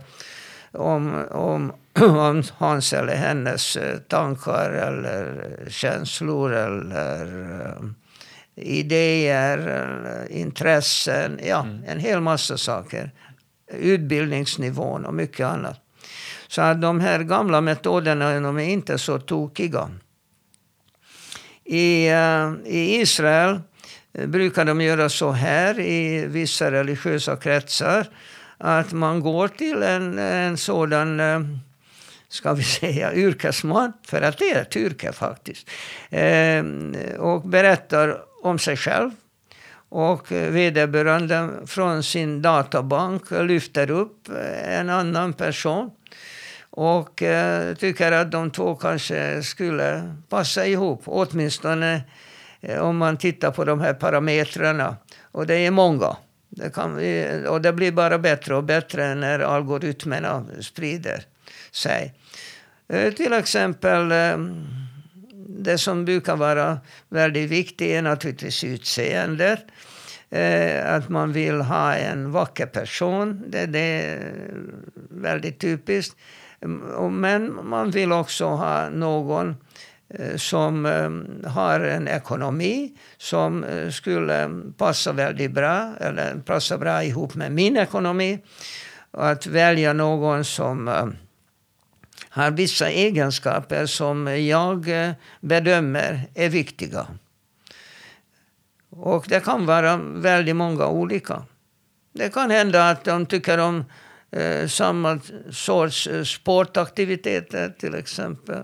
Om, 0.73 1.25
om, 1.31 1.73
om 2.01 2.43
hans 2.57 2.93
eller 2.93 3.17
hennes 3.17 3.79
tankar 4.09 4.71
eller 4.71 5.49
känslor 5.69 6.53
eller 6.53 7.75
idéer, 8.61 10.27
intressen, 10.31 11.41
ja, 11.45 11.61
mm. 11.61 11.85
en 11.87 12.01
hel 12.01 12.21
massa 12.21 12.59
saker. 12.59 13.11
Utbildningsnivån 13.73 15.05
och 15.05 15.15
mycket 15.15 15.47
annat. 15.47 15.81
Så 16.49 16.63
att 16.63 16.81
de 16.81 17.01
här 17.01 17.23
gamla 17.23 17.61
metoderna 17.61 18.41
de 18.41 18.59
är 18.59 18.69
inte 18.69 18.99
så 18.99 19.19
tokiga. 19.19 19.91
I, 21.65 22.11
uh, 22.11 22.55
i 22.65 23.01
Israel 23.01 23.61
brukar 24.13 24.65
de 24.65 24.81
göra 24.81 25.09
så 25.09 25.31
här 25.31 25.81
i 25.81 26.27
vissa 26.27 26.71
religiösa 26.71 27.37
kretsar. 27.37 28.07
Att 28.59 28.93
man 28.93 29.21
går 29.21 29.49
till 29.49 29.83
en, 29.83 30.19
en 30.19 30.57
sådan 30.57 31.21
ska 32.29 32.53
vi 32.53 32.63
säga, 32.81 33.15
yrkesman, 33.15 33.93
för 34.07 34.23
att 34.23 34.39
det 34.39 34.51
är 34.51 34.63
ett 34.63 34.77
yrke 34.77 35.13
faktiskt, 35.13 35.71
eh, 36.11 36.65
och 37.19 37.43
berättar 37.43 38.19
om 38.43 38.59
sig 38.59 38.77
själv. 38.77 39.11
Och 39.91 40.33
eh, 40.33 40.51
vederbörande 40.51 41.49
från 41.67 42.03
sin 42.03 42.43
databank 42.43 43.31
lyfter 43.31 43.91
upp 43.91 44.29
eh, 44.29 44.79
en 44.79 44.91
annan 44.91 45.33
person 45.33 45.91
Och 46.71 47.23
eh, 47.23 47.75
tycker 47.75 48.13
att 48.13 48.31
de 48.31 48.51
två 48.51 48.75
kanske 48.75 49.43
skulle 49.43 50.15
passa 50.29 50.67
ihop. 50.67 51.03
Åtminstone 51.05 52.03
eh, 52.61 52.79
om 52.79 52.97
man 52.97 53.17
tittar 53.17 53.51
på 53.51 53.65
de 53.65 53.81
här 53.81 53.95
parametrarna. 53.95 54.97
Och 55.33 55.47
det 55.47 55.55
är 55.55 55.71
många. 55.71 56.17
Det 56.49 56.75
kan, 56.75 56.93
och 57.47 57.61
det 57.61 57.73
blir 57.73 57.93
bara 57.93 58.19
bättre 58.19 58.55
och 58.55 58.65
bättre 58.65 59.15
när 59.15 59.41
algoritmerna 59.41 60.47
sprider 60.61 61.25
sig. 61.79 62.15
Eh, 62.89 63.13
till 63.13 63.33
exempel 63.33 64.13
eh, 64.13 64.39
det 65.49 65.79
som 65.79 66.05
brukar 66.05 66.37
vara 66.37 66.79
väldigt 67.09 67.51
viktigt 67.51 67.81
är 67.81 68.03
naturligtvis 68.03 68.65
utseendet. 68.65 69.65
Eh, 70.31 70.95
att 70.95 71.09
man 71.09 71.33
vill 71.33 71.61
ha 71.61 71.95
en 71.95 72.33
vacker 72.33 72.67
person. 72.67 73.45
Det, 73.47 73.67
det 73.67 73.79
är 73.79 74.33
väldigt 75.11 75.61
typiskt. 75.61 76.17
Mm, 76.61 77.21
men 77.21 77.69
man 77.69 77.91
vill 77.91 78.13
också 78.13 78.47
ha 78.47 78.91
någon 78.91 79.57
som 80.37 80.85
har 81.47 81.81
en 81.81 82.09
ekonomi 82.09 82.93
som 83.19 83.65
skulle 83.93 84.51
passa 84.77 85.13
väldigt 85.13 85.51
bra, 85.51 85.93
eller 86.01 86.35
passa 86.35 86.79
bra 86.79 87.05
ihop 87.05 87.35
med 87.35 87.53
min 87.53 87.77
ekonomi. 87.77 88.39
Att 89.11 89.47
välja 89.47 89.93
någon 89.93 90.45
som 90.45 90.89
har 92.31 92.51
vissa 92.51 92.91
egenskaper 92.91 93.87
som 93.87 94.27
jag 94.47 94.89
eh, 94.89 95.13
bedömer 95.41 96.23
är 96.35 96.49
viktiga. 96.49 97.07
Och 98.91 99.25
det 99.29 99.45
kan 99.45 99.67
vara 99.67 99.97
väldigt 99.97 100.57
många 100.57 100.87
olika. 100.87 101.43
Det 102.13 102.35
kan 102.35 102.51
hända 102.51 102.91
att 102.91 103.05
de 103.05 103.27
tycker 103.27 103.59
om 103.59 103.85
eh, 104.31 104.67
samma 104.67 105.21
sorts 105.51 106.07
eh, 106.07 106.23
sportaktiviteter 106.23 107.75
till 107.79 107.95
exempel. 107.95 108.63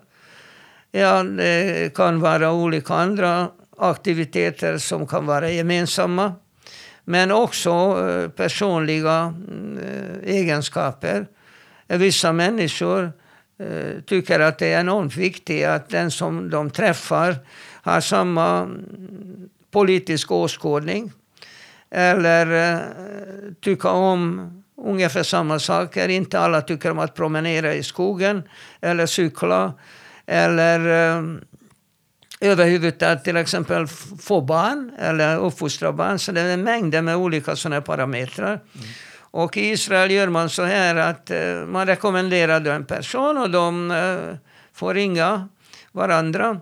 Ja, 0.91 1.23
det 1.23 1.95
kan 1.95 2.21
vara 2.21 2.53
olika 2.53 2.95
andra 2.95 3.49
aktiviteter 3.79 4.79
som 4.79 5.07
kan 5.07 5.27
vara 5.27 5.51
gemensamma. 5.51 6.35
Men 7.05 7.31
också 7.31 7.71
eh, 8.09 8.29
personliga 8.29 9.35
mm, 9.49 9.79
eh, 9.79 10.35
egenskaper. 10.35 11.27
Vissa 11.87 12.33
människor 12.33 13.03
Eh, 13.05 13.24
Eh, 13.59 14.01
tycker 14.07 14.41
att 14.41 14.59
det 14.59 14.73
är 14.73 14.81
enormt 14.81 15.17
viktigt 15.17 15.67
att 15.67 15.89
den 15.89 16.11
som 16.11 16.51
de 16.51 16.71
träffar 16.71 17.37
har 17.83 18.01
samma 18.01 18.59
mm, 18.59 19.49
politisk 19.71 20.31
åskådning 20.31 21.13
eller 21.91 22.73
eh, 22.73 22.81
tycker 23.61 23.89
om 23.89 24.51
ungefär 24.77 25.23
samma 25.23 25.59
saker. 25.59 26.09
Inte 26.09 26.39
alla 26.39 26.61
tycker 26.61 26.91
om 26.91 26.99
att 26.99 27.15
promenera 27.15 27.75
i 27.75 27.83
skogen 27.83 28.43
eller 28.81 29.07
cykla 29.07 29.73
eller 30.27 30.79
eh, 30.81 31.23
överhuvudtaget 32.41 33.25
till 33.25 33.37
exempel 33.37 33.87
få 34.21 34.41
barn 34.41 34.93
eller 34.99 35.39
uppfostra 35.39 35.93
barn. 35.93 36.19
Så 36.19 36.33
det 36.33 36.41
är 36.41 36.57
mängder 36.57 37.03
med 37.03 37.17
olika 37.17 37.57
sådana 37.57 37.81
parametrar. 37.81 38.61
Mm. 38.75 38.87
Och 39.35 39.57
i 39.57 39.71
Israel 39.71 40.11
gör 40.11 40.29
man 40.29 40.51
så 40.51 40.63
här 40.63 40.97
att 40.97 41.31
eh, 41.31 41.55
man 41.67 41.87
rekommenderar 41.87 42.65
en 42.65 42.85
person 42.85 43.39
och 43.39 43.51
de 43.51 43.91
eh, 43.91 44.37
får 44.73 44.95
ringa 44.95 45.49
varandra 45.93 46.61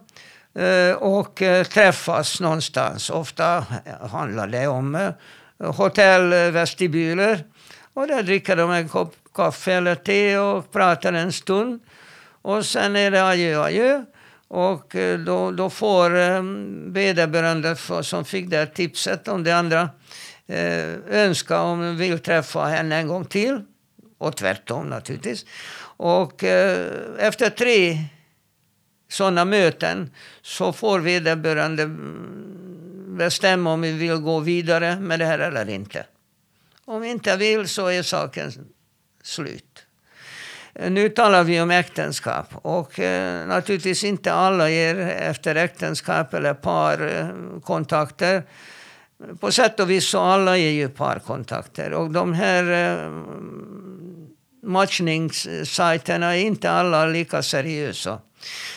eh, 0.54 0.96
och 0.96 1.42
träffas 1.68 2.40
någonstans. 2.40 3.10
Ofta 3.10 3.66
handlar 4.10 4.46
det 4.46 4.66
om 4.66 5.12
hotellvestibuler. 5.58 7.44
Och 7.94 8.06
där 8.06 8.22
dricker 8.22 8.56
de 8.56 8.70
en 8.70 8.88
kopp 8.88 9.14
kaffe 9.34 9.72
eller 9.72 9.94
te 9.94 10.38
och 10.38 10.72
pratar 10.72 11.12
en 11.12 11.32
stund. 11.32 11.80
Och 12.42 12.66
sen 12.66 12.96
är 12.96 13.10
det 13.10 13.24
adjö, 13.24 13.62
adjö. 13.62 14.04
Och 14.48 14.96
då, 15.26 15.50
då 15.50 15.70
får 15.70 16.10
vederbörande 16.92 17.76
som 18.02 18.24
fick 18.24 18.50
det 18.50 18.66
tipset 18.66 19.28
om 19.28 19.44
det 19.44 19.52
andra 19.52 19.88
Eh, 20.46 20.94
önska 21.08 21.60
om 21.60 21.80
de 21.80 21.96
vill 21.96 22.18
träffa 22.18 22.64
henne 22.64 22.96
en 22.96 23.08
gång 23.08 23.24
till. 23.24 23.64
Och 24.18 24.36
tvärtom 24.36 24.88
naturligtvis. 24.88 25.46
Och 25.96 26.44
eh, 26.44 26.88
efter 27.18 27.50
tre 27.50 27.98
sådana 29.08 29.44
möten 29.44 30.10
så 30.42 30.72
får 30.72 31.00
vederbörande 31.00 31.82
mm, 31.82 33.16
bestämma 33.18 33.72
om 33.72 33.80
vi 33.80 33.92
vill 33.92 34.16
gå 34.16 34.40
vidare 34.40 35.00
med 35.00 35.18
det 35.18 35.24
här 35.24 35.38
eller 35.38 35.68
inte. 35.68 36.06
Om 36.84 37.00
vi 37.00 37.10
inte 37.10 37.36
vill 37.36 37.68
så 37.68 37.86
är 37.86 38.02
saken 38.02 38.52
slut. 39.22 39.86
Eh, 40.74 40.90
nu 40.90 41.08
talar 41.08 41.44
vi 41.44 41.60
om 41.60 41.70
äktenskap 41.70 42.46
och 42.52 42.98
eh, 42.98 43.46
naturligtvis 43.46 44.04
inte 44.04 44.32
alla 44.32 44.70
ger 44.70 44.98
efter 44.98 45.54
äktenskap 45.54 46.34
eller 46.34 46.54
parkontakter. 46.54 48.36
Eh, 48.36 48.42
på 49.40 49.52
sätt 49.52 49.80
och 49.80 49.90
vis 49.90 50.08
så 50.08 50.20
alla 50.20 50.58
är 50.58 50.70
ju 50.70 50.88
parkontakter. 50.88 51.92
Och 51.92 52.10
de 52.10 52.32
här 52.32 52.94
eh, 53.04 53.10
matchningssajterna 54.62 56.36
är 56.36 56.40
inte 56.40 56.70
alla 56.70 57.06
lika 57.06 57.42
seriösa. 57.42 58.18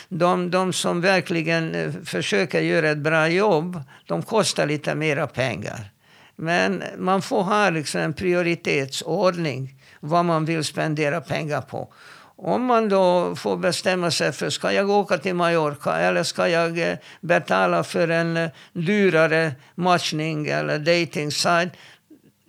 De, 0.08 0.50
de 0.50 0.72
som 0.72 1.00
verkligen 1.00 1.74
eh, 1.74 1.92
försöker 2.04 2.60
göra 2.60 2.90
ett 2.90 2.98
bra 2.98 3.28
jobb, 3.28 3.82
de 4.06 4.22
kostar 4.22 4.66
lite 4.66 4.94
mera 4.94 5.26
pengar. 5.26 5.90
Men 6.36 6.82
man 6.98 7.22
får 7.22 7.42
ha 7.42 7.70
liksom 7.70 8.00
en 8.00 8.12
prioritetsordning 8.12 9.74
vad 10.00 10.24
man 10.24 10.44
vill 10.44 10.64
spendera 10.64 11.20
pengar 11.20 11.60
på. 11.60 11.92
Om 12.38 12.64
man 12.64 12.88
då 12.88 13.36
får 13.36 13.56
bestämma 13.56 14.10
sig 14.10 14.32
för 14.32 14.50
ska 14.50 14.72
jag 14.72 14.90
åka 14.90 15.18
till 15.18 15.34
Mallorca 15.34 15.96
eller 15.98 16.22
ska 16.22 16.48
jag 16.48 16.78
eh, 16.78 16.96
betala 17.20 17.84
för 17.84 18.08
en 18.08 18.36
eh, 18.36 18.50
dyrare 18.72 19.54
matchning 19.74 20.46
eller 20.46 20.78
dating 20.78 21.32
site. 21.32 21.70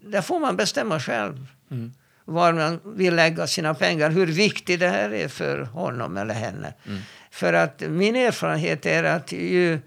Det 0.01 0.21
får 0.21 0.39
man 0.39 0.55
bestämma 0.55 0.99
själv. 0.99 1.47
Mm. 1.71 1.93
Var 2.25 2.53
man 2.53 2.79
vill 2.83 3.15
lägga 3.15 3.47
sina 3.47 3.73
pengar. 3.73 4.09
Hur 4.09 4.27
viktigt 4.27 4.79
det 4.79 4.89
här 4.89 5.13
är 5.13 5.27
för 5.27 5.61
honom 5.61 6.17
eller 6.17 6.33
henne. 6.33 6.73
Mm. 6.85 7.01
För 7.31 7.53
att 7.53 7.81
min 7.81 8.15
erfarenhet 8.15 8.85
är 8.85 9.03
att 9.03 9.31
ju 9.31 9.79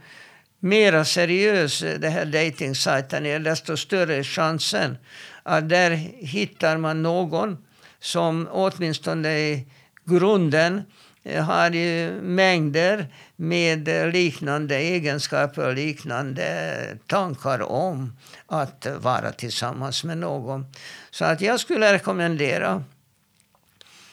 mer 0.59 1.05
seriös 1.05 1.85
det 1.99 2.09
här 2.09 2.25
dejtingsajten 2.25 3.27
är, 3.27 3.39
desto 3.39 3.77
större 3.77 4.17
är 4.17 4.23
chansen 4.23 4.97
att 5.43 5.69
där 5.69 5.91
hittar 6.19 6.77
man 6.77 7.03
någon 7.03 7.65
som 8.01 8.49
åtminstone 8.51 9.65
grunden 10.05 10.83
eh, 11.23 11.45
har 11.45 11.71
ju 11.71 12.21
mängder 12.23 13.07
med 13.37 13.89
liknande 14.13 14.77
egenskaper 14.77 15.69
och 15.69 15.75
liknande 15.75 16.99
tankar 17.07 17.63
om 17.63 18.17
att 18.47 18.87
vara 19.01 19.33
tillsammans 19.33 20.05
med 20.05 20.19
någon. 20.19 20.67
Så 21.11 21.25
att 21.25 21.41
jag 21.41 21.61
skulle 21.61 21.93
rekommendera 21.93 22.85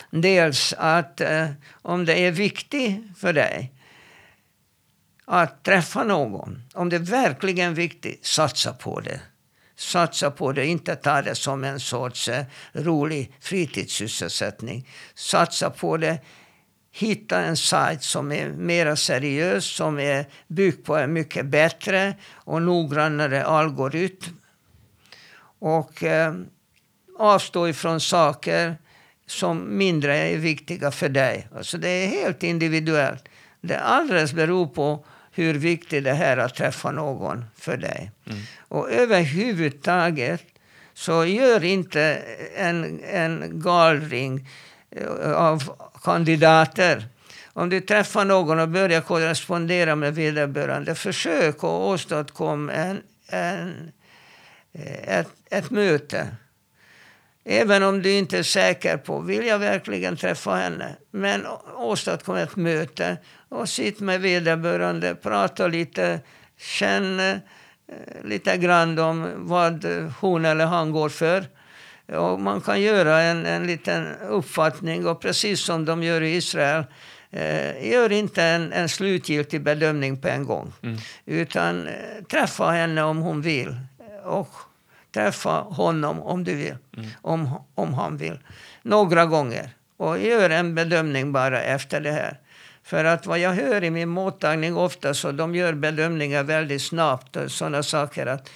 dels 0.10 0.74
att 0.78 1.22
eh, 1.22 1.48
om 1.72 2.06
det 2.06 2.20
är 2.20 2.32
viktigt 2.32 3.02
för 3.18 3.34
dig 3.34 3.74
att 5.26 5.64
träffa 5.64 6.04
någon, 6.04 6.64
om 6.74 6.90
det 6.90 7.00
verkligen 7.00 7.72
är 7.72 7.76
viktigt, 7.76 8.26
satsa 8.26 8.74
på 8.74 9.00
det 9.00 9.20
satsa 9.78 10.32
på 10.32 10.52
det, 10.52 10.66
inte 10.66 10.96
ta 10.96 11.22
det 11.22 11.36
som 11.36 11.64
en 11.64 11.80
sorts 11.80 12.30
eh, 12.30 12.46
rolig 12.74 13.32
fritidssysselsättning. 13.40 14.88
Satsa 15.16 15.70
på 15.70 15.98
det. 15.98 16.20
Hitta 16.92 17.42
en 17.42 17.58
sajt 17.58 18.04
som 18.04 18.32
är 18.32 18.50
mer 18.50 18.96
seriös, 18.96 19.66
som 19.66 20.00
är 20.00 20.26
byggd 20.48 20.86
på 20.86 20.98
en 20.98 21.14
mycket 21.14 21.46
bättre 21.46 22.16
och 22.34 22.62
noggrannare 22.62 23.46
algoritm. 23.46 24.36
Och 25.60 26.04
eh, 26.04 26.34
avstå 27.20 27.68
ifrån 27.68 28.00
saker 28.00 28.78
som 29.26 29.78
mindre 29.78 30.18
är 30.18 30.38
viktiga 30.38 30.92
för 30.92 31.10
dig. 31.10 31.48
Alltså 31.56 31.78
det 31.78 31.90
är 31.90 32.08
helt 32.08 32.44
individuellt. 32.44 33.24
Det 33.62 33.80
alldeles 33.80 34.34
beror 34.34 34.68
på 34.68 35.06
hur 35.38 35.54
viktigt 35.54 36.04
det 36.04 36.10
är 36.10 36.38
att 36.38 36.56
träffa 36.56 36.92
någon 36.92 37.46
för 37.56 37.78
dig. 37.78 38.12
Mm. 38.26 38.40
Och 38.68 38.92
överhuvudtaget 38.92 40.44
så 40.94 41.26
gör 41.26 41.64
inte 41.64 42.02
en, 42.56 43.00
en 43.04 43.62
gallring 43.62 44.50
eh, 44.92 45.32
av 45.32 45.64
kandidater. 46.04 47.06
Om 47.54 47.70
du 47.70 47.82
träffar 47.82 48.26
någon 48.26 48.60
och 48.60 48.70
börjar 48.70 49.02
korrespondera 49.02 49.96
med 49.96 50.16
vederbörande, 50.16 50.96
försök 50.96 51.56
att 51.56 51.64
åstadkomma 51.64 52.74
en, 52.74 53.02
en, 53.28 53.92
eh, 54.74 55.20
ett, 55.20 55.30
ett 55.50 55.70
möte. 55.70 56.28
Även 57.46 57.84
om 57.84 58.02
du 58.02 58.12
inte 58.12 58.38
är 58.38 58.44
säker 58.44 58.98
på, 58.98 59.20
vill 59.20 59.46
jag 59.46 59.60
verkligen 59.60 60.18
träffa 60.18 60.56
henne? 60.56 60.96
Men 61.12 61.46
åstadkom 61.76 62.36
ett 62.36 62.56
möte 62.56 63.18
och 63.50 63.70
sitt 63.70 64.00
med 64.00 64.22
vederbörande, 64.22 65.16
prata 65.16 65.68
lite, 65.68 66.20
känn 66.58 67.20
eh, 67.20 67.38
lite 68.24 68.58
grann 68.58 69.00
om 69.00 69.32
vad 69.36 69.86
hon 70.20 70.46
eller 70.46 70.66
han 70.66 70.92
går 70.92 71.10
för. 71.10 71.46
Och 72.16 72.40
man 72.40 72.62
kan 72.62 72.82
göra 72.82 73.22
en, 73.22 73.46
en 73.46 73.68
liten 73.68 74.08
uppfattning 74.30 75.08
och 75.08 75.22
precis 75.22 75.62
som 75.62 75.86
de 75.86 76.04
gör 76.04 76.22
i 76.22 76.36
Israel 76.36 76.84
eh, 77.32 77.90
gör 77.92 78.12
inte 78.12 78.44
en, 78.44 78.74
en 78.74 78.90
slutgiltig 78.90 79.62
bedömning 79.62 80.22
på 80.22 80.28
en 80.28 80.46
gång. 80.46 80.74
Mm. 80.84 80.98
Utan 81.26 81.88
eh, 81.88 81.94
träffa 82.30 82.70
henne 82.70 83.04
om 83.04 83.18
hon 83.18 83.42
vill. 83.42 83.76
Och 84.24 84.50
träffa 85.14 85.52
honom 85.60 86.22
om 86.22 86.44
du 86.44 86.56
vill. 86.56 86.76
Mm. 86.98 87.10
Om, 87.22 87.66
om 87.76 87.94
han 87.94 88.18
vill. 88.18 88.40
Några 88.82 89.26
gånger. 89.26 89.70
Och 89.98 90.20
gör 90.20 90.50
en 90.50 90.76
bedömning 90.76 91.32
bara 91.32 91.62
efter 91.62 92.02
det 92.02 92.12
här. 92.12 92.40
För 92.88 93.06
att 93.06 93.26
vad 93.26 93.40
jag 93.40 93.54
hör 93.54 93.84
i 93.84 93.90
min 93.90 94.10
mottagning 94.10 94.78
ofta 94.78 95.14
så 95.14 95.32
de 95.32 95.56
gör 95.56 95.74
bedömningar 95.74 96.44
väldigt 96.44 96.82
snabbt. 96.82 97.38
Sådana 97.48 97.84
saker 97.84 98.26
att 98.26 98.50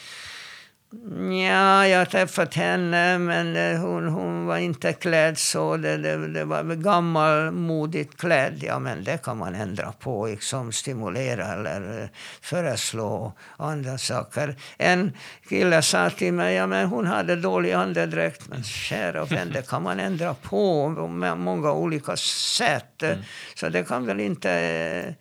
Ja, 1.32 1.88
jag 1.88 1.98
har 1.98 2.06
träffat 2.06 2.54
henne, 2.54 3.18
men 3.18 3.56
eh, 3.56 3.80
hon, 3.80 4.08
hon 4.08 4.46
var 4.46 4.58
inte 4.58 4.94
klädd 4.94 5.38
så. 5.38 5.78
Det, 5.78 5.98
det, 5.98 6.28
det 6.28 6.46
var 6.46 6.64
gammalmodigt 6.64 8.18
klädd. 8.18 8.64
Ja, 8.64 8.80
men 8.80 9.04
det 9.04 9.24
kan 9.24 9.38
man 9.38 9.56
ändra 9.56 9.92
på, 9.92 10.28
liksom 10.28 10.72
stimulera 10.72 11.54
eller 11.54 12.02
eh, 12.02 12.10
föreslå 12.42 13.34
andra 13.58 13.98
saker. 13.98 14.56
En 14.78 15.18
kille 15.50 15.82
sa 15.82 16.10
till 16.10 16.34
mig, 16.34 16.56
ja 16.56 16.68
men 16.68 16.88
hon 16.88 17.08
hade 17.08 17.36
dålig 17.36 17.72
andedräkt. 17.72 18.50
Men 18.50 18.64
kära 18.64 19.26
vän, 19.26 19.52
det 19.54 19.68
kan 19.70 19.84
man 19.84 20.00
ändra 20.00 20.34
på 20.34 20.96
på 20.96 21.08
många 21.36 21.72
olika 21.72 22.18
sätt. 22.18 23.04
Mm. 23.04 23.20
Så 23.56 23.70
det 23.70 23.84
kan 23.84 24.06
väl 24.06 24.20
inte 24.20 24.52
eh, 24.52 25.14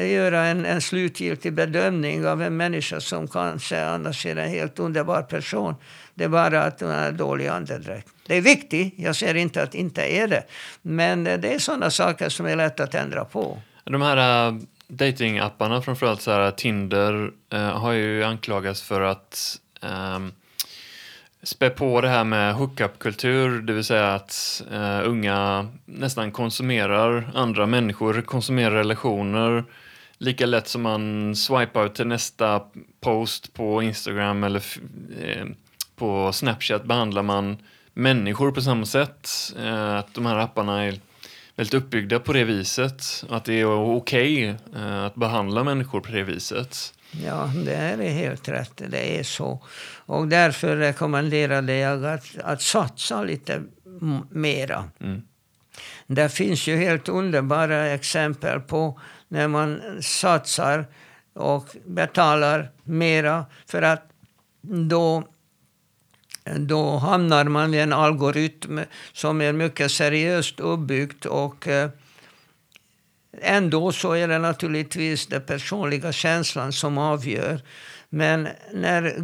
göra 0.00 0.44
en, 0.44 0.64
en 0.64 0.80
slutgiltig 0.80 1.52
bedömning 1.52 2.26
av 2.26 2.42
en 2.42 2.56
människa 2.56 3.00
som 3.00 3.28
kanske 3.28 3.84
annars 3.84 4.26
är 4.26 4.36
en 4.36 4.50
helt 4.50 4.78
underbar 4.78 5.22
person. 5.22 5.74
Det 6.14 6.24
är 6.24 6.28
bara 6.28 6.62
att 6.62 6.80
hon 6.80 6.90
har 6.90 7.12
dålig 7.12 7.46
andedräkt. 7.46 8.08
Det 8.26 8.36
är 8.36 8.40
viktigt, 8.40 8.94
jag 8.96 9.16
säger 9.16 9.34
inte 9.34 9.62
att 9.62 9.72
det 9.72 9.78
inte 9.78 10.02
är 10.02 10.28
det. 10.28 10.44
Men 10.82 11.24
det 11.24 11.54
är 11.54 11.58
sådana 11.58 11.90
saker 11.90 12.28
som 12.28 12.46
är 12.46 12.56
lätt 12.56 12.80
att 12.80 12.94
ändra 12.94 13.24
på. 13.24 13.58
De 13.84 14.02
här 14.02 14.48
äh, 14.48 14.54
datingapparna, 14.88 15.82
framförallt 15.82 16.22
så 16.22 16.30
här, 16.30 16.50
Tinder, 16.50 17.30
äh, 17.52 17.60
har 17.60 17.92
ju 17.92 18.24
anklagats 18.24 18.82
för 18.82 19.00
att 19.00 19.58
äh, 19.82 20.18
spä 21.46 21.70
på 21.70 22.00
det 22.00 22.08
här 22.08 22.24
med 22.24 22.54
hookup-kultur, 22.54 23.62
det 23.62 23.72
vill 23.72 23.84
säga 23.84 24.14
att 24.14 24.62
eh, 24.72 25.00
unga 25.04 25.68
nästan 25.84 26.30
konsumerar 26.30 27.30
andra 27.34 27.66
människor, 27.66 28.22
konsumerar 28.22 28.70
relationer 28.70 29.64
lika 30.18 30.46
lätt 30.46 30.68
som 30.68 30.82
man 30.82 31.36
swipar 31.36 31.88
till 31.88 32.06
nästa 32.06 32.62
post 33.00 33.54
på 33.54 33.82
Instagram 33.82 34.44
eller 34.44 34.62
eh, 35.20 35.46
på 35.96 36.32
Snapchat 36.32 36.84
behandlar 36.84 37.22
man 37.22 37.56
människor 37.94 38.52
på 38.52 38.60
samma 38.60 38.86
sätt. 38.86 39.30
Eh, 39.58 39.94
att 39.96 40.14
de 40.14 40.26
här 40.26 40.36
apparna 40.36 40.84
är 40.84 41.00
väldigt 41.56 41.74
uppbyggda 41.74 42.18
på 42.18 42.32
det 42.32 42.44
viset. 42.44 43.24
Att 43.28 43.44
det 43.44 43.60
är 43.60 43.96
okej 43.96 44.54
okay, 44.54 44.82
att 44.82 45.14
behandla 45.14 45.64
människor 45.64 46.00
på 46.00 46.12
det 46.12 46.22
viset. 46.22 46.92
Ja, 47.24 47.50
det 47.64 47.74
är 47.74 48.10
helt 48.10 48.48
rätt. 48.48 48.82
Det 48.88 49.18
är 49.18 49.22
så. 49.22 49.60
Och 50.06 50.28
därför 50.28 50.76
rekommenderade 50.76 51.76
jag 51.76 52.04
att, 52.04 52.38
att 52.44 52.62
satsa 52.62 53.22
lite 53.22 53.62
mera. 54.30 54.84
Mm. 55.00 55.22
Det 56.06 56.28
finns 56.28 56.66
ju 56.66 56.76
helt 56.76 57.08
underbara 57.08 57.86
exempel 57.86 58.60
på 58.60 59.00
när 59.28 59.48
man 59.48 59.80
satsar 60.00 60.86
och 61.32 61.76
betalar 61.84 62.70
mera 62.84 63.46
för 63.66 63.82
att 63.82 64.10
då, 64.62 65.24
då 66.56 66.96
hamnar 66.96 67.44
man 67.44 67.74
i 67.74 67.78
en 67.78 67.92
algoritm 67.92 68.80
som 69.12 69.40
är 69.40 69.52
mycket 69.52 69.90
seriöst 69.90 70.60
uppbyggd 70.60 71.26
och 71.26 71.68
eh, 71.68 71.90
Ändå 73.42 73.92
så 73.92 74.12
är 74.12 74.28
det 74.28 74.38
naturligtvis 74.38 75.26
den 75.26 75.42
personliga 75.42 76.12
känslan 76.12 76.72
som 76.72 76.98
avgör. 76.98 77.60
Men 78.08 78.48
när 78.72 79.20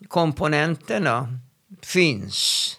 grundkomponenterna 0.00 1.38
finns 1.82 2.72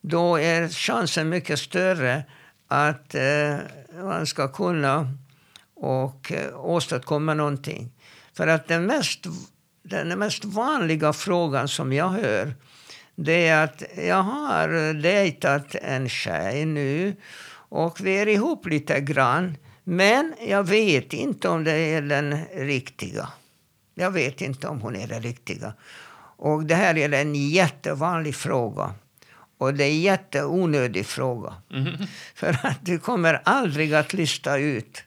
då 0.00 0.38
är 0.38 0.68
chansen 0.68 1.28
mycket 1.28 1.58
större 1.58 2.24
att 2.68 3.14
eh, 3.14 3.56
man 4.02 4.26
ska 4.26 4.48
kunna 4.48 5.12
och 5.74 6.32
eh, 6.32 6.64
åstadkomma 6.64 7.34
någonting. 7.34 7.92
För 8.32 8.46
att 8.46 8.68
den 8.68 8.86
mest, 8.86 9.26
den 9.82 10.18
mest 10.18 10.44
vanliga 10.44 11.12
frågan 11.12 11.68
som 11.68 11.92
jag 11.92 12.08
hör 12.08 12.54
det 13.24 13.46
är 13.46 13.64
att 13.64 13.82
jag 13.96 14.22
har 14.22 14.94
dejtat 14.94 15.74
en 15.74 16.08
tjej 16.08 16.64
nu 16.64 17.16
och 17.50 18.00
vi 18.00 18.18
är 18.18 18.28
ihop 18.28 18.66
lite 18.66 19.00
grann. 19.00 19.56
Men 19.90 20.34
jag 20.46 20.64
vet 20.64 21.12
inte 21.12 21.48
om 21.48 21.64
det 21.64 21.72
är 21.72 22.02
den 22.02 22.44
riktiga. 22.54 23.28
Jag 23.94 24.10
vet 24.10 24.40
inte 24.40 24.68
om 24.68 24.80
hon 24.80 24.96
är 24.96 25.06
den 25.08 25.22
riktiga. 25.22 25.72
Och 26.36 26.64
det 26.64 26.74
här 26.74 26.98
är 26.98 27.12
en 27.12 27.34
jättevanlig 27.34 28.34
fråga. 28.34 28.94
Och 29.58 29.74
det 29.74 29.84
är 29.84 29.88
en 29.88 30.00
jätteonödig 30.00 31.06
fråga. 31.06 31.54
Mm. 31.72 31.92
För 32.34 32.58
att 32.62 32.78
du 32.80 32.98
kommer 32.98 33.40
aldrig 33.44 33.94
att 33.94 34.12
lista 34.12 34.58
ut. 34.58 35.02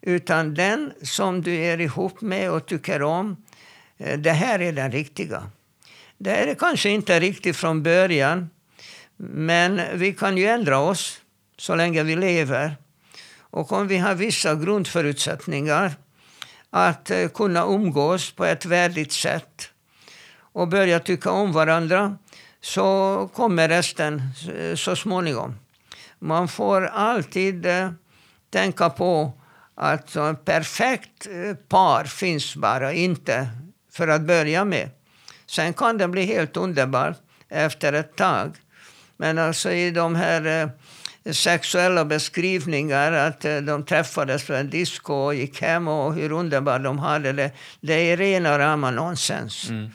Utan 0.00 0.54
den 0.54 0.92
som 1.02 1.42
du 1.42 1.54
är 1.54 1.80
ihop 1.80 2.20
med 2.20 2.50
och 2.50 2.66
tycker 2.66 3.02
om, 3.02 3.36
eh, 3.98 4.18
det 4.18 4.32
här 4.32 4.58
är 4.58 4.72
den 4.72 4.92
riktiga. 4.92 5.50
Det 6.18 6.30
är 6.30 6.54
kanske 6.54 6.90
inte 6.90 7.20
riktigt 7.20 7.56
från 7.56 7.82
början, 7.82 8.50
men 9.16 9.80
vi 9.94 10.12
kan 10.12 10.36
ju 10.36 10.46
ändra 10.46 10.78
oss 10.78 11.20
så 11.56 11.74
länge 11.74 12.02
vi 12.02 12.16
lever. 12.16 12.76
Och 13.54 13.72
om 13.72 13.88
vi 13.88 13.98
har 13.98 14.14
vissa 14.14 14.54
grundförutsättningar 14.54 15.94
att 16.70 17.10
eh, 17.10 17.28
kunna 17.28 17.64
umgås 17.64 18.32
på 18.32 18.44
ett 18.44 18.64
värdigt 18.64 19.12
sätt 19.12 19.68
och 20.36 20.68
börja 20.68 21.00
tycka 21.00 21.30
om 21.30 21.52
varandra 21.52 22.18
så 22.60 23.30
kommer 23.34 23.68
resten 23.68 24.22
eh, 24.58 24.74
så 24.74 24.96
småningom. 24.96 25.54
Man 26.18 26.48
får 26.48 26.86
alltid 26.86 27.66
eh, 27.66 27.90
tänka 28.50 28.90
på 28.90 29.32
att 29.74 30.16
ett 30.16 30.44
perfekt 30.44 31.28
par 31.68 32.04
finns 32.04 32.56
bara 32.56 32.92
inte 32.92 33.48
för 33.92 34.08
att 34.08 34.22
börja 34.22 34.64
med. 34.64 34.90
Sen 35.46 35.74
kan 35.74 35.98
det 35.98 36.08
bli 36.08 36.24
helt 36.24 36.56
underbart 36.56 37.16
efter 37.48 37.92
ett 37.92 38.16
tag. 38.16 38.56
Men 39.16 39.38
alltså 39.38 39.70
i 39.70 39.90
de 39.90 40.14
här 40.14 40.62
eh, 40.62 40.68
sexuella 41.32 42.04
beskrivningar 42.04 43.12
att 43.12 43.44
eh, 43.44 43.56
de 43.56 43.84
träffades 43.84 44.46
på 44.46 44.54
en 44.54 44.70
disco 44.70 45.14
och 45.14 45.34
gick 45.34 45.62
hem 45.62 45.88
och 45.88 46.14
hur 46.14 46.32
underbart 46.32 46.82
de 46.82 46.98
hade 46.98 47.32
det. 47.32 47.50
Det 47.80 47.94
är 47.94 48.16
rena 48.16 48.58
rama 48.58 48.90
nonsens. 48.90 49.68
Mm. 49.68 49.90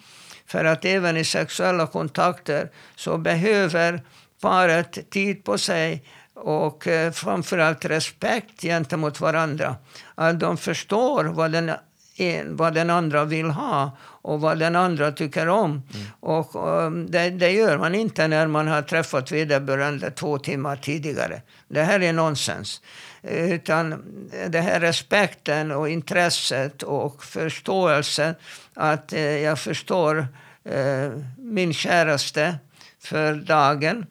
För 0.45 0.65
att 0.65 0.85
även 0.85 1.17
i 1.17 1.25
sexuella 1.25 1.87
kontakter 1.87 2.69
så 2.95 3.17
behöver 3.17 4.01
paret 4.41 5.09
tid 5.09 5.43
på 5.43 5.57
sig 5.57 6.03
och 6.33 6.87
eh, 6.87 7.11
framförallt 7.11 7.85
respekt 7.85 8.61
gentemot 8.61 9.19
varandra. 9.19 9.75
Att 10.15 10.39
de 10.39 10.57
förstår 10.57 11.23
vad 11.23 11.51
den 11.51 11.71
en, 12.19 12.55
vad 12.55 12.73
den 12.73 12.89
andra 12.89 13.25
vill 13.25 13.49
ha 13.49 13.97
och 14.29 14.41
vad 14.41 14.59
den 14.59 14.75
andra 14.75 15.11
tycker 15.11 15.47
om. 15.47 15.71
Mm. 15.71 16.05
Och 16.19 16.55
um, 16.55 17.11
det, 17.11 17.29
det, 17.29 17.51
gör 17.51 17.77
man 17.77 17.95
inte 17.95 18.27
när 18.27 18.47
man 18.47 18.67
har 18.67 18.81
träffat 18.81 19.31
vederbörande 19.31 20.11
två 20.11 20.37
timmar 20.37 20.75
tidigare. 20.75 21.41
Det 21.67 21.83
här 21.83 21.99
är 21.99 22.13
nonsens. 22.13 22.81
Utan 23.23 24.03
det 24.49 24.61
här 24.61 24.79
respekten 24.79 25.71
och 25.71 25.89
intresset 25.89 26.83
och 26.83 27.23
förståelsen 27.23 28.35
att 28.73 29.13
eh, 29.13 29.21
jag 29.21 29.59
förstår 29.59 30.27
eh, 30.63 31.11
min 31.37 31.73
käraste 31.73 32.57
för 32.99 33.33
dagen. 33.33 34.05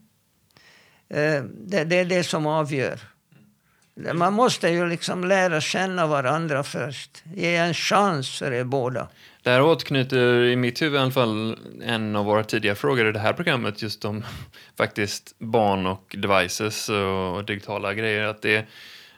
Eh, 1.08 1.42
det, 1.42 1.84
det 1.84 1.96
är 1.96 2.04
det 2.04 2.24
som 2.24 2.46
avgör. 2.46 2.98
Man 4.14 4.32
måste 4.32 4.68
ju 4.68 4.88
liksom 4.88 5.24
lära 5.24 5.60
känna 5.60 6.06
varandra 6.06 6.62
först. 6.62 7.22
Ge 7.34 7.56
en 7.56 7.74
chans 7.74 8.38
för 8.38 8.52
er 8.52 8.64
båda. 8.64 9.08
Det 9.48 9.52
här 9.52 9.62
återknyter 9.62 10.44
i 10.44 10.56
mitt 10.56 10.82
huvud 10.82 10.94
i 10.94 11.02
alla 11.02 11.10
fall 11.10 11.58
en 11.82 12.16
av 12.16 12.24
våra 12.24 12.44
tidigare 12.44 12.76
frågor 12.76 13.08
i 13.08 13.12
det 13.12 13.18
här 13.18 13.32
programmet 13.32 13.82
just 13.82 14.04
om 14.04 14.24
faktiskt 14.76 15.34
barn 15.38 15.86
och 15.86 16.16
devices 16.18 16.88
och 16.88 17.44
digitala 17.44 17.94
grejer. 17.94 18.22
Att 18.24 18.42
det, 18.42 18.66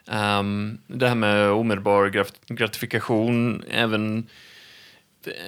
um, 0.06 0.78
det 0.86 1.08
här 1.08 1.14
med 1.14 1.50
omedelbar 1.50 2.24
gratifikation 2.54 3.64
även 3.70 4.26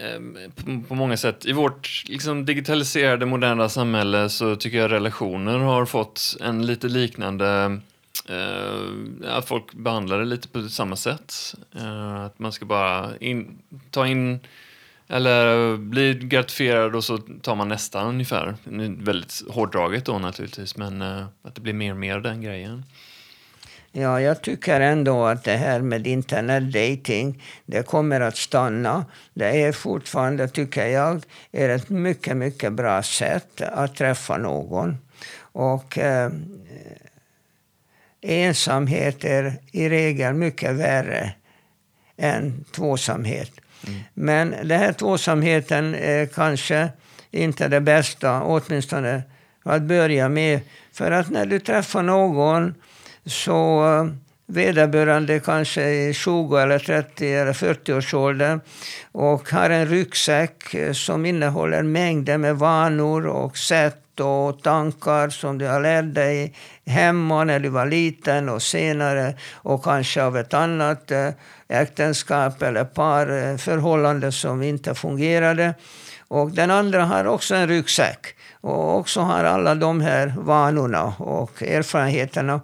ehm, 0.03 0.85
på 0.89 0.95
många 0.95 1.16
sätt. 1.16 1.47
I 1.47 1.53
vårt 1.53 2.05
liksom, 2.09 2.45
digitaliserade 2.45 3.26
moderna 3.26 3.68
samhälle 3.68 4.28
så 4.28 4.57
tycker 4.57 4.78
jag 4.78 4.91
relationer 4.91 5.59
har 5.59 5.87
fått 5.87 6.37
en 6.41 6.66
lite 6.66 6.89
liknande 6.89 7.80
Uh, 8.30 9.37
att 9.37 9.49
folk 9.49 9.74
behandlar 9.74 10.18
det 10.18 10.24
lite 10.24 10.49
på 10.49 10.68
samma 10.68 10.97
sätt. 10.97 11.55
Uh, 11.76 12.24
att 12.24 12.39
man 12.39 12.53
ska 12.53 12.64
bara 12.64 13.16
in, 13.20 13.59
ta 13.91 14.07
in 14.07 14.41
eller 15.12 15.72
eh, 15.72 15.76
blir 15.76 16.14
gratifierad 16.14 16.96
och 16.96 17.04
så 17.04 17.18
tar 17.18 17.54
man 17.54 17.68
nästa 17.68 18.02
ungefär. 18.04 18.54
Väldigt 19.04 19.42
hårdraget 19.48 20.04
då 20.04 20.18
naturligtvis, 20.18 20.76
men 20.76 21.02
eh, 21.02 21.26
att 21.42 21.54
det 21.54 21.60
blir 21.60 21.72
mer 21.72 21.90
och 21.90 21.96
mer 21.96 22.20
den 22.20 22.40
grejen. 22.40 22.84
Ja, 23.92 24.20
jag 24.20 24.42
tycker 24.42 24.80
ändå 24.80 25.26
att 25.26 25.44
det 25.44 25.56
här 25.56 25.80
med 25.80 26.06
internetdating, 26.06 27.42
det 27.66 27.86
kommer 27.86 28.20
att 28.20 28.36
stanna. 28.36 29.04
Det 29.34 29.62
är 29.62 29.72
fortfarande, 29.72 30.48
tycker 30.48 30.86
jag, 30.86 31.22
är 31.52 31.68
ett 31.68 31.88
mycket, 31.88 32.36
mycket 32.36 32.72
bra 32.72 33.02
sätt 33.02 33.60
att 33.60 33.94
träffa 33.94 34.36
någon. 34.36 34.96
Och 35.38 35.98
eh, 35.98 36.30
ensamhet 38.20 39.24
är 39.24 39.54
i 39.72 39.88
regel 39.88 40.34
mycket 40.34 40.74
värre 40.74 41.32
än 42.16 42.64
tvåsamhet. 42.64 43.61
Mm. 43.87 44.01
Men 44.14 44.51
den 44.51 44.80
här 44.80 44.93
tvåsamheten 44.93 45.95
är 45.95 46.26
kanske 46.26 46.89
inte 47.30 47.68
det 47.68 47.80
bästa, 47.80 48.43
åtminstone 48.43 49.22
att 49.62 49.83
börja 49.83 50.28
med. 50.28 50.61
För 50.93 51.11
att 51.11 51.30
när 51.30 51.47
du 51.47 51.61
träffar 51.61 52.03
någon 52.03 52.74
så 53.26 53.83
vederbörande 54.47 55.41
kanske 55.41 55.83
är 55.83 56.12
20 56.12 56.57
eller 56.57 56.78
30 56.78 57.33
eller 57.33 57.53
40 57.53 57.93
års 57.93 58.14
ålder 58.14 58.61
och 59.12 59.51
har 59.51 59.70
en 59.70 59.87
ryggsäck 59.87 60.74
som 60.93 61.26
innehåller 61.26 61.83
mängder 61.83 62.39
med 62.39 62.57
vanor 62.57 63.26
och 63.26 63.59
sätt 63.59 64.20
och 64.20 64.62
tankar 64.62 65.28
som 65.28 65.59
du 65.59 65.66
har 65.66 65.80
lärt 65.80 66.14
dig 66.14 66.55
hemma 66.87 67.45
när 67.45 67.61
du 67.61 67.68
var 67.68 67.87
liten 67.87 68.49
och 68.49 68.62
senare 68.62 69.35
och 69.53 69.85
kanske 69.85 70.22
av 70.22 70.37
ett 70.37 70.55
annat 70.55 71.11
eh, 71.11 71.28
äktenskap 71.73 72.62
eller 72.62 72.85
parförhållande 72.85 74.27
eh, 74.27 74.31
som 74.31 74.62
inte 74.62 74.95
fungerade. 74.95 75.75
Och 76.29 76.51
den 76.51 76.70
andra 76.70 77.05
har 77.05 77.27
också 77.27 77.55
en 77.55 77.68
ryggsäck 77.68 78.27
och 78.61 78.99
också 78.99 79.20
har 79.20 79.45
alla 79.45 79.75
de 79.75 80.01
här 80.01 80.35
vanorna 80.39 81.14
och 81.18 81.62
erfarenheterna. 81.62 82.61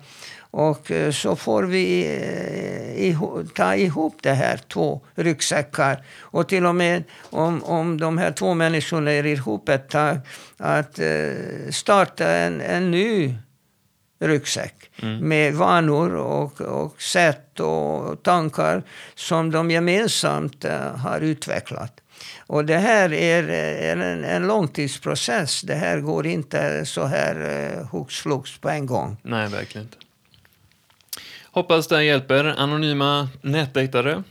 Och 0.51 0.91
eh, 0.91 1.11
så 1.11 1.37
får 1.37 1.63
vi 1.63 2.07
eh, 2.97 3.47
ta 3.55 3.75
ihop 3.75 4.15
det 4.23 4.33
här, 4.33 4.57
två 4.57 5.01
ryggsäckar. 5.15 6.05
Och 6.21 6.49
till 6.49 6.67
och 6.67 6.75
med 6.75 7.05
om, 7.31 7.65
om 7.65 8.01
de 8.01 8.19
här 8.19 8.33
två 8.33 8.55
människorna 8.55 9.13
är 9.13 9.27
ihop 9.27 9.69
ett 9.69 9.89
tag, 9.89 10.19
att 10.57 11.01
starta 11.71 12.31
en, 12.31 12.61
en 12.61 12.91
ny 12.91 13.35
ryggsäck 14.19 14.91
mm. 15.03 15.29
med 15.29 15.55
vanor 15.55 16.15
och, 16.15 16.61
och 16.61 17.03
sätt 17.03 17.61
och 17.61 18.23
tankar 18.23 18.83
som 19.15 19.51
de 19.51 19.71
gemensamt 19.71 20.65
har 20.97 21.21
utvecklat. 21.21 22.01
Och 22.47 22.65
det 22.65 22.79
här 22.79 23.13
är, 23.13 23.49
en, 23.93 24.25
en 24.25 24.47
långtidsprocess. 24.47 25.63
Det 25.63 25.75
här 25.75 26.01
går 26.01 26.27
inte 26.27 26.87
så 26.87 27.05
här 27.05 27.89
hux 27.93 28.21
flux 28.21 28.59
på 28.59 28.69
en 28.69 28.87
gång. 28.87 29.17
Nej, 29.23 29.49
verkligen 29.49 29.87
inte. 29.87 29.97
Hoppas 31.51 31.87
det 31.87 32.05
hjälper 32.05 32.45
anonyma 32.45 33.29
nätdejtare. 33.43 34.23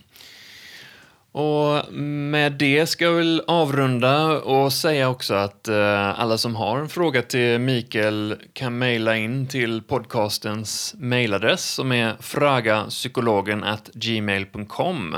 Och 1.38 1.94
med 1.94 2.52
det 2.52 2.86
ska 2.86 3.06
jag 3.06 3.14
väl 3.14 3.44
avrunda 3.48 4.42
och 4.42 4.74
säga 4.74 5.10
också 5.10 5.34
att 5.34 5.68
eh, 5.68 6.20
alla 6.20 6.38
som 6.38 6.56
har 6.56 6.80
en 6.80 6.90
fråga 6.90 7.22
till 7.22 7.60
Mikael 7.60 8.36
kan 8.54 8.78
mejla 8.78 9.18
in 9.18 9.48
till 9.48 9.82
podcastens 9.82 10.96
mejladress 10.98 11.74
som 11.74 11.92
är 11.92 12.16
fragapsykologen@gmail.com. 12.20 15.16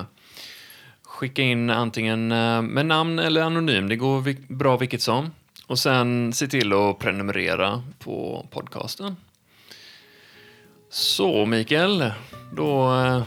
Skicka 1.03 1.41
in 1.41 1.69
antingen 1.69 2.31
eh, 2.31 2.61
med 2.61 2.85
namn 2.85 3.19
eller 3.19 3.41
anonym, 3.41 3.89
det 3.89 3.95
går 3.95 4.35
bra 4.53 4.77
vilket 4.77 5.01
som. 5.01 5.31
Och 5.67 5.79
sen 5.79 6.33
se 6.33 6.47
till 6.47 6.73
att 6.73 6.99
prenumerera 6.99 7.83
på 7.99 8.47
podcasten. 8.51 9.15
Så 10.89 11.45
Mikael, 11.45 12.11
då, 12.51 12.95
eh, 12.95 13.23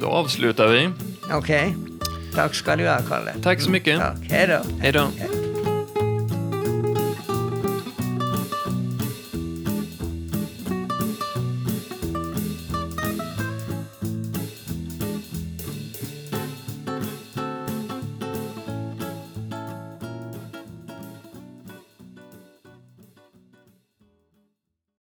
då 0.00 0.06
avslutar 0.06 0.68
vi. 0.68 0.90
Okej. 1.32 1.36
Okay. 1.36 1.72
Tack 2.34 2.54
ska 2.54 2.76
du 2.76 2.88
ha, 2.88 2.98
Kalle. 3.08 3.34
Tack 3.42 3.60
så 3.60 3.70
mycket. 3.70 4.00
Hej 4.30 4.46
då. 4.46 4.62
Hej 4.80 4.92
då. 4.92 5.08